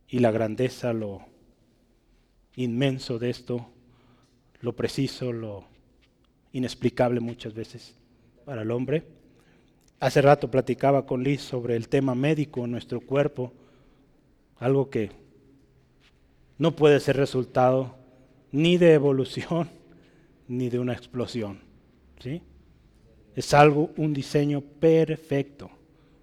y 0.07 0.19
la 0.19 0.31
grandeza, 0.31 0.93
lo 0.93 1.21
inmenso 2.55 3.19
de 3.19 3.29
esto, 3.29 3.69
lo 4.61 4.73
preciso, 4.73 5.31
lo 5.31 5.65
inexplicable 6.51 7.19
muchas 7.19 7.53
veces 7.53 7.95
para 8.45 8.61
el 8.61 8.71
hombre. 8.71 9.03
Hace 9.99 10.21
rato 10.21 10.49
platicaba 10.51 11.05
con 11.05 11.23
Liz 11.23 11.41
sobre 11.41 11.75
el 11.75 11.89
tema 11.89 12.15
médico 12.15 12.65
en 12.65 12.71
nuestro 12.71 13.01
cuerpo, 13.01 13.53
algo 14.57 14.89
que 14.89 15.11
no 16.57 16.75
puede 16.75 16.99
ser 16.99 17.17
resultado 17.17 17.95
ni 18.51 18.77
de 18.77 18.93
evolución 18.93 19.69
ni 20.47 20.69
de 20.69 20.79
una 20.79 20.93
explosión. 20.93 21.59
¿sí? 22.19 22.41
Es 23.35 23.53
algo, 23.53 23.91
un 23.97 24.13
diseño 24.13 24.61
perfecto. 24.61 25.69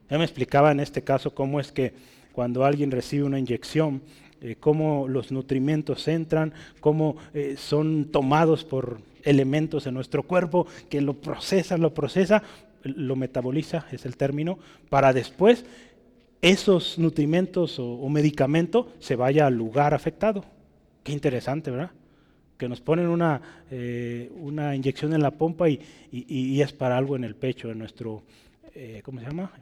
Ya 0.08 0.18
me 0.18 0.24
explicaba 0.24 0.72
en 0.72 0.80
este 0.80 1.02
caso 1.02 1.34
cómo 1.34 1.60
es 1.60 1.72
que 1.72 1.92
cuando 2.32 2.64
alguien 2.64 2.90
recibe 2.90 3.24
una 3.24 3.38
inyección, 3.38 4.02
eh, 4.42 4.56
cómo 4.58 5.06
los 5.06 5.30
nutrimentos 5.30 6.08
entran, 6.08 6.52
cómo 6.80 7.16
eh, 7.32 7.54
son 7.56 8.06
tomados 8.06 8.64
por 8.64 8.98
elementos 9.22 9.86
en 9.86 9.94
nuestro 9.94 10.24
cuerpo 10.24 10.66
que 10.90 11.00
lo 11.00 11.14
procesa, 11.14 11.78
lo 11.78 11.94
procesa, 11.94 12.42
lo 12.82 13.14
metaboliza, 13.14 13.86
es 13.92 14.04
el 14.04 14.16
término, 14.16 14.58
para 14.90 15.12
después 15.12 15.64
esos 16.40 16.98
nutrimentos 16.98 17.78
o, 17.78 18.08
medicamento 18.08 18.92
se 18.98 19.14
vaya 19.14 19.46
al 19.46 19.54
lugar 19.54 19.94
afectado. 19.94 20.44
Qué 21.04 21.12
interesante, 21.12 21.70
¿verdad? 21.70 21.92
Que 22.58 22.68
nos 22.68 22.80
ponen 22.80 23.06
una, 23.06 23.40
eh, 23.70 24.28
una 24.40 24.74
inyección 24.74 25.12
en 25.12 25.22
la 25.22 25.30
pompa 25.30 25.68
y, 25.68 26.60
es 26.60 26.72
para 26.72 26.98
algo 26.98 27.14
en 27.14 27.22
el 27.22 27.36
pecho, 27.36 27.70
en 27.70 27.78
nuestro, 27.78 28.24
¿cómo 29.04 29.20
se 29.20 29.26
llama? 29.26 29.52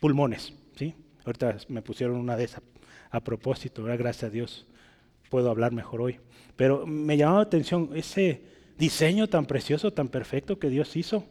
pulmones, 0.00 0.54
¿sí? 0.76 0.94
Ahorita 1.26 1.58
me 1.68 1.82
pusieron 1.82 2.16
una 2.16 2.36
de 2.36 2.44
esas 2.44 2.62
a 3.12 3.20
propósito, 3.20 3.84
gracias 3.84 4.24
a 4.24 4.30
Dios 4.30 4.66
puedo 5.32 5.48
hablar 5.48 5.72
mejor 5.72 6.02
hoy. 6.02 6.18
Pero 6.56 6.86
me 6.86 7.16
llamaba 7.16 7.38
la 7.38 7.44
atención 7.44 7.88
ese 7.94 8.42
diseño 8.76 9.28
tan 9.28 9.46
precioso, 9.46 9.90
tan 9.90 10.08
perfecto 10.08 10.58
que 10.58 10.68
Dios 10.68 10.94
hizo. 10.94 11.24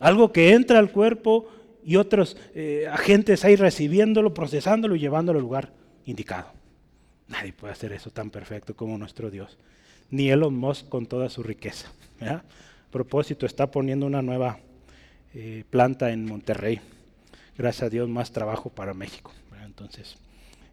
Algo 0.00 0.32
que 0.32 0.52
entra 0.52 0.80
al 0.80 0.90
cuerpo 0.90 1.48
y 1.84 1.94
otros 1.94 2.36
eh, 2.56 2.88
agentes 2.90 3.44
ahí 3.44 3.54
recibiéndolo, 3.54 4.34
procesándolo 4.34 4.96
y 4.96 4.98
llevándolo 4.98 5.38
al 5.38 5.44
lugar 5.44 5.72
indicado. 6.06 6.50
Nadie 7.28 7.52
puede 7.52 7.72
hacer 7.72 7.92
eso 7.92 8.10
tan 8.10 8.30
perfecto 8.30 8.74
como 8.74 8.98
nuestro 8.98 9.30
Dios. 9.30 9.58
Ni 10.10 10.30
Elon 10.30 10.56
Musk 10.56 10.88
con 10.88 11.06
toda 11.06 11.28
su 11.28 11.44
riqueza. 11.44 11.92
A 12.20 12.42
propósito, 12.90 13.46
está 13.46 13.70
poniendo 13.70 14.06
una 14.06 14.22
nueva 14.22 14.58
eh, 15.34 15.62
planta 15.70 16.10
en 16.10 16.24
Monterrey 16.24 16.80
gracias 17.56 17.84
a 17.84 17.90
Dios, 17.90 18.08
más 18.08 18.32
trabajo 18.32 18.70
para 18.70 18.92
México. 18.92 19.32
Entonces, 19.64 20.16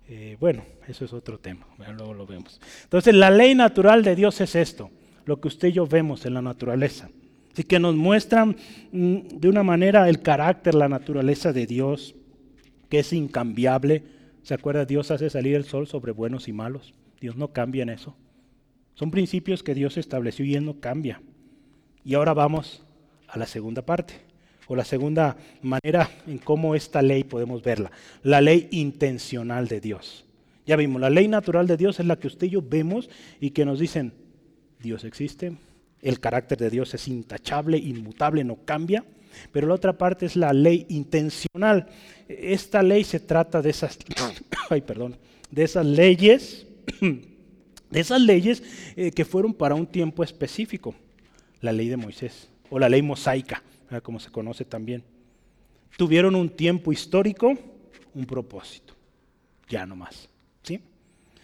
eh, 0.07 0.37
bueno, 0.39 0.63
eso 0.87 1.05
es 1.05 1.13
otro 1.13 1.39
tema, 1.39 1.67
luego 1.77 2.13
lo 2.13 2.27
vemos. 2.27 2.59
Entonces, 2.83 3.13
la 3.13 3.31
ley 3.31 3.55
natural 3.55 4.03
de 4.03 4.15
Dios 4.15 4.39
es 4.41 4.55
esto, 4.55 4.91
lo 5.25 5.39
que 5.39 5.47
usted 5.47 5.69
y 5.69 5.73
yo 5.73 5.87
vemos 5.87 6.25
en 6.25 6.35
la 6.35 6.41
naturaleza. 6.41 7.09
Así 7.51 7.63
que 7.63 7.79
nos 7.79 7.95
muestran 7.95 8.55
mm, 8.91 9.39
de 9.39 9.49
una 9.49 9.63
manera 9.63 10.09
el 10.09 10.21
carácter, 10.21 10.75
la 10.75 10.89
naturaleza 10.89 11.53
de 11.53 11.65
Dios, 11.65 12.15
que 12.89 12.99
es 12.99 13.13
incambiable. 13.13 14.03
¿Se 14.43 14.53
acuerda? 14.53 14.85
Dios 14.85 15.09
hace 15.09 15.29
salir 15.29 15.55
el 15.55 15.63
sol 15.63 15.87
sobre 15.87 16.11
buenos 16.11 16.47
y 16.47 16.53
malos. 16.53 16.93
Dios 17.19 17.35
no 17.35 17.53
cambia 17.53 17.83
en 17.83 17.89
eso. 17.89 18.15
Son 18.93 19.09
principios 19.09 19.63
que 19.63 19.73
Dios 19.73 19.97
estableció 19.97 20.45
y 20.45 20.55
Él 20.55 20.65
no 20.65 20.79
cambia. 20.79 21.21
Y 22.03 22.13
ahora 22.13 22.33
vamos 22.33 22.83
a 23.27 23.39
la 23.39 23.47
segunda 23.47 23.85
parte 23.85 24.24
o 24.67 24.75
la 24.75 24.85
segunda 24.85 25.37
manera 25.61 26.09
en 26.27 26.37
cómo 26.37 26.75
esta 26.75 27.01
ley 27.01 27.23
podemos 27.23 27.61
verla, 27.61 27.91
la 28.23 28.41
ley 28.41 28.67
intencional 28.71 29.67
de 29.67 29.79
Dios. 29.79 30.25
Ya 30.65 30.75
vimos, 30.75 30.99
la 30.99 31.09
ley 31.09 31.27
natural 31.27 31.67
de 31.67 31.77
Dios 31.77 31.99
es 31.99 32.05
la 32.05 32.17
que 32.17 32.27
usted 32.27 32.47
y 32.47 32.51
yo 32.51 32.61
vemos 32.61 33.09
y 33.39 33.51
que 33.51 33.65
nos 33.65 33.79
dicen, 33.79 34.13
Dios 34.79 35.03
existe, 35.03 35.55
el 36.01 36.19
carácter 36.19 36.57
de 36.57 36.69
Dios 36.69 36.93
es 36.93 37.07
intachable, 37.07 37.77
inmutable, 37.77 38.43
no 38.43 38.57
cambia. 38.65 39.03
Pero 39.51 39.67
la 39.67 39.73
otra 39.73 39.97
parte 39.97 40.25
es 40.25 40.35
la 40.35 40.53
ley 40.53 40.85
intencional. 40.89 41.87
Esta 42.27 42.81
ley 42.81 43.03
se 43.03 43.19
trata 43.19 43.61
de 43.61 43.69
esas, 43.69 43.97
ay, 44.69 44.81
perdón, 44.81 45.17
de 45.51 45.63
esas 45.63 45.85
leyes, 45.85 46.65
de 47.01 47.99
esas 47.99 48.21
leyes 48.21 48.63
eh, 48.95 49.11
que 49.11 49.25
fueron 49.25 49.53
para 49.53 49.75
un 49.75 49.87
tiempo 49.87 50.23
específico. 50.23 50.95
La 51.59 51.71
ley 51.71 51.89
de 51.89 51.97
Moisés 51.97 52.49
o 52.69 52.79
la 52.79 52.87
ley 52.87 53.01
mosaica 53.01 53.61
como 54.03 54.19
se 54.19 54.31
conoce 54.31 54.65
también. 54.65 55.03
Tuvieron 55.97 56.35
un 56.35 56.49
tiempo 56.49 56.91
histórico, 56.91 57.53
un 58.13 58.25
propósito, 58.25 58.93
ya 59.69 59.85
no 59.85 59.95
más. 59.95 60.29
¿sí? 60.63 60.81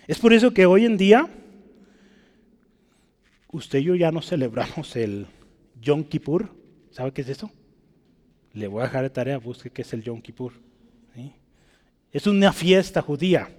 Es 0.08 0.20
por 0.20 0.34
eso 0.34 0.54
que 0.54 0.66
hoy 0.66 0.86
en 0.86 0.98
día, 0.98 1.30
usted 3.52 3.80
y 3.80 3.84
yo 3.84 3.96
ya 3.96 4.12
no 4.12 4.22
celebramos 4.22 4.96
el 4.96 5.28
Yom 5.82 6.04
Kippur. 6.04 6.50
¿Sabe 6.92 7.14
qué 7.14 7.22
es 7.22 7.30
eso? 7.30 7.52
Le 8.54 8.68
voy 8.68 8.82
a 8.82 8.86
dejar 8.86 9.04
de 9.04 9.10
tarea, 9.10 9.38
busque 9.38 9.70
qué 9.70 9.84
es 9.84 9.94
el 9.94 10.04
Yom 10.04 10.22
Kippur. 10.22 10.54
Es 12.12 12.28
una 12.28 12.52
fiesta 12.52 13.02
judía. 13.02 13.50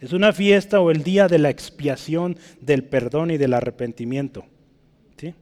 Es 0.00 0.12
una 0.12 0.32
fiesta 0.32 0.80
o 0.80 0.90
el 0.90 1.04
día 1.04 1.28
de 1.28 1.38
la 1.38 1.50
expiación, 1.50 2.36
del 2.60 2.84
perdón 2.84 3.30
y 3.30 3.36
del 3.36 3.54
arrepentimiento. 3.54 4.46
¿sí? 5.16 5.34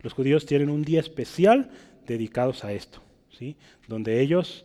Los 0.00 0.14
judíos 0.14 0.46
tienen 0.46 0.70
un 0.70 0.82
día 0.82 1.00
especial 1.00 1.70
dedicados 2.06 2.64
a 2.64 2.72
esto, 2.72 3.00
¿sí? 3.30 3.56
donde 3.88 4.20
ellos, 4.20 4.64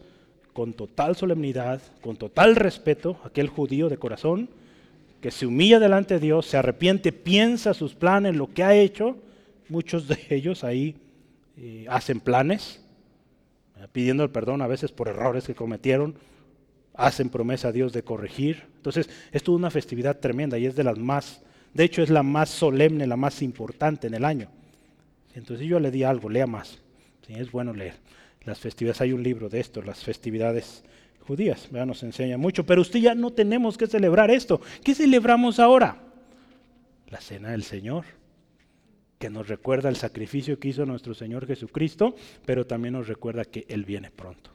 con 0.53 0.73
total 0.73 1.15
solemnidad, 1.15 1.81
con 2.01 2.15
total 2.15 2.55
respeto, 2.55 3.19
aquel 3.23 3.49
judío 3.49 3.89
de 3.89 3.97
corazón, 3.97 4.49
que 5.21 5.31
se 5.31 5.45
humilla 5.45 5.79
delante 5.79 6.15
de 6.15 6.19
Dios, 6.19 6.45
se 6.45 6.57
arrepiente, 6.57 7.11
piensa 7.11 7.73
sus 7.73 7.95
planes, 7.95 8.35
lo 8.35 8.53
que 8.53 8.63
ha 8.63 8.75
hecho, 8.75 9.17
muchos 9.69 10.07
de 10.07 10.17
ellos 10.29 10.63
ahí 10.63 10.95
eh, 11.57 11.85
hacen 11.89 12.19
planes, 12.19 12.81
pidiendo 13.91 14.23
el 14.23 14.29
perdón 14.29 14.61
a 14.61 14.67
veces 14.67 14.91
por 14.91 15.07
errores 15.07 15.45
que 15.45 15.55
cometieron, 15.55 16.15
hacen 16.93 17.29
promesa 17.29 17.67
a 17.67 17.71
Dios 17.71 17.91
de 17.91 18.03
corregir. 18.03 18.63
Entonces, 18.77 19.09
es 19.31 19.43
toda 19.43 19.57
una 19.57 19.69
festividad 19.69 20.19
tremenda 20.19 20.57
y 20.57 20.65
es 20.65 20.75
de 20.75 20.83
las 20.83 20.97
más, 20.97 21.41
de 21.73 21.83
hecho 21.83 22.01
es 22.01 22.09
la 22.09 22.23
más 22.23 22.49
solemne, 22.49 23.05
la 23.05 23.17
más 23.17 23.41
importante 23.41 24.07
en 24.07 24.13
el 24.13 24.25
año. 24.25 24.47
Entonces 25.33 25.67
yo 25.67 25.79
le 25.79 25.91
di 25.91 26.03
algo, 26.03 26.29
lea 26.29 26.47
más 26.47 26.79
es 27.29 27.51
bueno 27.51 27.73
leer. 27.73 27.95
Las 28.43 28.59
festividades, 28.59 29.01
hay 29.01 29.13
un 29.13 29.23
libro 29.23 29.49
de 29.49 29.59
esto, 29.59 29.81
las 29.81 30.03
festividades 30.03 30.83
judías, 31.21 31.71
nos 31.71 32.03
enseña 32.03 32.37
mucho, 32.37 32.65
pero 32.65 32.81
usted 32.81 32.99
ya 32.99 33.15
no 33.15 33.31
tenemos 33.31 33.77
que 33.77 33.87
celebrar 33.87 34.29
esto. 34.29 34.61
¿Qué 34.83 34.93
celebramos 34.93 35.59
ahora? 35.59 36.03
La 37.09 37.19
cena 37.19 37.51
del 37.51 37.63
Señor, 37.63 38.05
que 39.17 39.29
nos 39.29 39.47
recuerda 39.47 39.89
el 39.89 39.95
sacrificio 39.95 40.59
que 40.59 40.67
hizo 40.67 40.85
nuestro 40.85 41.15
Señor 41.15 41.47
Jesucristo, 41.47 42.15
pero 42.45 42.67
también 42.67 42.93
nos 42.93 43.07
recuerda 43.07 43.45
que 43.45 43.65
Él 43.67 43.85
viene 43.85 44.11
pronto. 44.11 44.51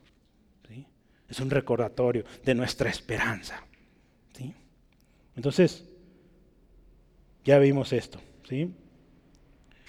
Es 1.29 1.39
un 1.39 1.49
recordatorio 1.49 2.25
de 2.45 2.55
nuestra 2.55 2.91
esperanza. 2.91 3.65
Entonces, 5.37 5.85
ya 7.45 7.59
vimos 7.59 7.93
esto. 7.93 8.21
¿sí? 8.49 8.75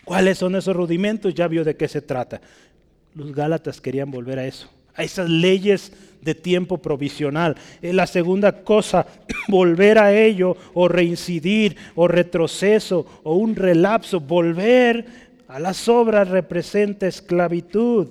¿Cuáles 0.06 0.38
son 0.38 0.56
esos 0.56 0.76
rudimentos? 0.76 1.34
Ya 1.34 1.48
vio 1.48 1.64
de 1.64 1.76
qué 1.76 1.88
se 1.88 2.02
trata. 2.02 2.40
Los 3.16 3.34
Gálatas 3.34 3.82
querían 3.82 4.12
volver 4.12 4.40
a 4.40 4.46
eso, 4.46 4.70
a 4.96 5.04
esas 5.04 5.30
leyes 5.30 5.92
de 6.22 6.36
tiempo 6.36 6.78
provisional. 6.78 7.56
La 7.82 8.08
segunda 8.08 8.64
cosa, 8.64 9.06
volver 9.48 9.98
a 9.98 10.14
ello 10.14 10.56
o 10.74 10.88
reincidir 10.88 11.76
o 11.96 12.08
retroceso 12.08 13.06
o 13.24 13.36
un 13.36 13.56
relapso, 13.56 14.20
volver 14.20 15.06
a 15.48 15.60
las 15.60 15.90
obras 15.90 16.30
representa 16.30 17.08
esclavitud, 17.08 18.08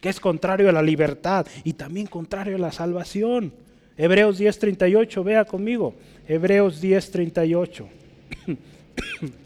que 0.00 0.08
es 0.08 0.18
contrario 0.18 0.68
a 0.68 0.72
la 0.72 0.82
libertad 0.82 1.46
y 1.62 1.74
también 1.74 2.06
contrario 2.06 2.56
a 2.56 2.60
la 2.60 2.72
salvación. 2.72 3.52
Hebreos 3.96 4.38
10:38, 4.38 5.22
vea 5.22 5.44
conmigo. 5.44 5.94
Hebreos 6.26 6.82
10:38. 6.82 7.86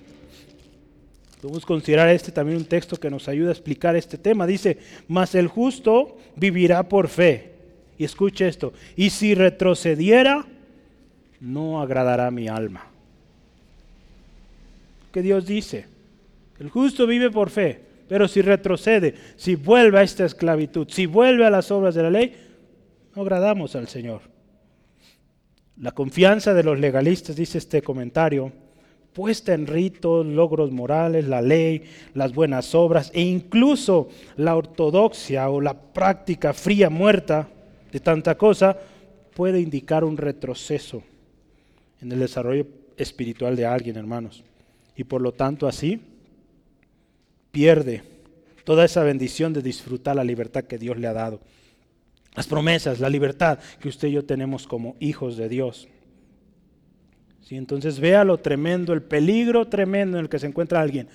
Podemos 1.41 1.64
considerar 1.64 2.09
este 2.11 2.32
también 2.32 2.59
un 2.59 2.66
texto 2.66 2.97
que 2.97 3.11
nos 3.11 3.28
ayuda 3.28 3.49
a 3.49 3.53
explicar 3.53 3.97
este 3.97 4.18
tema. 4.18 4.47
Dice, 4.47 4.78
mas 5.09 5.34
el 5.34 5.49
justo 5.49 6.18
vivirá 6.36 6.82
por 6.88 7.09
fe. 7.09 7.53
Y 7.97 8.05
escuche 8.05 8.49
esto, 8.49 8.72
y 8.97 9.11
si 9.11 9.34
retrocediera, 9.34 10.47
no 11.41 11.82
agradará 11.82 12.30
mi 12.30 12.49
alma. 12.49 12.86
¿Qué 15.12 15.20
Dios 15.20 15.47
dice? 15.47 15.86
El 16.59 16.70
justo 16.70 17.07
vive 17.07 17.30
por 17.30 17.51
fe, 17.51 17.80
pero 18.09 18.26
si 18.26 18.41
retrocede, 18.41 19.14
si 19.36 19.55
vuelve 19.55 19.99
a 19.99 20.03
esta 20.03 20.24
esclavitud, 20.24 20.88
si 20.88 21.05
vuelve 21.07 21.45
a 21.45 21.51
las 21.51 21.70
obras 21.70 21.95
de 21.95 22.03
la 22.03 22.11
ley, 22.11 22.34
no 23.14 23.22
agradamos 23.22 23.76
al 23.76 23.88
Señor. 23.88 24.22
La 25.78 25.93
confianza 25.93 26.55
de 26.55 26.62
los 26.62 26.78
legalistas, 26.78 27.36
dice 27.36 27.59
este 27.59 27.82
comentario, 27.82 28.53
puesta 29.13 29.55
en 29.55 29.67
ritos, 29.67 30.25
logros 30.25 30.71
morales, 30.71 31.27
la 31.27 31.43
ley, 31.43 31.85
las 32.15 32.33
buenas 32.33 32.75
obras 32.75 33.11
e 33.15 33.23
incluso 33.23 34.09
la 34.37 34.57
ortodoxia 34.57 35.49
o 35.51 35.61
la 35.61 35.75
práctica 35.75 36.53
fría 36.53 36.91
muerta 36.91 37.49
de 37.93 38.01
tanta 38.01 38.37
cosa, 38.37 38.77
puede 39.35 39.61
indicar 39.61 40.05
un 40.05 40.17
retroceso 40.17 41.03
en 42.01 42.13
el 42.13 42.21
desarrollo 42.21 42.67
espiritual 42.97 43.57
de 43.57 43.67
alguien, 43.67 43.97
hermanos. 43.97 44.45
Y 44.97 45.05
por 45.05 45.21
lo 45.21 45.33
tanto 45.33 45.67
así 45.67 46.01
pierde 47.51 48.03
toda 48.65 48.85
esa 48.85 49.03
bendición 49.03 49.53
de 49.53 49.63
disfrutar 49.63 50.17
la 50.17 50.25
libertad 50.25 50.65
que 50.65 50.79
Dios 50.79 50.97
le 50.99 51.07
ha 51.07 51.13
dado. 51.13 51.41
Las 52.35 52.47
promesas, 52.47 53.01
la 53.01 53.09
libertad 53.09 53.59
que 53.81 53.89
usted 53.89 54.09
y 54.09 54.13
yo 54.13 54.25
tenemos 54.25 54.67
como 54.67 54.97
hijos 55.01 55.37
de 55.37 55.49
Dios. 55.49 55.89
¿Sí? 57.43 57.57
Entonces 57.57 57.99
vea 57.99 58.24
lo 58.24 58.38
tremendo, 58.38 58.93
el 58.93 59.03
peligro 59.03 59.66
tremendo 59.68 60.18
en 60.18 60.24
el 60.24 60.28
que 60.28 60.38
se 60.38 60.47
encuentra 60.47 60.80
alguien 60.80 61.09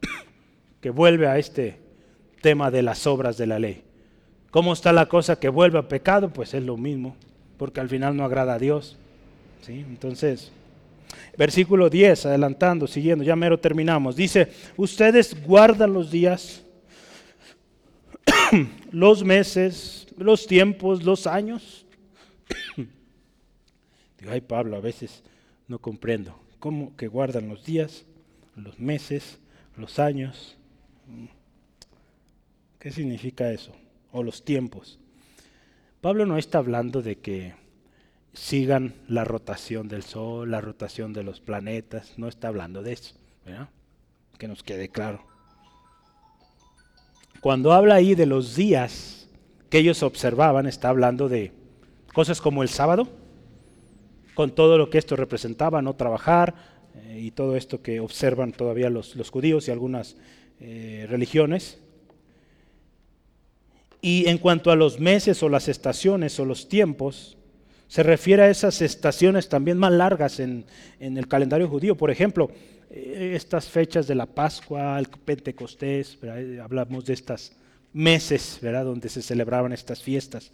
que 0.80 0.90
vuelve 0.90 1.26
a 1.26 1.38
este 1.38 1.78
tema 2.40 2.70
de 2.70 2.82
las 2.82 3.06
obras 3.06 3.36
de 3.36 3.46
la 3.46 3.58
ley. 3.58 3.82
¿Cómo 4.50 4.72
está 4.72 4.92
la 4.92 5.06
cosa 5.06 5.38
que 5.38 5.48
vuelve 5.48 5.78
a 5.78 5.88
pecado? 5.88 6.30
Pues 6.30 6.52
es 6.54 6.62
lo 6.62 6.76
mismo, 6.76 7.16
porque 7.56 7.80
al 7.80 7.88
final 7.88 8.16
no 8.16 8.24
agrada 8.24 8.54
a 8.54 8.58
Dios. 8.58 8.98
¿Sí? 9.62 9.84
Entonces, 9.88 10.52
versículo 11.38 11.88
10, 11.88 12.26
adelantando, 12.26 12.86
siguiendo, 12.86 13.24
ya 13.24 13.36
mero 13.36 13.58
terminamos. 13.58 14.16
Dice, 14.16 14.52
ustedes 14.76 15.42
guardan 15.46 15.92
los 15.92 16.10
días, 16.10 16.64
los 18.90 19.24
meses, 19.24 20.06
los 20.18 20.46
tiempos, 20.46 21.02
los 21.02 21.26
años. 21.26 21.86
Ay 24.28 24.40
Pablo, 24.40 24.76
a 24.76 24.80
veces 24.80 25.22
no 25.72 25.78
comprendo. 25.78 26.38
¿Cómo 26.60 26.94
que 26.96 27.08
guardan 27.08 27.48
los 27.48 27.64
días, 27.64 28.04
los 28.54 28.78
meses, 28.78 29.38
los 29.74 29.98
años? 29.98 30.58
¿Qué 32.78 32.92
significa 32.92 33.50
eso? 33.50 33.72
O 34.12 34.22
los 34.22 34.44
tiempos. 34.44 35.00
Pablo 36.02 36.26
no 36.26 36.36
está 36.36 36.58
hablando 36.58 37.00
de 37.00 37.16
que 37.16 37.54
sigan 38.34 38.94
la 39.08 39.24
rotación 39.24 39.88
del 39.88 40.02
Sol, 40.02 40.50
la 40.50 40.60
rotación 40.60 41.14
de 41.14 41.22
los 41.22 41.40
planetas, 41.40 42.18
no 42.18 42.28
está 42.28 42.48
hablando 42.48 42.82
de 42.82 42.92
eso, 42.92 43.14
que 44.38 44.48
nos 44.48 44.62
quede 44.62 44.90
claro. 44.90 45.24
Cuando 47.40 47.72
habla 47.72 47.94
ahí 47.94 48.14
de 48.14 48.26
los 48.26 48.56
días 48.56 49.26
que 49.70 49.78
ellos 49.78 50.02
observaban, 50.02 50.66
está 50.66 50.90
hablando 50.90 51.30
de 51.30 51.50
cosas 52.12 52.42
como 52.42 52.62
el 52.62 52.68
sábado, 52.68 53.08
con 54.34 54.54
todo 54.54 54.78
lo 54.78 54.90
que 54.90 54.98
esto 54.98 55.16
representaba, 55.16 55.82
no 55.82 55.94
trabajar 55.94 56.54
eh, 56.94 57.20
y 57.20 57.30
todo 57.30 57.56
esto 57.56 57.82
que 57.82 58.00
observan 58.00 58.52
todavía 58.52 58.90
los, 58.90 59.14
judíos 59.30 59.68
y 59.68 59.70
algunas 59.70 60.16
eh, 60.60 61.06
religiones. 61.08 61.78
Y 64.00 64.28
en 64.28 64.38
cuanto 64.38 64.70
a 64.70 64.76
los 64.76 64.98
meses 64.98 65.42
o 65.42 65.48
las 65.48 65.68
estaciones 65.68 66.38
o 66.40 66.44
los 66.44 66.68
tiempos, 66.68 67.36
se 67.86 68.02
refiere 68.02 68.42
a 68.42 68.50
esas 68.50 68.80
estaciones 68.80 69.48
también 69.48 69.78
más 69.78 69.92
largas 69.92 70.40
en, 70.40 70.64
el 70.98 71.28
calendario 71.28 71.68
judío. 71.68 71.96
Por 71.96 72.10
ejemplo, 72.10 72.50
eh, 72.90 73.32
estas 73.36 73.68
fechas 73.68 74.06
de 74.06 74.14
la 74.14 74.26
Pascua, 74.26 74.98
el 74.98 75.08
Pentecostés, 75.08 76.18
hablamos 76.62 77.04
de 77.04 77.12
estos 77.12 77.52
meses 77.92 78.58
¿verdad? 78.62 78.86
donde 78.86 79.08
se 79.08 79.22
celebraban 79.22 79.72
estas 79.72 80.02
fiestas. 80.02 80.50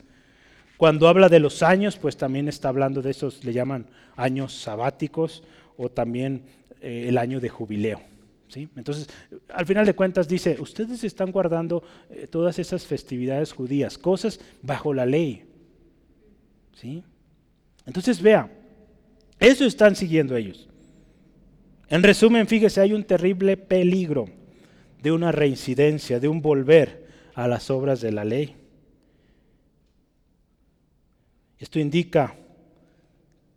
Cuando 0.78 1.08
habla 1.08 1.28
de 1.28 1.40
los 1.40 1.64
años, 1.64 1.96
pues 1.96 2.16
también 2.16 2.46
está 2.46 2.68
hablando 2.68 3.02
de 3.02 3.10
esos, 3.10 3.44
le 3.44 3.52
llaman 3.52 3.86
años 4.14 4.54
sabáticos 4.54 5.42
o 5.76 5.90
también 5.90 6.44
eh, 6.80 7.06
el 7.08 7.18
año 7.18 7.40
de 7.40 7.48
jubileo. 7.48 8.00
¿sí? 8.46 8.68
Entonces, 8.76 9.08
al 9.48 9.66
final 9.66 9.84
de 9.84 9.94
cuentas 9.94 10.28
dice, 10.28 10.56
ustedes 10.60 11.02
están 11.02 11.32
guardando 11.32 11.82
eh, 12.08 12.28
todas 12.28 12.60
esas 12.60 12.86
festividades 12.86 13.52
judías, 13.52 13.98
cosas 13.98 14.38
bajo 14.62 14.94
la 14.94 15.04
ley. 15.04 15.42
¿sí? 16.74 17.02
Entonces, 17.84 18.22
vea, 18.22 18.48
eso 19.40 19.64
están 19.64 19.96
siguiendo 19.96 20.36
ellos. 20.36 20.68
En 21.88 22.04
resumen, 22.04 22.46
fíjese, 22.46 22.80
hay 22.80 22.92
un 22.92 23.02
terrible 23.02 23.56
peligro 23.56 24.26
de 25.02 25.10
una 25.10 25.32
reincidencia, 25.32 26.20
de 26.20 26.28
un 26.28 26.40
volver 26.40 27.04
a 27.34 27.48
las 27.48 27.68
obras 27.68 28.00
de 28.00 28.12
la 28.12 28.24
ley. 28.24 28.54
Esto 31.59 31.78
indica 31.78 32.34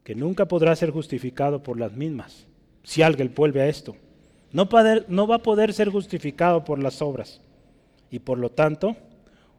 que 0.04 0.16
nunca 0.16 0.47
podrá 0.47 0.76
ser 0.76 0.89
justificado 0.89 1.62
por 1.62 1.80
las 1.80 1.93
mismas, 1.93 2.47
si 2.84 3.02
alguien 3.02 3.32
vuelve 3.36 3.62
a 3.62 3.68
esto. 3.68 3.95
No, 4.52 4.68
va 4.68 5.36
a 5.36 5.43
poder 5.43 5.74
ser 5.74 5.89
justificado 5.89 6.66
por 6.66 6.80
las 6.80 7.02
obras 7.02 7.39
y 8.10 8.20
por 8.20 8.38
lo 8.38 8.49
tanto 8.49 8.97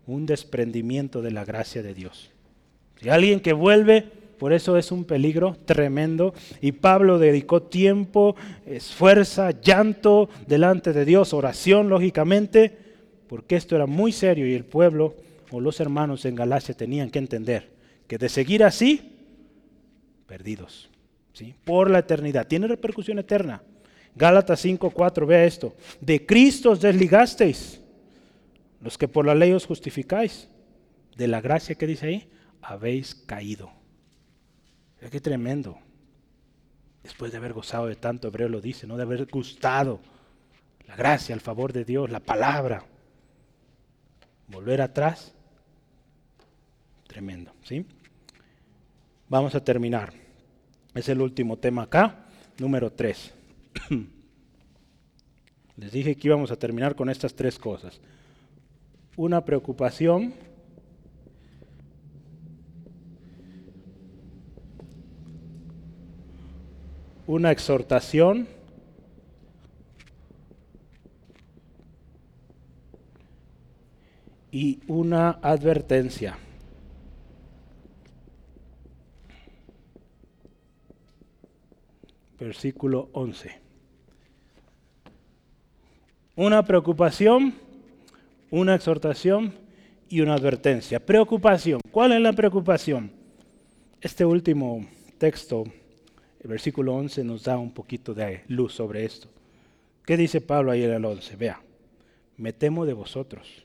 un 0.07 0.27
desprendimiento 0.27 1.23
de 1.23 1.31
la 1.31 1.45
gracia 1.45 1.83
de 1.83 1.95
Dios. 1.95 2.31
Si 3.01 3.09
alguien 3.09 3.41
que 3.41 3.53
vuelve, 3.53 4.03
por 4.39 4.53
eso 4.53 4.77
es 4.77 4.93
un 4.93 5.05
peligro 5.05 5.57
tremendo. 5.65 6.35
Y 6.61 6.73
Pablo 6.73 7.19
dedicó 7.19 7.63
tiempo, 7.63 8.37
esfuerzo, 8.67 9.49
llanto 9.63 10.29
delante 10.47 10.93
de 10.93 11.05
Dios, 11.05 11.33
oración, 11.33 11.89
lógicamente, 11.89 12.77
porque 13.29 13.57
esto 13.57 13.77
era 13.77 13.87
muy 13.87 14.13
serio 14.13 14.47
y 14.47 14.55
el 14.55 14.65
pueblo 14.65 15.15
o 15.51 15.61
los 15.61 15.81
hermanos 15.81 16.25
en 16.25 16.35
Galacia 16.35 16.75
tenían 16.75 17.11
que 17.11 17.21
entender 17.21 17.72
que 18.13 18.19
de 18.19 18.29
seguir 18.29 18.63
así, 18.63 19.11
perdidos, 20.27 20.91
¿sí? 21.33 21.55
por 21.65 21.89
la 21.89 22.01
eternidad. 22.01 22.47
Tiene 22.47 22.67
repercusión 22.67 23.19
eterna. 23.19 23.63
Gálatas 24.15 24.63
5:4, 24.63 25.27
vea 25.27 25.47
esto. 25.47 25.75
De 25.99 26.27
Cristo 26.27 26.73
os 26.73 26.83
desligasteis, 26.83 27.81
los 28.83 28.99
que 28.99 29.09
por 29.09 29.25
la 29.25 29.35
ley 29.35 29.53
os 29.53 29.65
justificáis. 29.65 30.47
De 31.17 31.27
la 31.27 31.41
gracia 31.41 31.75
que 31.75 31.87
dice 31.87 32.07
ahí, 32.07 32.31
habéis 32.61 33.15
caído. 33.15 33.71
Qué 35.11 35.19
tremendo. 35.19 35.79
Después 37.03 37.33
de 37.33 37.39
haber 37.39 37.55
gozado 37.55 37.87
de 37.87 37.97
tanto, 37.97 38.29
Hebreo 38.29 38.51
lo 38.51 38.61
dice, 38.61 38.87
¿no? 38.87 38.99
De 38.99 39.05
haber 39.05 39.25
gustado 39.25 40.01
la 40.87 40.97
gracia, 40.97 41.35
el 41.35 41.41
favor 41.41 41.73
de 41.73 41.87
Dios, 41.87 42.11
la 42.11 42.21
palabra. 42.21 42.85
Volver 44.49 44.83
atrás 44.83 45.33
Tremendo, 47.13 47.53
¿sí? 47.63 47.85
Vamos 49.33 49.55
a 49.55 49.65
terminar. 49.65 50.13
Es 50.95 51.09
el 51.09 51.23
último 51.23 51.57
tema 51.57 51.85
acá, 51.85 52.27
número 52.59 52.93
3. 52.93 53.33
Les 55.79 55.91
dije 55.91 56.15
que 56.15 56.29
íbamos 56.29 56.51
a 56.51 56.57
terminar 56.57 56.95
con 56.95 57.09
estas 57.09 57.33
tres 57.33 57.59
cosas. 57.59 57.99
Una 59.17 59.43
preocupación, 59.43 60.35
una 67.27 67.53
exhortación, 67.53 68.47
y 74.51 74.81
una 74.89 75.31
advertencia. 75.41 76.37
Versículo 82.45 83.09
11. 83.13 83.61
Una 86.37 86.65
preocupación, 86.65 87.55
una 88.51 88.75
exhortación 88.75 89.55
y 90.09 90.21
una 90.21 90.35
advertencia. 90.35 91.05
Preocupación. 91.05 91.81
¿Cuál 91.91 92.13
es 92.13 92.21
la 92.21 92.33
preocupación? 92.33 93.13
Este 94.01 94.25
último 94.25 94.87
texto, 95.19 95.65
el 96.41 96.49
versículo 96.49 96.95
11, 96.95 97.25
nos 97.25 97.45
da 97.45 97.59
un 97.59 97.73
poquito 97.73 98.15
de 98.15 98.45
luz 98.49 98.75
sobre 98.75 99.05
esto. 99.05 99.29
¿Qué 100.05 100.17
dice 100.17 100.41
Pablo 100.41 100.73
ahí 100.73 100.83
en 100.83 100.93
el 100.93 101.05
11? 101.05 101.37
Vea, 101.37 101.61
me 102.37 102.53
temo 102.53 102.85
de 102.87 102.93
vosotros 102.93 103.65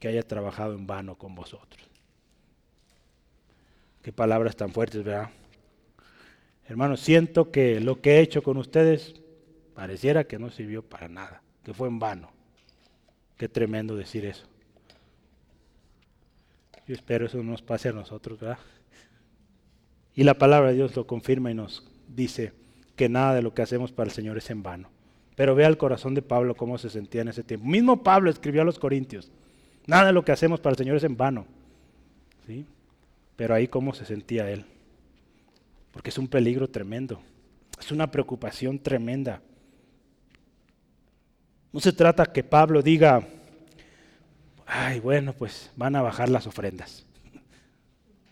que 0.00 0.08
haya 0.08 0.22
trabajado 0.22 0.74
en 0.74 0.86
vano 0.86 1.16
con 1.16 1.34
vosotros. 1.34 1.88
Qué 4.02 4.12
palabras 4.12 4.56
tan 4.56 4.70
fuertes, 4.72 5.04
¿verdad? 5.04 5.30
Hermanos, 6.68 7.00
siento 7.00 7.52
que 7.52 7.80
lo 7.80 8.00
que 8.00 8.16
he 8.16 8.20
hecho 8.20 8.42
con 8.42 8.56
ustedes 8.56 9.14
pareciera 9.74 10.24
que 10.24 10.38
no 10.38 10.50
sirvió 10.50 10.82
para 10.82 11.08
nada, 11.08 11.42
que 11.62 11.72
fue 11.72 11.88
en 11.88 11.98
vano. 11.98 12.30
Qué 13.36 13.48
tremendo 13.48 13.94
decir 13.94 14.24
eso. 14.24 14.46
Yo 16.88 16.94
espero 16.94 17.26
eso 17.26 17.38
no 17.38 17.52
nos 17.52 17.62
pase 17.62 17.90
a 17.90 17.92
nosotros, 17.92 18.40
¿verdad? 18.40 18.58
Y 20.14 20.24
la 20.24 20.34
palabra 20.34 20.70
de 20.70 20.76
Dios 20.76 20.96
lo 20.96 21.06
confirma 21.06 21.50
y 21.50 21.54
nos 21.54 21.86
dice 22.08 22.52
que 22.96 23.08
nada 23.08 23.34
de 23.34 23.42
lo 23.42 23.54
que 23.54 23.62
hacemos 23.62 23.92
para 23.92 24.08
el 24.08 24.14
Señor 24.14 24.38
es 24.38 24.50
en 24.50 24.62
vano. 24.62 24.88
Pero 25.36 25.54
vea 25.54 25.68
el 25.68 25.76
corazón 25.76 26.14
de 26.14 26.22
Pablo 26.22 26.54
cómo 26.54 26.78
se 26.78 26.88
sentía 26.88 27.20
en 27.20 27.28
ese 27.28 27.42
tiempo. 27.42 27.66
Mismo 27.66 28.02
Pablo 28.02 28.30
escribió 28.30 28.62
a 28.62 28.64
los 28.64 28.78
Corintios, 28.78 29.30
nada 29.86 30.06
de 30.06 30.12
lo 30.12 30.24
que 30.24 30.32
hacemos 30.32 30.60
para 30.60 30.72
el 30.72 30.78
Señor 30.78 30.96
es 30.96 31.04
en 31.04 31.16
vano. 31.16 31.46
¿Sí? 32.46 32.64
Pero 33.36 33.54
ahí 33.54 33.68
cómo 33.68 33.92
se 33.92 34.06
sentía 34.06 34.50
él 34.50 34.64
porque 35.96 36.10
es 36.10 36.18
un 36.18 36.28
peligro 36.28 36.68
tremendo, 36.68 37.22
es 37.80 37.90
una 37.90 38.10
preocupación 38.10 38.78
tremenda. 38.78 39.40
No 41.72 41.80
se 41.80 41.90
trata 41.90 42.26
que 42.26 42.44
Pablo 42.44 42.82
diga, 42.82 43.26
ay, 44.66 45.00
bueno, 45.00 45.32
pues 45.32 45.70
van 45.74 45.96
a 45.96 46.02
bajar 46.02 46.28
las 46.28 46.46
ofrendas. 46.46 47.06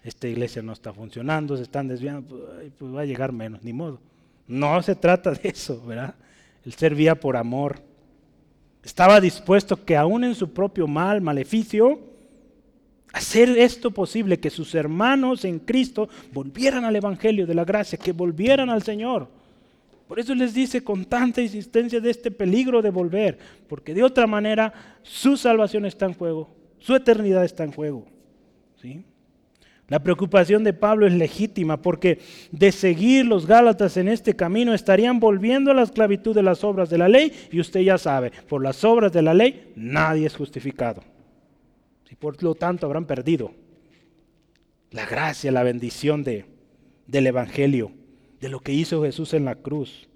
Esta 0.03 0.29
iglesia 0.29 0.61
no 0.61 0.75
está 0.75 0.93
funcionando, 0.93 1.57
se 1.57 1.63
están 1.63 1.89
desviando, 1.89 2.29
pues, 2.29 2.71
pues 2.79 2.95
va 2.95 3.01
a 3.01 3.07
llegar 3.07 3.33
menos, 3.33 3.63
ni 3.63 3.73
modo. 3.73 3.99
No 4.47 4.83
se 4.83 4.95
trata 4.95 5.31
de 5.31 5.49
eso, 5.49 5.83
¿verdad? 5.87 6.17
Él 6.67 6.75
servía 6.75 7.19
por 7.19 7.35
amor. 7.35 7.81
Estaba 8.83 9.23
dispuesto 9.23 9.87
que 9.87 9.97
aún 9.97 10.23
en 10.23 10.35
su 10.35 10.53
propio 10.53 10.87
mal, 10.87 11.23
maleficio, 11.23 11.99
hacer 13.15 13.49
esto 13.51 13.93
posible, 13.93 14.41
que 14.41 14.51
sus 14.51 14.75
hermanos 14.75 15.45
en 15.45 15.61
Cristo 15.61 16.09
volvieran 16.33 16.85
al 16.85 16.97
Evangelio 16.97 17.47
de 17.47 17.55
la 17.55 17.65
gracia, 17.65 17.97
que 17.97 18.13
volvieran 18.13 18.71
al 18.71 18.83
Señor. 18.83 19.29
Por 20.09 20.19
eso 20.19 20.35
les 20.35 20.53
dice 20.53 20.83
con 20.83 21.05
tanta 21.05 21.41
insistencia 21.41 22.01
de 22.01 22.11
este 22.11 22.33
peligro 22.33 22.83
de 22.83 22.91
volver, 22.91 23.39
porque 23.69 23.95
de 23.95 24.03
otra 24.03 24.27
manera 24.27 24.99
su 25.03 25.37
salvación 25.37 25.87
está 25.87 26.07
en 26.07 26.15
juego, 26.15 26.51
su 26.79 26.95
eternidad 26.95 27.45
está 27.45 27.63
en 27.63 27.71
juego. 27.71 28.05
¿sí? 28.83 29.05
La 29.89 30.03
preocupación 30.03 30.65
de 30.65 30.73
Pablo 30.73 31.07
es 31.07 31.13
legítima 31.13 31.81
porque 31.81 32.19
de 32.51 32.73
seguir 32.73 33.27
los 33.27 33.47
Gálatas 33.47 33.97
en 33.97 34.09
este 34.09 34.35
camino 34.35 34.75
estarían 34.75 35.21
volviendo 35.21 35.71
a 35.71 35.75
la 35.75 35.83
esclavitud 35.83 36.35
de 36.35 36.43
las 36.43 36.65
obras 36.65 36.91
de 36.91 36.99
la 36.99 37.09
ley 37.09 37.33
y 37.53 37.61
usted 37.61 37.81
ya 37.81 37.97
sabe, 37.97 38.33
por 38.49 38.61
las 38.61 38.83
obras 38.83 39.13
de 39.13 39.23
la 39.23 39.35
ley 39.35 39.73
nadie 39.77 40.27
es 40.27 40.35
justificado. 40.35 41.14
Y 42.15 42.17
por 42.17 42.41
lo 42.45 42.55
tanto 42.55 42.87
habrán 42.87 43.07
perdido 43.07 43.51
la 44.93 45.05
gracia, 45.05 45.51
la 45.51 45.65
bendición 45.65 46.23
de, 46.23 46.45
del 47.09 47.27
Evangelio 47.27 47.91
de 48.39 48.49
lo 48.49 48.61
que 48.61 48.73
hizo 48.73 49.03
Jesús 49.03 49.35
en 49.35 49.45
la 49.45 49.57
cruz, 49.57 50.09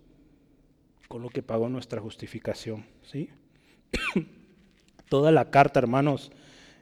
con 1.08 1.22
lo 1.22 1.28
que 1.28 1.42
pagó 1.42 1.68
nuestra 1.68 2.00
justificación. 2.00 2.86
¿sí? 3.02 3.30
Toda 5.08 5.32
la 5.32 5.50
carta, 5.50 5.80
hermanos, 5.80 6.30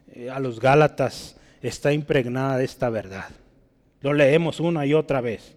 eh, 0.09 0.29
a 0.29 0.39
los 0.39 0.59
Gálatas 0.59 1.35
está 1.63 1.93
impregnada 1.93 2.59
de 2.59 2.65
esta 2.65 2.91
verdad. 2.91 3.31
Lo 4.01 4.13
leemos 4.13 4.59
una 4.59 4.85
y 4.85 4.93
otra 4.93 5.19
vez. 5.19 5.55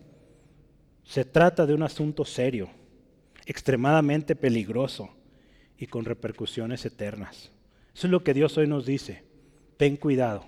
Se 1.05 1.27
trata 1.27 1.67
de 1.67 1.75
un 1.75 1.83
asunto 1.83 2.25
serio, 2.25 2.71
extremadamente 3.45 4.35
peligroso 4.37 5.11
y 5.77 5.87
con 5.87 6.07
repercusiones 6.07 6.87
eternas. 6.87 7.53
Eso 7.95 8.07
es 8.07 8.11
lo 8.11 8.25
que 8.25 8.33
Dios 8.33 8.57
hoy 8.57 8.67
nos 8.67 8.87
dice. 8.87 9.29
Ten 9.81 9.97
cuidado 9.97 10.45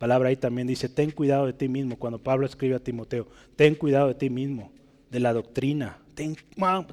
palabra 0.00 0.30
ahí 0.30 0.36
también 0.36 0.66
dice, 0.66 0.88
ten 0.88 1.10
cuidado 1.10 1.44
de 1.44 1.52
ti 1.52 1.68
mismo. 1.68 1.98
Cuando 1.98 2.18
Pablo 2.18 2.46
escribe 2.46 2.74
a 2.74 2.78
Timoteo, 2.78 3.28
ten 3.54 3.74
cuidado 3.74 4.08
de 4.08 4.14
ti 4.14 4.30
mismo, 4.30 4.72
de 5.10 5.20
la 5.20 5.34
doctrina. 5.34 5.98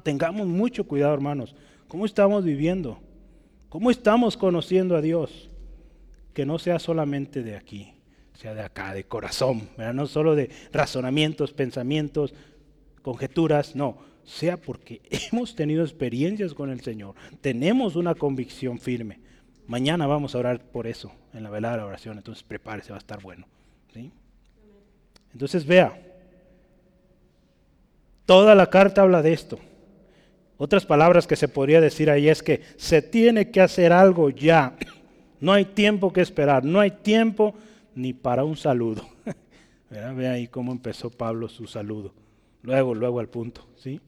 tengamos 0.02 0.46
mucho 0.46 0.84
cuidado, 0.84 1.14
hermanos. 1.14 1.56
¿Cómo 1.88 2.04
estamos 2.04 2.44
viviendo? 2.44 3.00
¿Cómo 3.70 3.90
estamos 3.90 4.36
conociendo 4.36 4.94
a 4.94 5.00
Dios? 5.00 5.48
Que 6.34 6.44
no 6.44 6.58
sea 6.58 6.78
solamente 6.78 7.42
de 7.42 7.56
aquí, 7.56 7.94
sea 8.34 8.52
de 8.52 8.60
acá, 8.60 8.92
de 8.92 9.04
corazón, 9.04 9.70
no 9.94 10.06
solo 10.06 10.34
de 10.34 10.50
razonamientos, 10.70 11.54
pensamientos, 11.54 12.34
conjeturas, 13.00 13.74
no, 13.74 13.96
sea 14.22 14.58
porque 14.58 15.00
hemos 15.32 15.54
tenido 15.54 15.82
experiencias 15.82 16.52
con 16.52 16.68
el 16.68 16.82
Señor, 16.82 17.14
tenemos 17.40 17.96
una 17.96 18.14
convicción 18.14 18.78
firme. 18.78 19.20
Mañana 19.68 20.06
vamos 20.06 20.34
a 20.34 20.38
orar 20.38 20.60
por 20.60 20.86
eso, 20.86 21.12
en 21.34 21.42
la 21.42 21.50
velada 21.50 21.74
de 21.74 21.80
la 21.82 21.86
oración, 21.86 22.16
entonces 22.16 22.42
prepárese, 22.42 22.90
va 22.90 22.96
a 22.96 22.98
estar 22.98 23.22
bueno. 23.22 23.46
Entonces 25.30 25.66
vea, 25.66 26.00
toda 28.24 28.54
la 28.54 28.70
carta 28.70 29.02
habla 29.02 29.20
de 29.20 29.34
esto. 29.34 29.58
Otras 30.56 30.86
palabras 30.86 31.26
que 31.26 31.36
se 31.36 31.48
podría 31.48 31.82
decir 31.82 32.10
ahí 32.10 32.30
es 32.30 32.42
que 32.42 32.62
se 32.76 33.02
tiene 33.02 33.50
que 33.50 33.60
hacer 33.60 33.92
algo 33.92 34.30
ya. 34.30 34.74
No 35.38 35.52
hay 35.52 35.66
tiempo 35.66 36.12
que 36.12 36.22
esperar, 36.22 36.64
no 36.64 36.80
hay 36.80 36.90
tiempo 36.90 37.54
ni 37.94 38.14
para 38.14 38.44
un 38.44 38.56
saludo. 38.56 39.06
Vea 39.90 40.32
ahí 40.32 40.48
cómo 40.48 40.72
empezó 40.72 41.10
Pablo 41.10 41.48
su 41.48 41.66
saludo. 41.66 42.14
Luego, 42.62 42.94
luego 42.94 43.20
al 43.20 43.28
punto, 43.28 43.68
¿sí? 43.76 44.00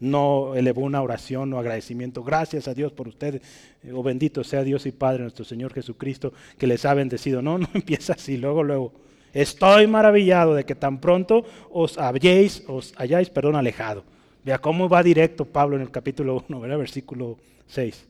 No 0.00 0.54
elevó 0.54 0.82
una 0.82 1.02
oración 1.02 1.52
o 1.52 1.58
agradecimiento. 1.58 2.22
Gracias 2.22 2.68
a 2.68 2.74
Dios 2.74 2.92
por 2.92 3.08
ustedes. 3.08 3.42
Eh, 3.82 3.92
o 3.92 4.02
bendito 4.02 4.44
sea 4.44 4.62
Dios 4.62 4.86
y 4.86 4.92
Padre 4.92 5.22
nuestro 5.22 5.44
Señor 5.44 5.72
Jesucristo 5.72 6.32
que 6.58 6.66
les 6.66 6.84
ha 6.84 6.94
bendecido. 6.94 7.42
No, 7.42 7.58
no 7.58 7.68
empieza 7.74 8.14
así. 8.14 8.36
Luego, 8.36 8.62
luego. 8.62 8.92
Estoy 9.32 9.86
maravillado 9.86 10.54
de 10.54 10.64
que 10.64 10.74
tan 10.74 11.00
pronto 11.00 11.44
os 11.70 11.98
hayáis, 11.98 12.64
os 12.68 12.94
hayáis, 12.96 13.28
perdón, 13.28 13.56
alejado. 13.56 14.04
Vea 14.44 14.58
cómo 14.58 14.88
va 14.88 15.02
directo 15.02 15.44
Pablo 15.44 15.76
en 15.76 15.82
el 15.82 15.90
capítulo 15.90 16.42
1, 16.48 16.60
¿verdad? 16.60 16.78
versículo 16.78 17.36
6. 17.66 18.06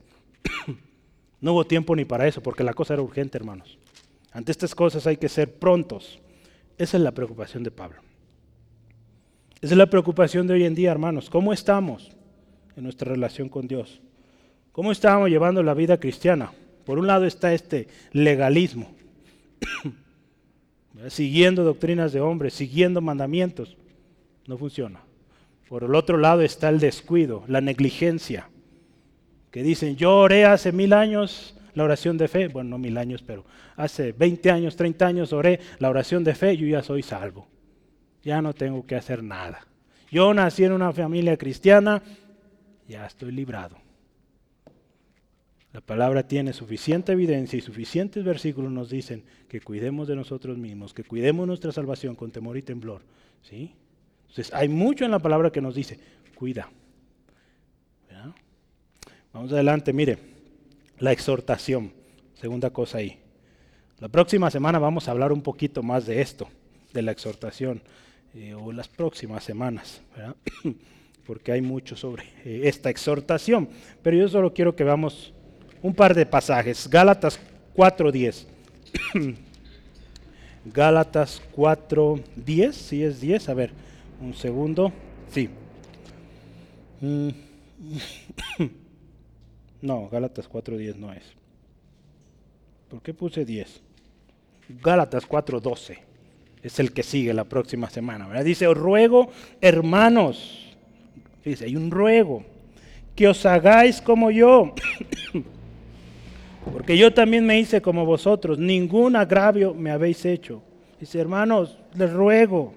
no 1.41 1.53
hubo 1.53 1.65
tiempo 1.65 1.95
ni 1.95 2.05
para 2.05 2.27
eso, 2.27 2.41
porque 2.41 2.63
la 2.63 2.73
cosa 2.73 2.93
era 2.93 3.03
urgente, 3.03 3.37
hermanos. 3.37 3.77
Ante 4.31 4.51
estas 4.51 4.75
cosas 4.75 5.05
hay 5.07 5.17
que 5.17 5.27
ser 5.27 5.51
prontos. 5.55 6.19
Esa 6.77 6.97
es 6.97 7.03
la 7.03 7.11
preocupación 7.11 7.63
de 7.63 7.71
Pablo. 7.71 8.06
Esa 9.59 9.73
es 9.73 9.77
la 9.77 9.89
preocupación 9.89 10.45
de 10.45 10.53
hoy 10.53 10.65
en 10.65 10.75
día, 10.75 10.91
hermanos. 10.91 11.31
¿Cómo 11.31 11.51
estamos 11.51 12.11
en 12.75 12.83
nuestra 12.83 13.11
relación 13.11 13.49
con 13.49 13.67
Dios? 13.67 14.01
¿Cómo 14.71 14.91
estamos 14.91 15.29
llevando 15.29 15.63
la 15.63 15.73
vida 15.73 15.99
cristiana? 15.99 16.51
Por 16.85 16.99
un 16.99 17.07
lado 17.07 17.25
está 17.25 17.53
este 17.53 17.87
legalismo, 18.11 18.93
siguiendo 21.07 21.63
doctrinas 21.63 22.13
de 22.13 22.21
hombres, 22.21 22.53
siguiendo 22.53 23.01
mandamientos. 23.01 23.75
No 24.45 24.59
funciona. 24.59 25.01
Por 25.67 25.83
el 25.83 25.95
otro 25.95 26.17
lado 26.17 26.43
está 26.43 26.69
el 26.69 26.79
descuido, 26.79 27.43
la 27.47 27.59
negligencia, 27.59 28.49
que 29.49 29.63
dicen, 29.63 29.95
yo 29.95 30.17
oré 30.17 30.45
hace 30.45 30.71
mil 30.71 30.93
años 30.93 31.55
la 31.73 31.83
oración 31.83 32.17
de 32.17 32.27
fe, 32.27 32.47
bueno, 32.47 32.69
no 32.71 32.77
mil 32.77 32.97
años, 32.97 33.23
pero 33.25 33.43
hace 33.75 34.11
20 34.11 34.51
años, 34.51 34.75
30 34.75 35.07
años 35.07 35.33
oré 35.33 35.59
la 35.79 35.89
oración 35.89 36.23
de 36.23 36.35
fe, 36.35 36.55
yo 36.55 36.67
ya 36.67 36.83
soy 36.83 37.01
salvo 37.01 37.47
ya 38.23 38.41
no 38.41 38.53
tengo 38.53 38.85
que 38.85 38.95
hacer 38.95 39.23
nada. 39.23 39.65
Yo 40.09 40.33
nací 40.33 40.63
en 40.63 40.71
una 40.71 40.93
familia 40.93 41.37
cristiana, 41.37 42.01
ya 42.87 43.05
estoy 43.05 43.31
librado. 43.31 43.77
La 45.73 45.81
palabra 45.81 46.27
tiene 46.27 46.53
suficiente 46.53 47.11
evidencia 47.11 47.57
y 47.57 47.61
suficientes 47.61 48.23
versículos 48.23 48.71
nos 48.71 48.89
dicen 48.89 49.23
que 49.47 49.61
cuidemos 49.61 50.07
de 50.07 50.15
nosotros 50.15 50.57
mismos, 50.57 50.93
que 50.93 51.03
cuidemos 51.03 51.45
nuestra 51.45 51.71
salvación 51.71 52.15
con 52.15 52.31
temor 52.31 52.57
y 52.57 52.63
temblor. 52.63 53.01
¿sí? 53.43 53.75
Entonces, 54.21 54.53
hay 54.53 54.69
mucho 54.69 55.05
en 55.05 55.11
la 55.11 55.19
palabra 55.19 55.51
que 55.51 55.61
nos 55.61 55.75
dice, 55.75 55.99
cuida. 56.35 56.69
Vamos 59.37 59.51
adelante, 59.51 59.93
mire, 59.93 60.17
la 60.97 61.11
exhortación, 61.11 61.93
segunda 62.33 62.71
cosa 62.71 62.97
ahí. 62.97 63.19
La 63.99 64.07
próxima 64.07 64.49
semana 64.49 64.79
vamos 64.79 65.07
a 65.07 65.11
hablar 65.11 65.31
un 65.31 65.43
poquito 65.43 65.83
más 65.83 66.07
de 66.07 66.21
esto, 66.21 66.47
de 66.91 67.03
la 67.03 67.11
exhortación. 67.11 67.83
Eh, 68.39 68.53
o 68.53 68.71
las 68.71 68.87
próximas 68.87 69.43
semanas, 69.43 69.99
porque 71.25 71.51
hay 71.51 71.61
mucho 71.61 71.95
sobre 71.95 72.23
eh, 72.45 72.61
esta 72.65 72.91
exhortación. 72.91 73.67
Pero 74.03 74.15
yo 74.15 74.29
solo 74.29 74.53
quiero 74.53 74.75
que 74.75 74.83
veamos 74.83 75.33
un 75.81 75.95
par 75.95 76.13
de 76.13 76.23
pasajes. 76.23 76.87
Gálatas 76.87 77.39
4.10. 77.75 78.45
Gálatas 80.65 81.41
4.10, 81.55 82.73
si 82.73 83.03
es 83.03 83.19
10, 83.21 83.49
a 83.49 83.53
ver, 83.55 83.71
un 84.21 84.35
segundo. 84.35 84.93
Sí. 85.31 85.49
Mm. 87.01 87.29
No, 89.79 90.09
Gálatas 90.09 90.49
4.10 90.49 90.95
no 90.95 91.13
es. 91.13 91.23
¿Por 92.89 92.99
qué 93.01 93.13
puse 93.13 93.45
10? 93.45 93.79
Gálatas 94.81 95.27
4.12 95.29 96.06
es 96.63 96.79
el 96.79 96.91
que 96.91 97.03
sigue 97.03 97.33
la 97.33 97.43
próxima 97.43 97.89
semana. 97.89 98.27
¿verdad? 98.27 98.43
Dice, 98.43 98.67
os 98.67 98.77
ruego, 98.77 99.29
hermanos, 99.61 100.75
dice, 101.43 101.65
hay 101.65 101.75
un 101.75 101.91
ruego, 101.91 102.43
que 103.15 103.27
os 103.27 103.45
hagáis 103.45 104.01
como 104.01 104.31
yo, 104.31 104.73
porque 106.73 106.97
yo 106.97 107.13
también 107.13 107.45
me 107.45 107.59
hice 107.59 107.81
como 107.81 108.05
vosotros, 108.05 108.59
ningún 108.59 109.15
agravio 109.15 109.73
me 109.73 109.91
habéis 109.91 110.25
hecho. 110.25 110.61
Dice, 110.99 111.19
hermanos, 111.19 111.77
les 111.95 112.11
ruego, 112.11 112.73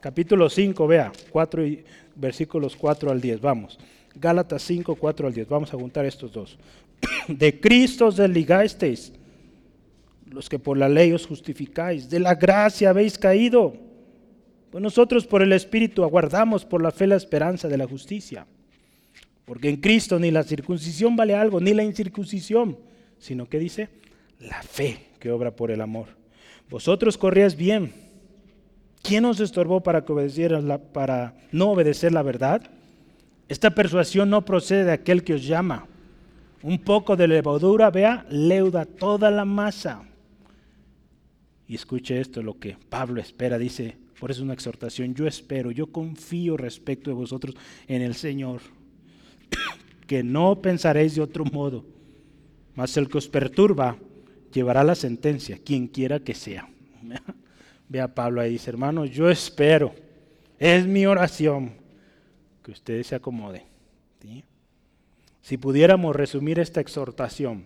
capítulo 0.00 0.48
5, 0.48 0.86
vea, 0.86 1.12
4 1.30 1.66
y, 1.66 1.84
versículos 2.14 2.76
4 2.76 3.10
al 3.10 3.20
10, 3.20 3.40
vamos. 3.40 3.78
Gálatas 4.14 4.62
5, 4.62 4.96
4 4.96 5.26
al 5.26 5.34
10, 5.34 5.48
vamos 5.48 5.72
a 5.72 5.76
juntar 5.76 6.04
estos 6.04 6.32
dos. 6.32 6.58
De 7.28 7.60
Cristo 7.60 8.06
os 8.06 8.16
desligasteis 8.16 9.12
los 10.30 10.48
que 10.48 10.58
por 10.58 10.76
la 10.76 10.88
ley 10.88 11.12
os 11.12 11.26
justificáis, 11.26 12.08
de 12.08 12.20
la 12.20 12.34
gracia 12.34 12.90
habéis 12.90 13.18
caído. 13.18 13.74
Pues 14.70 14.82
nosotros 14.82 15.26
por 15.26 15.42
el 15.42 15.52
Espíritu 15.52 16.04
aguardamos 16.04 16.64
por 16.64 16.82
la 16.82 16.90
fe 16.90 17.06
la 17.06 17.16
esperanza 17.16 17.68
de 17.68 17.78
la 17.78 17.86
justicia. 17.86 18.46
Porque 19.44 19.70
en 19.70 19.76
Cristo 19.76 20.18
ni 20.18 20.30
la 20.30 20.42
circuncisión 20.42 21.16
vale 21.16 21.34
algo, 21.34 21.60
ni 21.60 21.72
la 21.72 21.82
incircuncisión, 21.82 22.76
sino 23.18 23.48
que 23.48 23.58
dice 23.58 23.88
la 24.40 24.62
fe 24.62 25.06
que 25.18 25.30
obra 25.30 25.50
por 25.50 25.70
el 25.70 25.80
amor. 25.80 26.08
Vosotros 26.68 27.16
corríais 27.16 27.56
bien. 27.56 27.92
¿Quién 29.02 29.24
os 29.24 29.40
estorbó 29.40 29.80
para 29.80 30.04
que 30.04 30.12
obedecieran 30.12 30.68
la, 30.68 30.78
para 30.78 31.34
no 31.50 31.70
obedecer 31.70 32.12
la 32.12 32.22
verdad? 32.22 32.62
Esta 33.48 33.70
persuasión 33.70 34.28
no 34.28 34.44
procede 34.44 34.84
de 34.84 34.92
aquel 34.92 35.24
que 35.24 35.34
os 35.34 35.46
llama. 35.46 35.86
Un 36.62 36.78
poco 36.78 37.16
de 37.16 37.28
levadura, 37.28 37.90
vea, 37.90 38.26
leuda 38.28 38.84
toda 38.84 39.30
la 39.30 39.46
masa. 39.46 40.02
Y 41.68 41.74
escuche 41.74 42.18
esto, 42.20 42.42
lo 42.42 42.58
que 42.58 42.76
Pablo 42.88 43.20
espera, 43.20 43.58
dice, 43.58 43.96
por 44.18 44.30
eso 44.30 44.40
es 44.40 44.44
una 44.44 44.54
exhortación, 44.54 45.14
yo 45.14 45.26
espero, 45.26 45.70
yo 45.70 45.88
confío 45.88 46.56
respecto 46.56 47.10
de 47.10 47.14
vosotros 47.14 47.54
en 47.86 48.00
el 48.00 48.14
Señor, 48.14 48.62
que 50.06 50.22
no 50.22 50.62
pensaréis 50.62 51.14
de 51.14 51.20
otro 51.20 51.44
modo, 51.44 51.84
mas 52.74 52.96
el 52.96 53.08
que 53.08 53.18
os 53.18 53.28
perturba 53.28 53.98
llevará 54.52 54.82
la 54.82 54.94
sentencia, 54.94 55.58
quien 55.62 55.88
quiera 55.88 56.20
que 56.20 56.34
sea. 56.34 56.68
Vea 57.88 58.14
Pablo 58.14 58.40
ahí, 58.40 58.52
dice, 58.52 58.70
hermanos, 58.70 59.10
yo 59.10 59.30
espero, 59.30 59.94
es 60.58 60.86
mi 60.86 61.04
oración, 61.04 61.72
que 62.64 62.72
ustedes 62.72 63.06
se 63.06 63.14
acomoden. 63.14 63.62
Si 65.42 65.56
pudiéramos 65.56 66.14
resumir 66.14 66.58
esta 66.58 66.80
exhortación, 66.80 67.64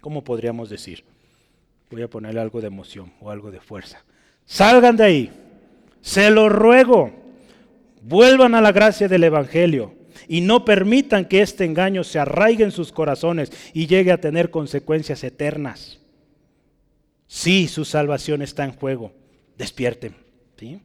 ¿cómo 0.00 0.24
podríamos 0.24 0.70
decir? 0.70 1.04
Voy 1.90 2.02
a 2.02 2.08
ponerle 2.08 2.40
algo 2.40 2.60
de 2.60 2.68
emoción 2.68 3.12
o 3.20 3.30
algo 3.30 3.50
de 3.50 3.60
fuerza. 3.60 4.04
Salgan 4.44 4.96
de 4.96 5.04
ahí, 5.04 5.30
se 6.00 6.30
lo 6.30 6.48
ruego, 6.48 7.12
vuelvan 8.02 8.54
a 8.54 8.60
la 8.60 8.72
gracia 8.72 9.08
del 9.08 9.24
Evangelio 9.24 9.94
y 10.28 10.40
no 10.40 10.64
permitan 10.64 11.24
que 11.24 11.42
este 11.42 11.64
engaño 11.64 12.04
se 12.04 12.18
arraigue 12.18 12.64
en 12.64 12.70
sus 12.70 12.92
corazones 12.92 13.52
y 13.72 13.86
llegue 13.86 14.12
a 14.12 14.20
tener 14.20 14.50
consecuencias 14.50 15.24
eternas. 15.24 15.98
Sí, 17.26 17.68
su 17.68 17.84
salvación 17.84 18.42
está 18.42 18.64
en 18.64 18.72
juego. 18.72 19.12
Despierten. 19.56 20.16
¿sí? 20.56 20.80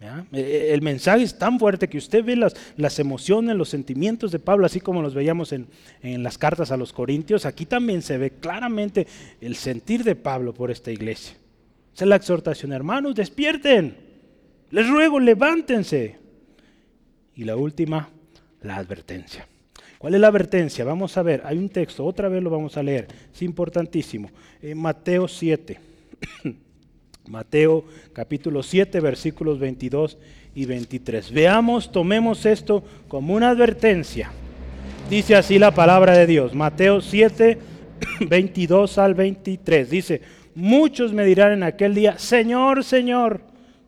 E, 0.00 0.40
e, 0.40 0.74
el 0.74 0.82
mensaje 0.82 1.24
es 1.24 1.38
tan 1.38 1.58
fuerte 1.58 1.88
que 1.88 1.98
usted 1.98 2.24
ve 2.24 2.36
las, 2.36 2.54
las, 2.76 2.98
emociones, 2.98 3.56
los 3.56 3.68
sentimientos 3.68 4.30
de 4.30 4.38
Pablo, 4.38 4.66
así 4.66 4.80
como 4.80 5.02
los 5.02 5.14
veíamos 5.14 5.52
en, 5.52 5.66
en 6.02 6.22
las 6.22 6.38
cartas 6.38 6.70
a 6.70 6.76
los 6.76 6.92
Corintios. 6.92 7.46
Aquí 7.46 7.66
también 7.66 8.02
se 8.02 8.18
ve 8.18 8.30
claramente 8.30 9.06
el 9.40 9.56
sentir 9.56 10.04
de 10.04 10.14
Pablo 10.14 10.54
por 10.54 10.70
esta 10.70 10.90
iglesia. 10.90 11.36
Esa 11.94 12.04
es 12.04 12.08
la 12.08 12.16
exhortación, 12.16 12.72
hermanos, 12.72 13.14
despierten. 13.14 13.96
Les 14.70 14.88
ruego, 14.88 15.18
levántense. 15.18 16.16
Y 17.34 17.44
la 17.44 17.56
última, 17.56 18.08
la 18.62 18.76
advertencia. 18.76 19.48
¿Cuál 19.98 20.14
es 20.14 20.20
la 20.20 20.28
advertencia? 20.28 20.84
Vamos 20.84 21.16
a 21.16 21.22
ver, 21.22 21.42
hay 21.44 21.58
un 21.58 21.68
texto, 21.68 22.04
otra 22.04 22.28
vez 22.28 22.40
lo 22.40 22.50
vamos 22.50 22.76
a 22.76 22.84
leer, 22.84 23.08
es 23.34 23.42
importantísimo. 23.42 24.30
En 24.62 24.78
Mateo 24.78 25.26
7. 25.26 25.80
Mateo 27.28 27.84
capítulo 28.12 28.62
7, 28.62 29.00
versículos 29.00 29.58
22 29.58 30.18
y 30.54 30.64
23. 30.64 31.30
Veamos, 31.32 31.92
tomemos 31.92 32.46
esto 32.46 32.82
como 33.06 33.34
una 33.34 33.50
advertencia. 33.50 34.30
Dice 35.10 35.36
así 35.36 35.58
la 35.58 35.72
palabra 35.72 36.16
de 36.16 36.26
Dios. 36.26 36.54
Mateo 36.54 37.00
7, 37.00 37.58
22 38.28 38.98
al 38.98 39.14
23. 39.14 39.90
Dice, 39.90 40.22
muchos 40.54 41.12
me 41.12 41.24
dirán 41.24 41.52
en 41.52 41.62
aquel 41.62 41.94
día, 41.94 42.18
Señor, 42.18 42.84
Señor, 42.84 43.42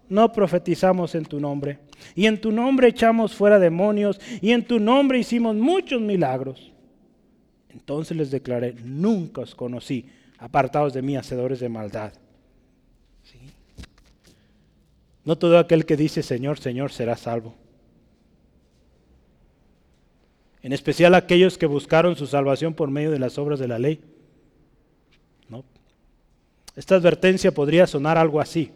no 0.09 0.33
profetizamos 0.33 1.15
en 1.15 1.25
tu 1.25 1.41
nombre. 1.41 1.79
Y 2.15 2.27
en 2.27 2.41
tu 2.41 2.53
nombre 2.53 2.89
echamos 2.89 3.35
fuera 3.35 3.59
demonios. 3.59 4.21
Y 4.41 4.53
en 4.53 4.65
tu 4.65 4.79
nombre 4.79 5.19
hicimos 5.19 5.57
muchos 5.57 6.01
milagros. 6.01 6.73
Entonces 7.71 8.17
les 8.17 8.31
declaré, 8.31 8.75
nunca 8.85 9.43
os 9.43 9.55
conocí, 9.55 10.07
apartados 10.39 10.93
de 10.93 11.03
mí, 11.03 11.17
hacedores 11.17 11.61
de 11.61 11.69
maldad. 11.69 12.13
No 15.25 15.37
todo 15.37 15.59
aquel 15.59 15.87
que 15.87 15.97
dice 15.97 16.23
Señor, 16.23 16.59
Señor 16.59 16.93
será 16.93 17.17
salvo. 17.17 17.55
En 20.63 20.73
especial 20.73 21.15
aquellos 21.15 21.57
que 21.57 21.67
buscaron 21.67 22.17
su 22.17 22.27
salvación 22.27 22.75
por 22.75 22.91
medio 22.91 23.11
de 23.11 23.19
las 23.19 23.39
obras 23.39 23.59
de 23.59 23.69
la 23.69 23.79
ley. 23.79 24.01
¿No? 25.49 25.65
Esta 26.77 26.97
advertencia 26.97 27.53
podría 27.53 27.87
sonar 27.87 28.19
algo 28.19 28.41
así. 28.41 28.71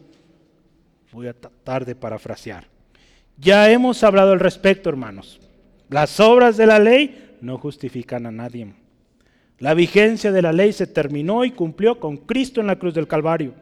Voy 1.11 1.27
a 1.27 1.33
tratar 1.33 1.85
de 1.85 1.95
parafrasear. 1.95 2.67
Ya 3.37 3.69
hemos 3.71 4.03
hablado 4.03 4.31
al 4.31 4.39
respecto, 4.39 4.89
hermanos. 4.89 5.39
Las 5.89 6.19
obras 6.19 6.57
de 6.57 6.65
la 6.65 6.79
ley 6.79 7.37
no 7.41 7.57
justifican 7.57 8.25
a 8.25 8.31
nadie. 8.31 8.73
La 9.59 9.73
vigencia 9.73 10.31
de 10.31 10.41
la 10.41 10.51
ley 10.51 10.73
se 10.73 10.87
terminó 10.87 11.45
y 11.45 11.51
cumplió 11.51 11.99
con 11.99 12.17
Cristo 12.17 12.61
en 12.61 12.67
la 12.67 12.77
cruz 12.77 12.93
del 12.93 13.07
Calvario. 13.07 13.53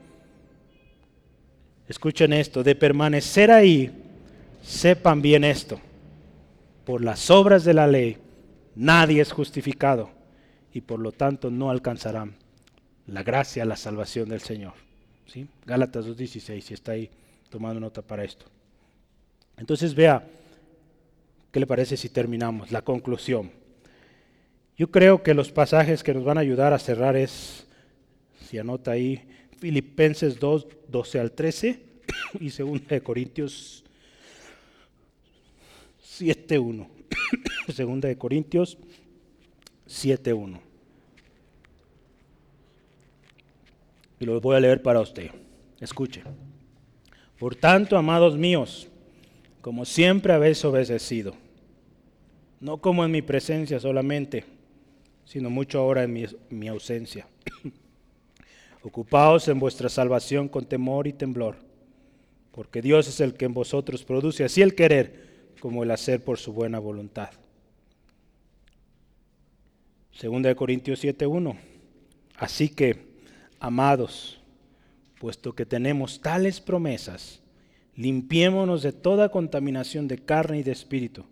Escuchen 1.94 2.34
esto, 2.34 2.64
de 2.64 2.74
permanecer 2.74 3.52
ahí, 3.52 3.92
sepan 4.64 5.22
bien 5.22 5.44
esto. 5.44 5.80
Por 6.86 7.04
las 7.04 7.30
obras 7.30 7.66
de 7.66 7.76
la 7.76 7.86
ley, 7.86 8.18
nadie 8.76 9.22
es 9.22 9.32
justificado 9.32 10.10
y 10.74 10.82
por 10.82 11.00
lo 11.00 11.12
tanto 11.12 11.52
no 11.52 11.70
alcanzarán 11.70 12.34
la 13.06 13.22
gracia, 13.22 13.64
la 13.64 13.76
salvación 13.76 14.28
del 14.28 14.42
Señor. 14.42 14.74
¿Sí? 15.28 15.48
Gálatas 15.68 16.08
2.16, 16.08 16.62
si 16.62 16.74
está 16.74 16.94
ahí 16.94 17.12
tomando 17.52 17.80
nota 17.80 18.02
para 18.02 18.24
esto. 18.24 18.48
Entonces 19.56 19.94
vea, 19.94 20.28
¿qué 21.52 21.60
le 21.60 21.68
parece 21.68 21.96
si 21.96 22.10
terminamos? 22.10 22.72
La 22.72 22.82
conclusión. 22.82 23.52
Yo 24.76 24.90
creo 24.90 25.22
que 25.22 25.36
los 25.36 25.52
pasajes 25.52 26.02
que 26.02 26.16
nos 26.16 26.24
van 26.24 26.40
a 26.40 26.42
ayudar 26.42 26.74
a 26.74 26.80
cerrar 26.80 27.16
es, 27.16 27.68
si 28.50 28.58
anota 28.58 28.90
ahí, 28.90 29.24
Filipenses 29.64 30.38
2, 30.42 30.68
12 30.90 31.20
al 31.22 31.32
13 31.32 31.80
y 32.42 32.50
2 32.50 32.86
de 32.86 33.02
Corintios 33.02 33.86
7, 36.02 36.60
1. 36.60 36.90
Segunda 37.74 38.10
de 38.10 38.18
Corintios 38.18 38.78
7, 39.86 40.34
1. 40.34 40.60
Y 44.20 44.26
lo 44.26 44.42
voy 44.42 44.58
a 44.58 44.60
leer 44.60 44.82
para 44.82 45.00
usted. 45.00 45.32
Escuche. 45.80 46.24
Por 47.40 47.56
tanto, 47.56 47.98
amados 47.98 48.38
míos, 48.38 48.90
como 49.62 49.86
siempre 49.86 50.34
habéis 50.34 50.66
obedecido, 50.66 51.36
no 52.60 52.82
como 52.82 53.06
en 53.06 53.12
mi 53.12 53.22
presencia 53.22 53.80
solamente, 53.80 54.44
sino 55.24 55.50
mucho 55.50 55.80
ahora 55.80 56.04
en 56.04 56.12
mi, 56.12 56.26
mi 56.50 56.68
ausencia. 56.68 57.30
Ocupaos 58.86 59.48
en 59.48 59.60
vuestra 59.60 59.88
salvación 59.88 60.50
con 60.50 60.66
temor 60.66 61.08
y 61.08 61.14
temblor, 61.14 61.56
porque 62.52 62.82
Dios 62.82 63.08
es 63.08 63.22
el 63.22 63.34
que 63.34 63.46
en 63.46 63.54
vosotros 63.54 64.04
produce 64.04 64.44
así 64.44 64.62
el 64.62 64.76
querer 64.76 65.54
como 65.62 65.84
el 65.84 65.92
hacer 65.92 66.22
por 66.22 66.38
su 66.38 66.52
buena 66.52 66.80
voluntad. 66.80 67.30
Segunda 70.12 70.50
de 70.50 70.58
Corintios 70.58 71.00
7:1. 71.02 71.56
Así 72.36 72.68
que, 72.68 73.08
amados, 73.58 74.42
puesto 75.18 75.54
que 75.54 75.66
tenemos 75.66 76.20
tales 76.20 76.60
promesas, 76.60 77.42
limpiémonos 77.96 78.84
de 78.84 78.92
toda 78.92 79.30
contaminación 79.30 80.10
de 80.10 80.18
carne 80.18 80.60
y 80.60 80.64
de 80.64 80.74
espíritu, 80.74 81.24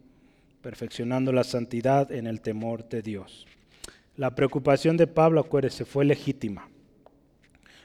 perfeccionando 0.62 1.34
la 1.34 1.44
santidad 1.44 2.14
en 2.14 2.28
el 2.28 2.40
temor 2.40 2.88
de 2.88 3.02
Dios. 3.02 3.46
La 4.16 4.36
preocupación 4.36 4.96
de 4.96 5.08
Pablo, 5.08 5.42
acuérdese, 5.42 5.84
fue 5.84 6.06
legítima 6.06 6.71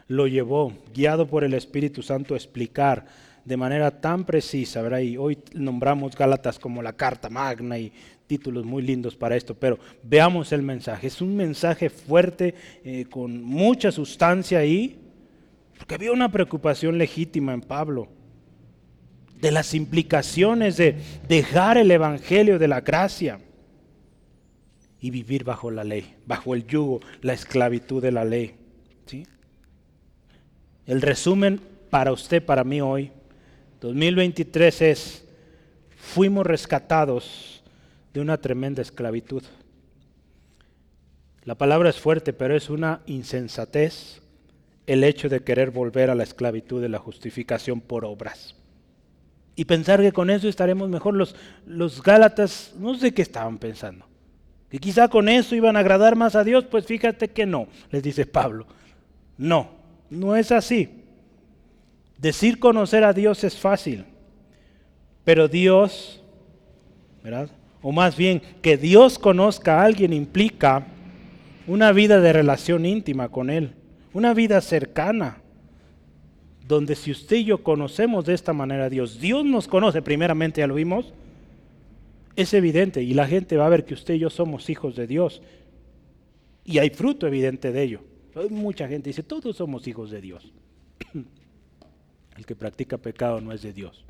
lo 0.09 0.27
llevó, 0.27 0.73
guiado 0.95 1.27
por 1.27 1.45
el 1.45 1.55
Espíritu 1.55 2.03
Santo, 2.03 2.35
a 2.35 2.37
explicar 2.37 3.07
de 3.45 3.57
manera 3.57 3.91
tan 3.93 4.25
precisa, 4.25 4.83
hoy 5.19 5.39
nombramos 5.55 6.17
Gálatas 6.17 6.59
como 6.59 6.83
la 6.83 6.93
carta 6.93 7.31
magna 7.31 7.79
y 7.79 7.93
títulos 8.27 8.65
muy 8.65 8.83
lindos 8.83 9.15
para 9.15 9.37
esto, 9.37 9.55
pero 9.55 9.79
veamos 10.03 10.51
el 10.51 10.63
mensaje. 10.63 11.07
Es 11.07 11.21
un 11.21 11.37
mensaje 11.37 11.89
fuerte, 11.89 12.57
eh, 12.85 13.07
con 13.09 13.43
mucha 13.45 13.93
sustancia 13.93 14.59
ahí, 14.59 14.99
porque 15.79 15.95
había 15.95 16.11
una 16.11 16.31
preocupación 16.31 16.99
legítima 16.99 17.55
en 17.55 17.61
Pablo 17.61 18.09
de 19.41 19.53
las 19.53 19.75
implicaciones 19.75 20.77
de 20.77 20.97
dejar 21.29 21.79
el 21.79 21.91
Evangelio 21.91 22.59
de 22.59 22.69
la 22.69 22.81
gracia 22.81 23.39
y 25.01 25.11
vivir 25.11 25.45
bajo 25.45 25.71
la 25.71 25.85
ley, 25.85 26.17
bajo 26.27 26.55
el 26.55 26.67
yugo, 26.67 27.01
la 27.21 27.33
esclavitud 27.35 28.03
de 28.03 28.13
la 28.13 28.25
ley. 28.25 28.55
El 30.87 31.03
resumen 31.03 31.61
para 31.91 32.13
usted, 32.13 32.45
para 32.45 32.63
mí 32.63 32.81
hoy, 32.81 33.11
2023 33.81 34.83
es, 34.83 35.25
fuimos 35.97 36.47
rescatados 36.47 37.63
de 38.15 38.21
una 38.21 38.39
tremenda 38.39 38.83
esclavitud. 38.83 39.43
La 41.45 41.57
palabra 41.57 41.91
es 41.91 41.97
fuerte, 41.97 42.33
pero 42.33 42.57
es 42.57 42.71
una 42.71 43.01
insensatez 43.07 44.23
el 44.87 45.03
hecho 45.05 45.29
de 45.29 45.41
querer 45.41 45.71
volver 45.71 46.11
a 46.11 46.15
la 46.15 46.23
esclavitud 46.23 46.81
de 46.81 46.89
la 46.89 46.99
justificación 46.99 47.81
por 47.81 48.05
obras. 48.05 48.55
Y 49.57 49.65
pensar 49.65 50.01
que 50.01 50.13
con 50.13 50.31
eso 50.31 50.49
estaremos 50.49 50.89
mejor. 50.89 51.15
Los, 51.15 51.35
los 51.67 52.03
Gálatas, 52.03 52.75
no 52.79 52.95
sé 52.95 53.13
qué 53.13 53.23
estaban 53.23 53.59
pensando. 53.59 54.07
Que 54.71 54.79
quizá 54.79 55.09
con 55.09 55.29
eso 55.29 55.55
iban 55.55 55.77
a 55.77 55.81
agradar 55.81 56.15
más 56.15 56.37
a 56.37 56.45
Dios, 56.45 56.65
pues 56.65 56.87
fíjate 56.87 57.29
que 57.29 57.47
no, 57.47 57.69
les 57.91 58.03
dice 58.03 58.27
Pablo. 58.27 58.67
No, 59.39 59.76
no 60.11 60.37
es 60.37 60.53
así. 60.53 60.89
Decir 62.19 62.59
conocer 62.59 63.05
a 63.05 63.13
Dios 63.13 63.45
es 63.45 63.57
fácil, 63.57 64.05
pero 65.25 65.49
Dios, 65.49 66.23
¿verdad? 67.23 67.51
O 67.83 67.93
más 67.93 68.17
bien, 68.17 68.41
que 68.63 68.77
Dios 68.77 69.19
conozca 69.19 69.81
a 69.81 69.85
alguien 69.85 70.13
implica 70.13 70.87
una 71.67 71.93
vida 71.93 72.21
de 72.21 72.33
relación 72.33 72.87
íntima 72.87 73.29
con 73.29 73.51
Él, 73.51 73.73
una 74.13 74.33
vida 74.33 74.61
cercana, 74.61 75.39
donde 76.67 76.97
si 76.97 77.11
usted 77.11 77.37
y 77.37 77.45
yo 77.45 77.63
conocemos 77.63 78.25
de 78.25 78.35
esta 78.35 78.53
manera 78.53 78.87
a 78.87 78.91
Dios, 78.91 79.21
Dios 79.21 79.45
nos 79.45 79.69
conoce 79.69 80.03
primeramente, 80.03 80.61
ya 80.61 80.67
lo 80.67 80.75
vimos, 80.75 81.13
es 82.35 82.53
evidente 82.55 83.03
y 83.03 83.15
la 83.15 83.27
gente 83.27 83.57
va 83.57 83.67
a 83.67 83.71
ver 83.71 83.85
que 83.85 83.95
usted 83.95 84.15
y 84.15 84.21
yo 84.21 84.31
somos 84.31 84.69
hijos 84.71 84.97
de 84.97 85.07
Dios. 85.07 85.43
Y 86.65 86.79
hay 86.79 86.91
fruto 86.91 87.27
evidente 87.27 87.73
de 87.73 87.83
ello. 87.83 88.01
Mucha 88.51 88.87
gente 88.87 89.11
dice, 89.11 89.23
todos 89.23 89.57
somos 89.57 89.87
hijos 89.89 90.11
de 90.11 90.21
Dios. 90.21 90.53
El 92.37 92.45
que 92.45 92.55
practica 92.55 92.99
pecado 92.99 93.41
no 93.41 93.53
es 93.53 93.63
de 93.63 93.73
Dios. 93.73 94.05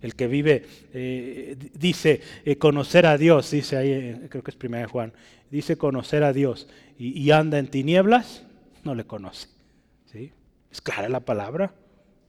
El 0.00 0.16
que 0.16 0.26
vive, 0.26 0.66
eh, 0.92 1.56
dice 1.74 2.20
eh, 2.44 2.56
conocer 2.56 3.06
a 3.06 3.16
Dios, 3.16 3.52
dice 3.52 3.76
ahí, 3.76 3.92
eh, 3.92 4.26
creo 4.28 4.42
que 4.42 4.50
es 4.50 4.56
primera 4.56 4.82
de 4.82 4.88
Juan, 4.88 5.12
dice 5.48 5.76
conocer 5.76 6.24
a 6.24 6.32
Dios 6.32 6.66
y, 6.98 7.30
anda 7.30 7.60
en 7.60 7.68
tinieblas, 7.68 8.44
no 8.82 8.96
le 8.96 9.04
conoce. 9.04 9.46
¿sí? 10.06 10.32
Es 10.72 10.80
clara 10.80 11.08
la 11.08 11.20
palabra. 11.20 11.72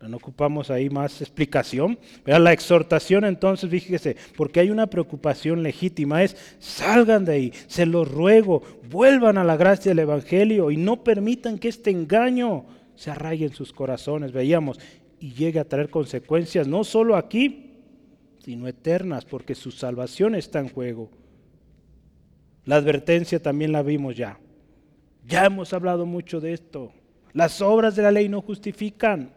No 0.08 0.18
ocupamos 0.18 0.70
ahí 0.70 0.90
más 0.90 1.22
explicación. 1.22 1.98
La 2.26 2.52
exhortación 2.52 3.26
entonces, 3.26 3.70
fíjese, 3.70 4.18
porque 4.36 4.60
hay 4.60 4.70
una 4.70 4.88
preocupación 4.88 5.64
legítima, 5.64 6.24
es 6.24 6.36
salgan 6.60 7.26
de 7.26 7.34
ahí, 7.34 7.54
se 7.68 7.86
los 7.86 8.10
ruego, 8.10 8.64
vuelvan 8.90 9.38
a 9.38 9.44
la 9.44 9.58
gracia 9.58 9.92
del 9.92 10.00
Evangelio 10.00 10.72
y 10.72 10.78
no 10.78 11.04
permitan 11.04 11.58
que 11.58 11.70
este 11.70 11.92
engaño 11.92 12.66
se 12.96 13.12
arraigue 13.12 13.46
en 13.46 13.54
sus 13.54 13.74
corazones, 13.74 14.32
veíamos, 14.32 14.80
y 15.20 15.34
llegue 15.34 15.60
a 15.60 15.68
traer 15.68 15.90
consecuencias 15.90 16.68
no 16.68 16.84
solo 16.84 17.16
aquí, 17.16 17.72
sino 18.44 18.68
eternas, 18.68 19.26
porque 19.26 19.56
su 19.56 19.72
salvación 19.72 20.36
está 20.36 20.60
en 20.60 20.70
juego. 20.70 21.10
La 22.66 22.76
advertencia 22.76 23.42
también 23.42 23.72
la 23.72 23.84
vimos 23.84 24.16
ya. 24.16 24.40
Ya 25.26 25.46
hemos 25.46 25.74
hablado 25.74 26.06
mucho 26.06 26.42
de 26.42 26.54
esto. 26.54 26.92
Las 27.34 27.62
obras 27.62 27.96
de 27.96 28.04
la 28.04 28.12
ley 28.12 28.30
no 28.30 28.42
justifican. 28.42 29.32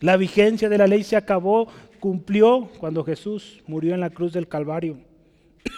La 0.00 0.16
vigencia 0.16 0.68
de 0.68 0.78
la 0.78 0.86
ley 0.86 1.02
se 1.02 1.16
acabó, 1.16 1.68
cumplió 1.98 2.70
cuando 2.78 3.04
Jesús 3.04 3.62
murió 3.66 3.94
en 3.94 4.00
la 4.00 4.10
cruz 4.10 4.32
del 4.32 4.48
Calvario. 4.48 4.98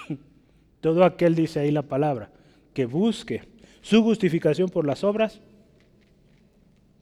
Todo 0.80 1.04
aquel 1.04 1.34
dice 1.34 1.60
ahí 1.60 1.70
la 1.70 1.82
palabra, 1.82 2.30
que 2.74 2.84
busque 2.86 3.42
su 3.80 4.02
justificación 4.02 4.68
por 4.68 4.86
las 4.86 5.04
obras, 5.04 5.40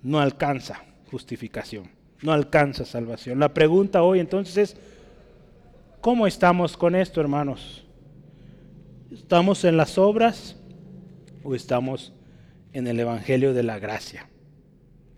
no 0.02 0.20
alcanza 0.20 0.84
justificación, 1.10 1.90
no 2.22 2.32
alcanza 2.32 2.84
salvación. 2.84 3.40
La 3.40 3.52
pregunta 3.52 4.02
hoy 4.02 4.20
entonces 4.20 4.56
es, 4.56 4.76
¿cómo 6.00 6.26
estamos 6.26 6.76
con 6.76 6.94
esto, 6.94 7.20
hermanos? 7.20 7.84
¿Estamos 9.10 9.64
en 9.64 9.76
las 9.76 9.98
obras 9.98 10.56
o 11.42 11.54
estamos 11.54 12.12
en 12.72 12.86
el 12.86 13.00
Evangelio 13.00 13.54
de 13.54 13.62
la 13.64 13.78
gracia? 13.78 14.28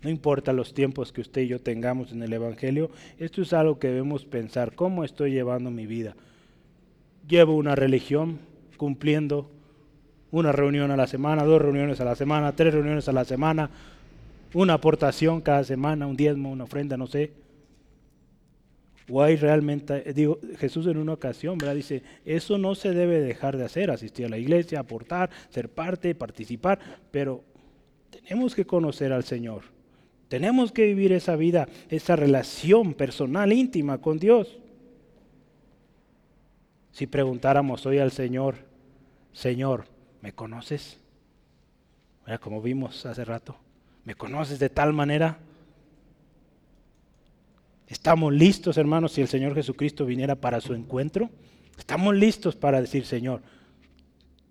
No 0.03 0.09
importa 0.09 0.51
los 0.51 0.73
tiempos 0.73 1.11
que 1.11 1.21
usted 1.21 1.41
y 1.41 1.47
yo 1.47 1.59
tengamos 1.59 2.11
en 2.11 2.23
el 2.23 2.33
Evangelio, 2.33 2.89
esto 3.19 3.41
es 3.41 3.53
algo 3.53 3.77
que 3.77 3.87
debemos 3.87 4.25
pensar. 4.25 4.73
¿Cómo 4.73 5.03
estoy 5.03 5.31
llevando 5.31 5.69
mi 5.69 5.85
vida? 5.85 6.15
Llevo 7.27 7.55
una 7.55 7.75
religión 7.75 8.39
cumpliendo 8.77 9.51
una 10.31 10.51
reunión 10.51 10.89
a 10.89 10.97
la 10.97 11.05
semana, 11.05 11.43
dos 11.43 11.61
reuniones 11.61 12.01
a 12.01 12.05
la 12.05 12.15
semana, 12.15 12.55
tres 12.55 12.73
reuniones 12.73 13.07
a 13.09 13.11
la 13.11 13.25
semana, 13.25 13.69
una 14.53 14.73
aportación 14.73 15.41
cada 15.41 15.63
semana, 15.63 16.07
un 16.07 16.17
diezmo, 16.17 16.51
una 16.51 16.63
ofrenda, 16.63 16.97
no 16.97 17.05
sé. 17.05 17.31
O 19.09 19.21
hay 19.21 19.35
realmente, 19.35 20.13
digo, 20.13 20.39
Jesús 20.57 20.87
en 20.87 20.97
una 20.97 21.13
ocasión, 21.13 21.57
¿verdad? 21.57 21.75
Dice, 21.75 22.01
eso 22.25 22.57
no 22.57 22.75
se 22.75 22.93
debe 22.93 23.19
dejar 23.19 23.57
de 23.57 23.65
hacer, 23.65 23.91
asistir 23.91 24.25
a 24.25 24.29
la 24.29 24.37
iglesia, 24.37 24.79
aportar, 24.79 25.29
ser 25.49 25.69
parte, 25.69 26.15
participar, 26.15 26.79
pero 27.11 27.43
tenemos 28.09 28.55
que 28.55 28.65
conocer 28.65 29.11
al 29.11 29.25
Señor. 29.25 29.63
Tenemos 30.31 30.71
que 30.71 30.85
vivir 30.85 31.11
esa 31.11 31.35
vida, 31.35 31.67
esa 31.89 32.15
relación 32.15 32.93
personal, 32.93 33.51
íntima 33.51 33.97
con 33.97 34.17
Dios. 34.17 34.59
Si 36.93 37.05
preguntáramos 37.05 37.85
hoy 37.85 37.97
al 37.97 38.13
Señor, 38.13 38.55
Señor, 39.33 39.87
¿me 40.21 40.31
conoces? 40.31 40.97
como 42.39 42.61
vimos 42.61 43.05
hace 43.05 43.25
rato, 43.25 43.57
¿me 44.05 44.15
conoces 44.15 44.57
de 44.57 44.69
tal 44.69 44.93
manera? 44.93 45.37
¿Estamos 47.89 48.31
listos, 48.31 48.77
hermanos, 48.77 49.11
si 49.11 49.19
el 49.19 49.27
Señor 49.27 49.53
Jesucristo 49.53 50.05
viniera 50.05 50.35
para 50.35 50.61
su 50.61 50.73
encuentro? 50.73 51.29
Estamos 51.77 52.15
listos 52.15 52.55
para 52.55 52.79
decir, 52.79 53.05
Señor, 53.05 53.41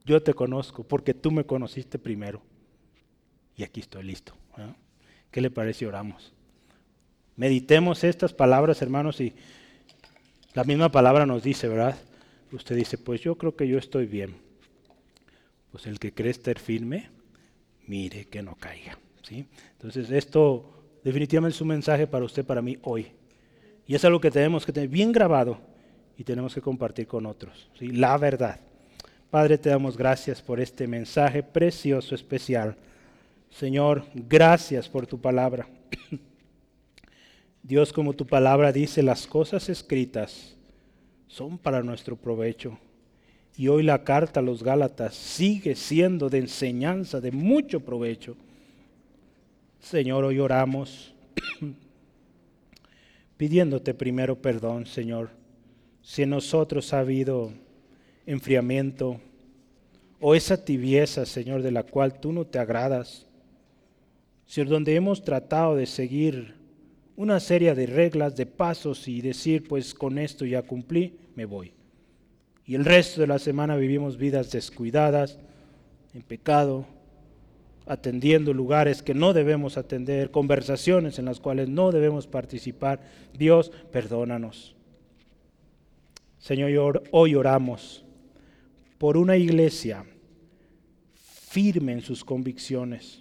yo 0.05 0.23
te 0.23 0.35
conozco 0.35 0.85
porque 0.85 1.15
tú 1.15 1.31
me 1.31 1.47
conociste 1.47 1.99
primero. 1.99 2.43
Y 3.57 3.63
aquí 3.63 3.81
estoy 3.81 4.03
listo. 4.03 4.35
¿Qué 5.31 5.41
le 5.41 5.51
parece? 5.51 5.87
Oramos. 5.87 6.33
Meditemos 7.37 8.05
estas 8.05 8.35
palabras, 8.35 8.83
hermanos, 8.83 9.21
y 9.21 9.33
la 10.55 10.65
misma 10.65 10.91
palabra 10.91 11.27
nos 11.27 11.43
dice, 11.43 11.69
¿verdad? 11.69 11.97
Usted 12.53 12.77
dice, 12.77 12.99
pues 12.99 13.21
yo 13.21 13.37
creo 13.37 13.55
que 13.55 13.69
yo 13.69 13.79
estoy 13.79 14.07
bien. 14.07 14.35
Pues 15.71 15.87
el 15.87 15.99
que 15.99 16.13
cree 16.13 16.33
estar 16.33 16.59
firme, 16.59 17.09
mire 17.87 18.27
que 18.27 18.43
no 18.43 18.57
caiga. 18.57 18.99
¿sí? 19.23 19.47
Entonces 19.73 20.11
esto 20.11 20.99
definitivamente 21.05 21.55
es 21.55 21.61
un 21.61 21.69
mensaje 21.69 22.07
para 22.07 22.25
usted, 22.25 22.45
para 22.45 22.61
mí 22.61 22.79
hoy. 22.83 23.13
Y 23.87 23.95
es 23.95 24.05
algo 24.05 24.21
que 24.21 24.31
tenemos 24.31 24.67
que 24.67 24.73
tener 24.73 24.89
bien 24.89 25.13
grabado 25.13 25.61
y 26.17 26.25
tenemos 26.25 26.55
que 26.55 26.61
compartir 26.61 27.07
con 27.07 27.27
otros. 27.27 27.71
¿sí? 27.79 27.89
La 27.89 28.19
verdad. 28.19 28.61
Padre, 29.31 29.59
te 29.59 29.71
damos 29.71 29.97
gracias 29.97 30.43
por 30.43 30.59
este 30.59 30.89
mensaje 30.89 31.45
precioso, 31.45 32.17
especial. 32.17 32.77
Señor, 33.51 34.05
gracias 34.15 34.89
por 34.89 35.07
tu 35.07 35.21
palabra. 35.21 35.69
Dios, 37.63 37.93
como 37.93 38.15
tu 38.15 38.27
palabra 38.27 38.73
dice, 38.73 39.03
las 39.03 39.27
cosas 39.27 39.69
escritas 39.69 40.57
son 41.27 41.59
para 41.59 41.83
nuestro 41.83 42.17
provecho. 42.17 42.79
Y 43.57 43.69
hoy 43.69 43.83
la 43.83 44.05
carta 44.05 44.41
a 44.41 44.43
los 44.43 44.63
Gálatas 44.63 45.15
sigue 45.15 45.77
siendo 45.77 46.31
de 46.31 46.39
enseñanza, 46.39 47.21
de 47.21 47.31
mucho 47.31 47.81
provecho. 47.81 48.37
Señor, 49.81 50.25
hoy 50.25 50.39
oramos 50.39 51.15
pidiéndote 53.37 53.95
primero 53.95 54.41
perdón, 54.41 54.87
Señor, 54.87 55.31
si 56.03 56.23
en 56.23 56.31
nosotros 56.31 56.93
ha 56.93 57.01
habido 57.01 57.53
enfriamiento 58.27 59.21
o 60.21 60.35
esa 60.35 60.65
tibieza, 60.65 61.27
Señor, 61.27 61.63
de 61.63 61.71
la 61.71 61.83
cual 61.83 62.21
tú 62.21 62.33
no 62.33 62.47
te 62.47 62.59
agradas. 62.59 63.27
Donde 64.57 64.97
hemos 64.97 65.23
tratado 65.23 65.77
de 65.77 65.87
seguir 65.87 66.55
una 67.17 67.39
serie 67.39 67.75
de 67.75 67.87
reglas, 67.87 68.35
de 68.35 68.47
pasos 68.47 69.07
y 69.07 69.21
decir, 69.21 69.69
pues 69.69 69.95
con 69.95 70.19
esto 70.19 70.45
ya 70.45 70.63
cumplí, 70.63 71.17
me 71.37 71.45
voy. 71.45 71.73
Y 72.67 72.75
el 72.75 72.85
resto 72.85 73.21
de 73.21 73.27
la 73.27 73.39
semana 73.39 73.77
vivimos 73.77 74.17
vidas 74.17 74.51
descuidadas, 74.51 75.39
en 76.15 76.23
pecado, 76.23 76.87
atendiendo 77.87 78.53
lugares 78.53 79.03
que 79.03 79.15
no 79.15 79.33
debemos 79.33 79.77
atender, 79.77 80.31
conversaciones 80.31 81.19
en 81.19 81.25
las 81.25 81.41
cuales 81.41 81.69
no 81.69 81.93
debemos 81.93 82.27
participar. 82.27 83.01
Dios, 83.37 83.71
perdónanos. 83.93 84.75
Señor, 86.39 87.05
hoy 87.11 87.35
oramos 87.35 88.05
por 88.99 89.17
una 89.17 89.37
iglesia 89.37 90.05
firme 91.51 91.93
en 91.93 92.01
sus 92.01 92.25
convicciones 92.25 93.20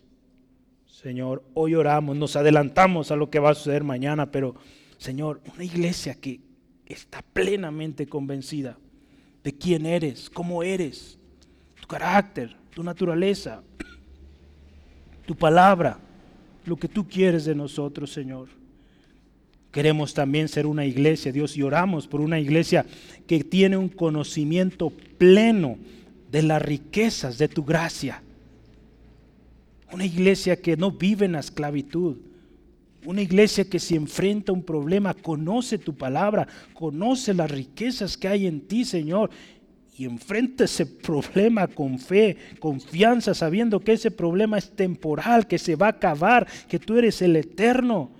Señor, 1.01 1.45
hoy 1.53 1.75
oramos, 1.75 2.17
nos 2.17 2.35
adelantamos 2.35 3.09
a 3.09 3.15
lo 3.15 3.29
que 3.29 3.39
va 3.39 3.51
a 3.51 3.55
suceder 3.55 3.85
mañana, 3.85 4.31
pero 4.31 4.55
Señor, 4.97 5.39
una 5.55 5.63
iglesia 5.63 6.15
que 6.15 6.41
está 6.85 7.21
plenamente 7.21 8.05
convencida 8.05 8.77
de 9.41 9.53
quién 9.53 9.85
eres, 9.85 10.29
cómo 10.29 10.61
eres, 10.61 11.17
tu 11.79 11.87
carácter, 11.87 12.53
tu 12.75 12.83
naturaleza, 12.83 13.63
tu 15.25 15.37
palabra, 15.37 15.99
lo 16.65 16.75
que 16.75 16.89
tú 16.89 17.07
quieres 17.07 17.45
de 17.45 17.55
nosotros, 17.55 18.11
Señor. 18.11 18.49
Queremos 19.71 20.13
también 20.13 20.49
ser 20.49 20.65
una 20.65 20.85
iglesia, 20.85 21.31
Dios, 21.31 21.55
y 21.55 21.63
oramos 21.63 22.07
por 22.07 22.19
una 22.19 22.41
iglesia 22.41 22.85
que 23.25 23.45
tiene 23.45 23.77
un 23.77 23.87
conocimiento 23.87 24.89
pleno 25.17 25.77
de 26.29 26.43
las 26.43 26.61
riquezas 26.61 27.37
de 27.37 27.47
tu 27.47 27.63
gracia 27.63 28.21
una 29.91 30.05
iglesia 30.05 30.61
que 30.61 30.77
no 30.77 30.91
vive 30.91 31.25
en 31.25 31.33
la 31.33 31.39
esclavitud. 31.39 32.17
Una 33.05 33.21
iglesia 33.21 33.69
que 33.69 33.79
si 33.79 33.95
enfrenta 33.95 34.51
un 34.51 34.63
problema 34.63 35.13
conoce 35.13 35.77
tu 35.77 35.95
palabra, 35.95 36.47
conoce 36.73 37.33
las 37.33 37.49
riquezas 37.49 38.17
que 38.17 38.27
hay 38.27 38.45
en 38.45 38.61
ti, 38.61 38.83
Señor, 38.83 39.29
y 39.97 40.05
enfrenta 40.05 40.65
ese 40.65 40.85
problema 40.85 41.67
con 41.67 41.97
fe, 41.97 42.37
confianza, 42.59 43.33
sabiendo 43.33 43.79
que 43.79 43.93
ese 43.93 44.11
problema 44.11 44.57
es 44.57 44.71
temporal, 44.71 45.47
que 45.47 45.57
se 45.57 45.75
va 45.75 45.87
a 45.87 45.91
acabar, 45.91 46.47
que 46.67 46.79
tú 46.79 46.97
eres 46.97 47.21
el 47.21 47.35
eterno 47.35 48.11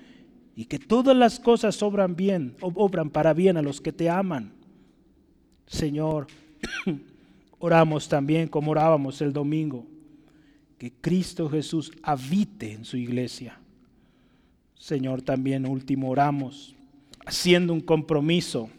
y 0.55 0.65
que 0.65 0.79
todas 0.79 1.15
las 1.15 1.39
cosas 1.39 1.81
obran 1.83 2.15
bien, 2.15 2.55
obran 2.61 3.09
para 3.09 3.33
bien 3.33 3.57
a 3.57 3.61
los 3.61 3.79
que 3.81 3.93
te 3.93 4.09
aman. 4.09 4.51
Señor, 5.67 6.27
oramos 7.59 8.09
también 8.09 8.47
como 8.47 8.71
orábamos 8.71 9.21
el 9.21 9.31
domingo, 9.31 9.85
que 10.79 10.91
Cristo 10.91 11.47
Jesús 11.47 11.91
habite 12.01 12.71
en 12.71 12.83
su 12.83 12.97
iglesia. 12.97 13.59
Señor, 14.75 15.21
también 15.21 15.67
último 15.67 16.09
oramos, 16.09 16.75
haciendo 17.25 17.73
un 17.73 17.81
compromiso 17.81 18.71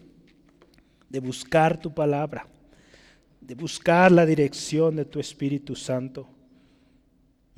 de 1.09 1.20
buscar 1.20 1.81
tu 1.81 1.94
palabra, 1.94 2.48
de 3.40 3.55
buscar 3.55 4.10
la 4.10 4.27
dirección 4.27 4.97
de 4.97 5.05
tu 5.05 5.20
Espíritu 5.20 5.77
Santo 5.77 6.27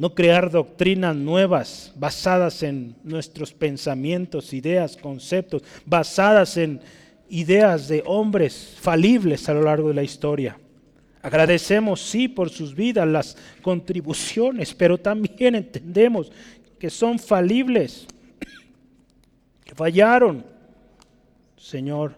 no 0.02 0.16
crear 0.16 0.50
doctrinas 0.50 1.14
nuevas 1.14 1.92
basadas 1.94 2.64
en 2.64 2.96
nuestros 3.04 3.52
pensamientos, 3.52 4.52
ideas, 4.52 4.96
conceptos, 4.96 5.62
basadas 5.86 6.56
en 6.56 6.80
ideas 7.28 7.86
de 7.86 8.02
hombres 8.04 8.76
falibles 8.80 9.48
a 9.48 9.54
lo 9.54 9.62
largo 9.62 9.88
de 9.88 9.94
la 9.94 10.02
historia. 10.02 10.58
Agradecemos, 11.22 12.00
sí, 12.02 12.26
por 12.26 12.50
sus 12.50 12.74
vidas, 12.74 13.06
las 13.06 13.36
contribuciones, 13.62 14.74
pero 14.74 14.98
también 14.98 15.54
entendemos 15.54 16.32
que 16.80 16.90
son 16.90 17.20
falibles, 17.20 18.08
que 19.64 19.72
fallaron. 19.72 20.44
Señor, 21.56 22.16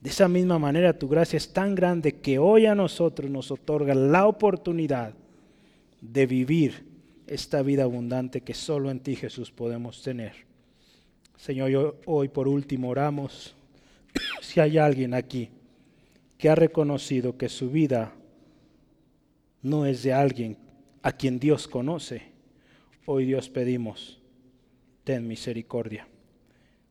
de 0.00 0.08
esa 0.08 0.28
misma 0.28 0.58
manera 0.58 0.98
tu 0.98 1.08
gracia 1.08 1.36
es 1.36 1.52
tan 1.52 1.74
grande 1.74 2.12
que 2.20 2.38
hoy 2.38 2.64
a 2.64 2.74
nosotros 2.74 3.30
nos 3.30 3.50
otorga 3.50 3.94
la 3.94 4.26
oportunidad 4.26 5.12
de 6.00 6.26
vivir 6.26 6.86
esta 7.26 7.60
vida 7.60 7.82
abundante 7.82 8.40
que 8.40 8.54
solo 8.54 8.90
en 8.90 9.00
ti 9.00 9.14
Jesús 9.14 9.50
podemos 9.50 10.02
tener. 10.02 10.32
Señor, 11.36 11.98
hoy 12.06 12.28
por 12.28 12.48
último 12.48 12.88
oramos 12.88 13.54
si 14.40 14.58
hay 14.58 14.78
alguien 14.78 15.12
aquí 15.12 15.50
que 16.38 16.48
ha 16.48 16.54
reconocido 16.54 17.36
que 17.36 17.50
su 17.50 17.70
vida 17.70 18.14
no 19.62 19.86
es 19.86 20.02
de 20.02 20.12
alguien 20.12 20.56
a 21.02 21.12
quien 21.12 21.38
Dios 21.38 21.68
conoce, 21.68 22.22
hoy 23.06 23.24
Dios 23.24 23.48
pedimos, 23.48 24.20
ten 25.04 25.26
misericordia. 25.26 26.06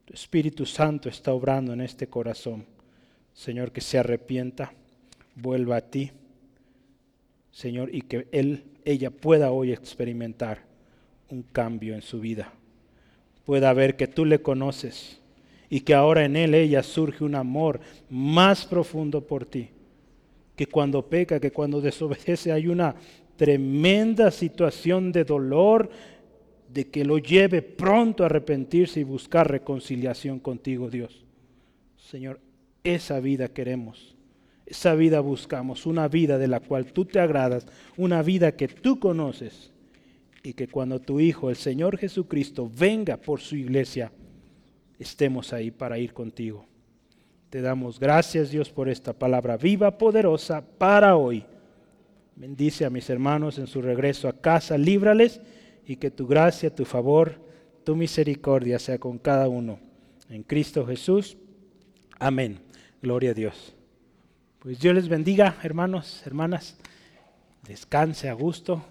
Tu 0.05 0.13
Espíritu 0.13 0.65
Santo 0.65 1.09
está 1.09 1.33
obrando 1.33 1.73
en 1.73 1.81
este 1.81 2.07
corazón. 2.07 2.65
Señor, 3.33 3.71
que 3.71 3.81
se 3.81 3.97
arrepienta, 3.97 4.73
vuelva 5.35 5.77
a 5.77 5.81
ti. 5.81 6.11
Señor, 7.51 7.93
y 7.93 8.01
que 8.03 8.27
Él 8.31 8.63
ella 8.87 9.11
pueda 9.11 9.51
hoy 9.51 9.73
experimentar 9.73 10.63
un 11.29 11.43
cambio 11.43 11.93
en 11.93 12.01
su 12.01 12.21
vida. 12.21 12.53
Pueda 13.43 13.73
ver 13.73 13.97
que 13.97 14.07
tú 14.07 14.23
le 14.23 14.41
conoces 14.41 15.19
y 15.69 15.81
que 15.81 15.93
ahora 15.93 16.23
en 16.23 16.37
él 16.37 16.53
ella 16.53 16.81
surge 16.83 17.25
un 17.25 17.35
amor 17.35 17.81
más 18.09 18.65
profundo 18.65 19.27
por 19.27 19.45
ti. 19.45 19.71
Que 20.57 20.67
cuando 20.67 21.07
peca, 21.07 21.39
que 21.39 21.51
cuando 21.51 21.79
desobedece 21.79 22.51
hay 22.51 22.67
una 22.67 22.95
tremenda 23.37 24.31
situación 24.31 25.13
de 25.13 25.23
dolor, 25.23 25.89
de 26.67 26.89
que 26.89 27.05
lo 27.05 27.17
lleve 27.17 27.61
pronto 27.61 28.23
a 28.23 28.25
arrepentirse 28.25 28.99
y 28.99 29.03
buscar 29.03 29.49
reconciliación 29.49 30.39
contigo, 30.39 30.89
Dios. 30.89 31.23
Señor, 31.97 32.41
esa 32.83 33.19
vida 33.19 33.47
queremos. 33.47 34.15
Esa 34.65 34.95
vida 34.95 35.21
buscamos, 35.21 35.85
una 35.85 36.09
vida 36.09 36.37
de 36.37 36.49
la 36.49 36.59
cual 36.59 36.91
tú 36.91 37.05
te 37.05 37.21
agradas, 37.21 37.65
una 37.95 38.21
vida 38.21 38.51
que 38.57 38.67
tú 38.67 38.99
conoces 38.99 39.71
y 40.43 40.53
que 40.53 40.67
cuando 40.67 40.99
tu 40.99 41.21
Hijo, 41.21 41.49
el 41.49 41.55
Señor 41.55 41.97
Jesucristo, 41.97 42.69
venga 42.77 43.15
por 43.15 43.39
su 43.39 43.55
iglesia, 43.55 44.11
estemos 44.99 45.53
ahí 45.53 45.71
para 45.71 45.99
ir 45.99 46.13
contigo. 46.13 46.65
Te 47.49 47.61
damos 47.61 47.97
gracias 47.99 48.51
Dios 48.51 48.69
por 48.69 48.89
esta 48.89 49.13
palabra 49.13 49.55
viva, 49.55 49.97
poderosa 49.97 50.61
para 50.77 51.15
hoy. 51.15 51.45
Bendice 52.35 52.83
a 52.83 52.89
mis 52.89 53.09
hermanos 53.09 53.57
en 53.57 53.67
su 53.67 53.81
regreso 53.81 54.27
a 54.27 54.33
casa, 54.33 54.77
líbrales 54.77 55.39
y 55.85 55.95
que 55.95 56.11
tu 56.11 56.27
gracia, 56.27 56.75
tu 56.75 56.83
favor, 56.83 57.39
tu 57.85 57.95
misericordia 57.95 58.79
sea 58.79 58.99
con 58.99 59.17
cada 59.17 59.47
uno. 59.47 59.79
En 60.29 60.43
Cristo 60.43 60.85
Jesús. 60.85 61.37
Amén. 62.19 62.59
Gloria 63.01 63.31
a 63.31 63.33
Dios. 63.33 63.73
Pues 64.59 64.79
Dios 64.79 64.93
les 64.93 65.07
bendiga, 65.07 65.55
hermanos, 65.63 66.23
hermanas. 66.25 66.77
Descanse 67.65 68.27
a 68.27 68.33
gusto, 68.33 68.83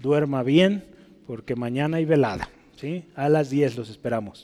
duerma 0.00 0.42
bien, 0.42 0.84
porque 1.28 1.54
mañana 1.54 1.98
hay 1.98 2.04
velada. 2.04 2.48
¿sí? 2.76 3.04
A 3.14 3.28
las 3.28 3.50
10 3.50 3.76
los 3.76 3.88
esperamos. 3.88 4.42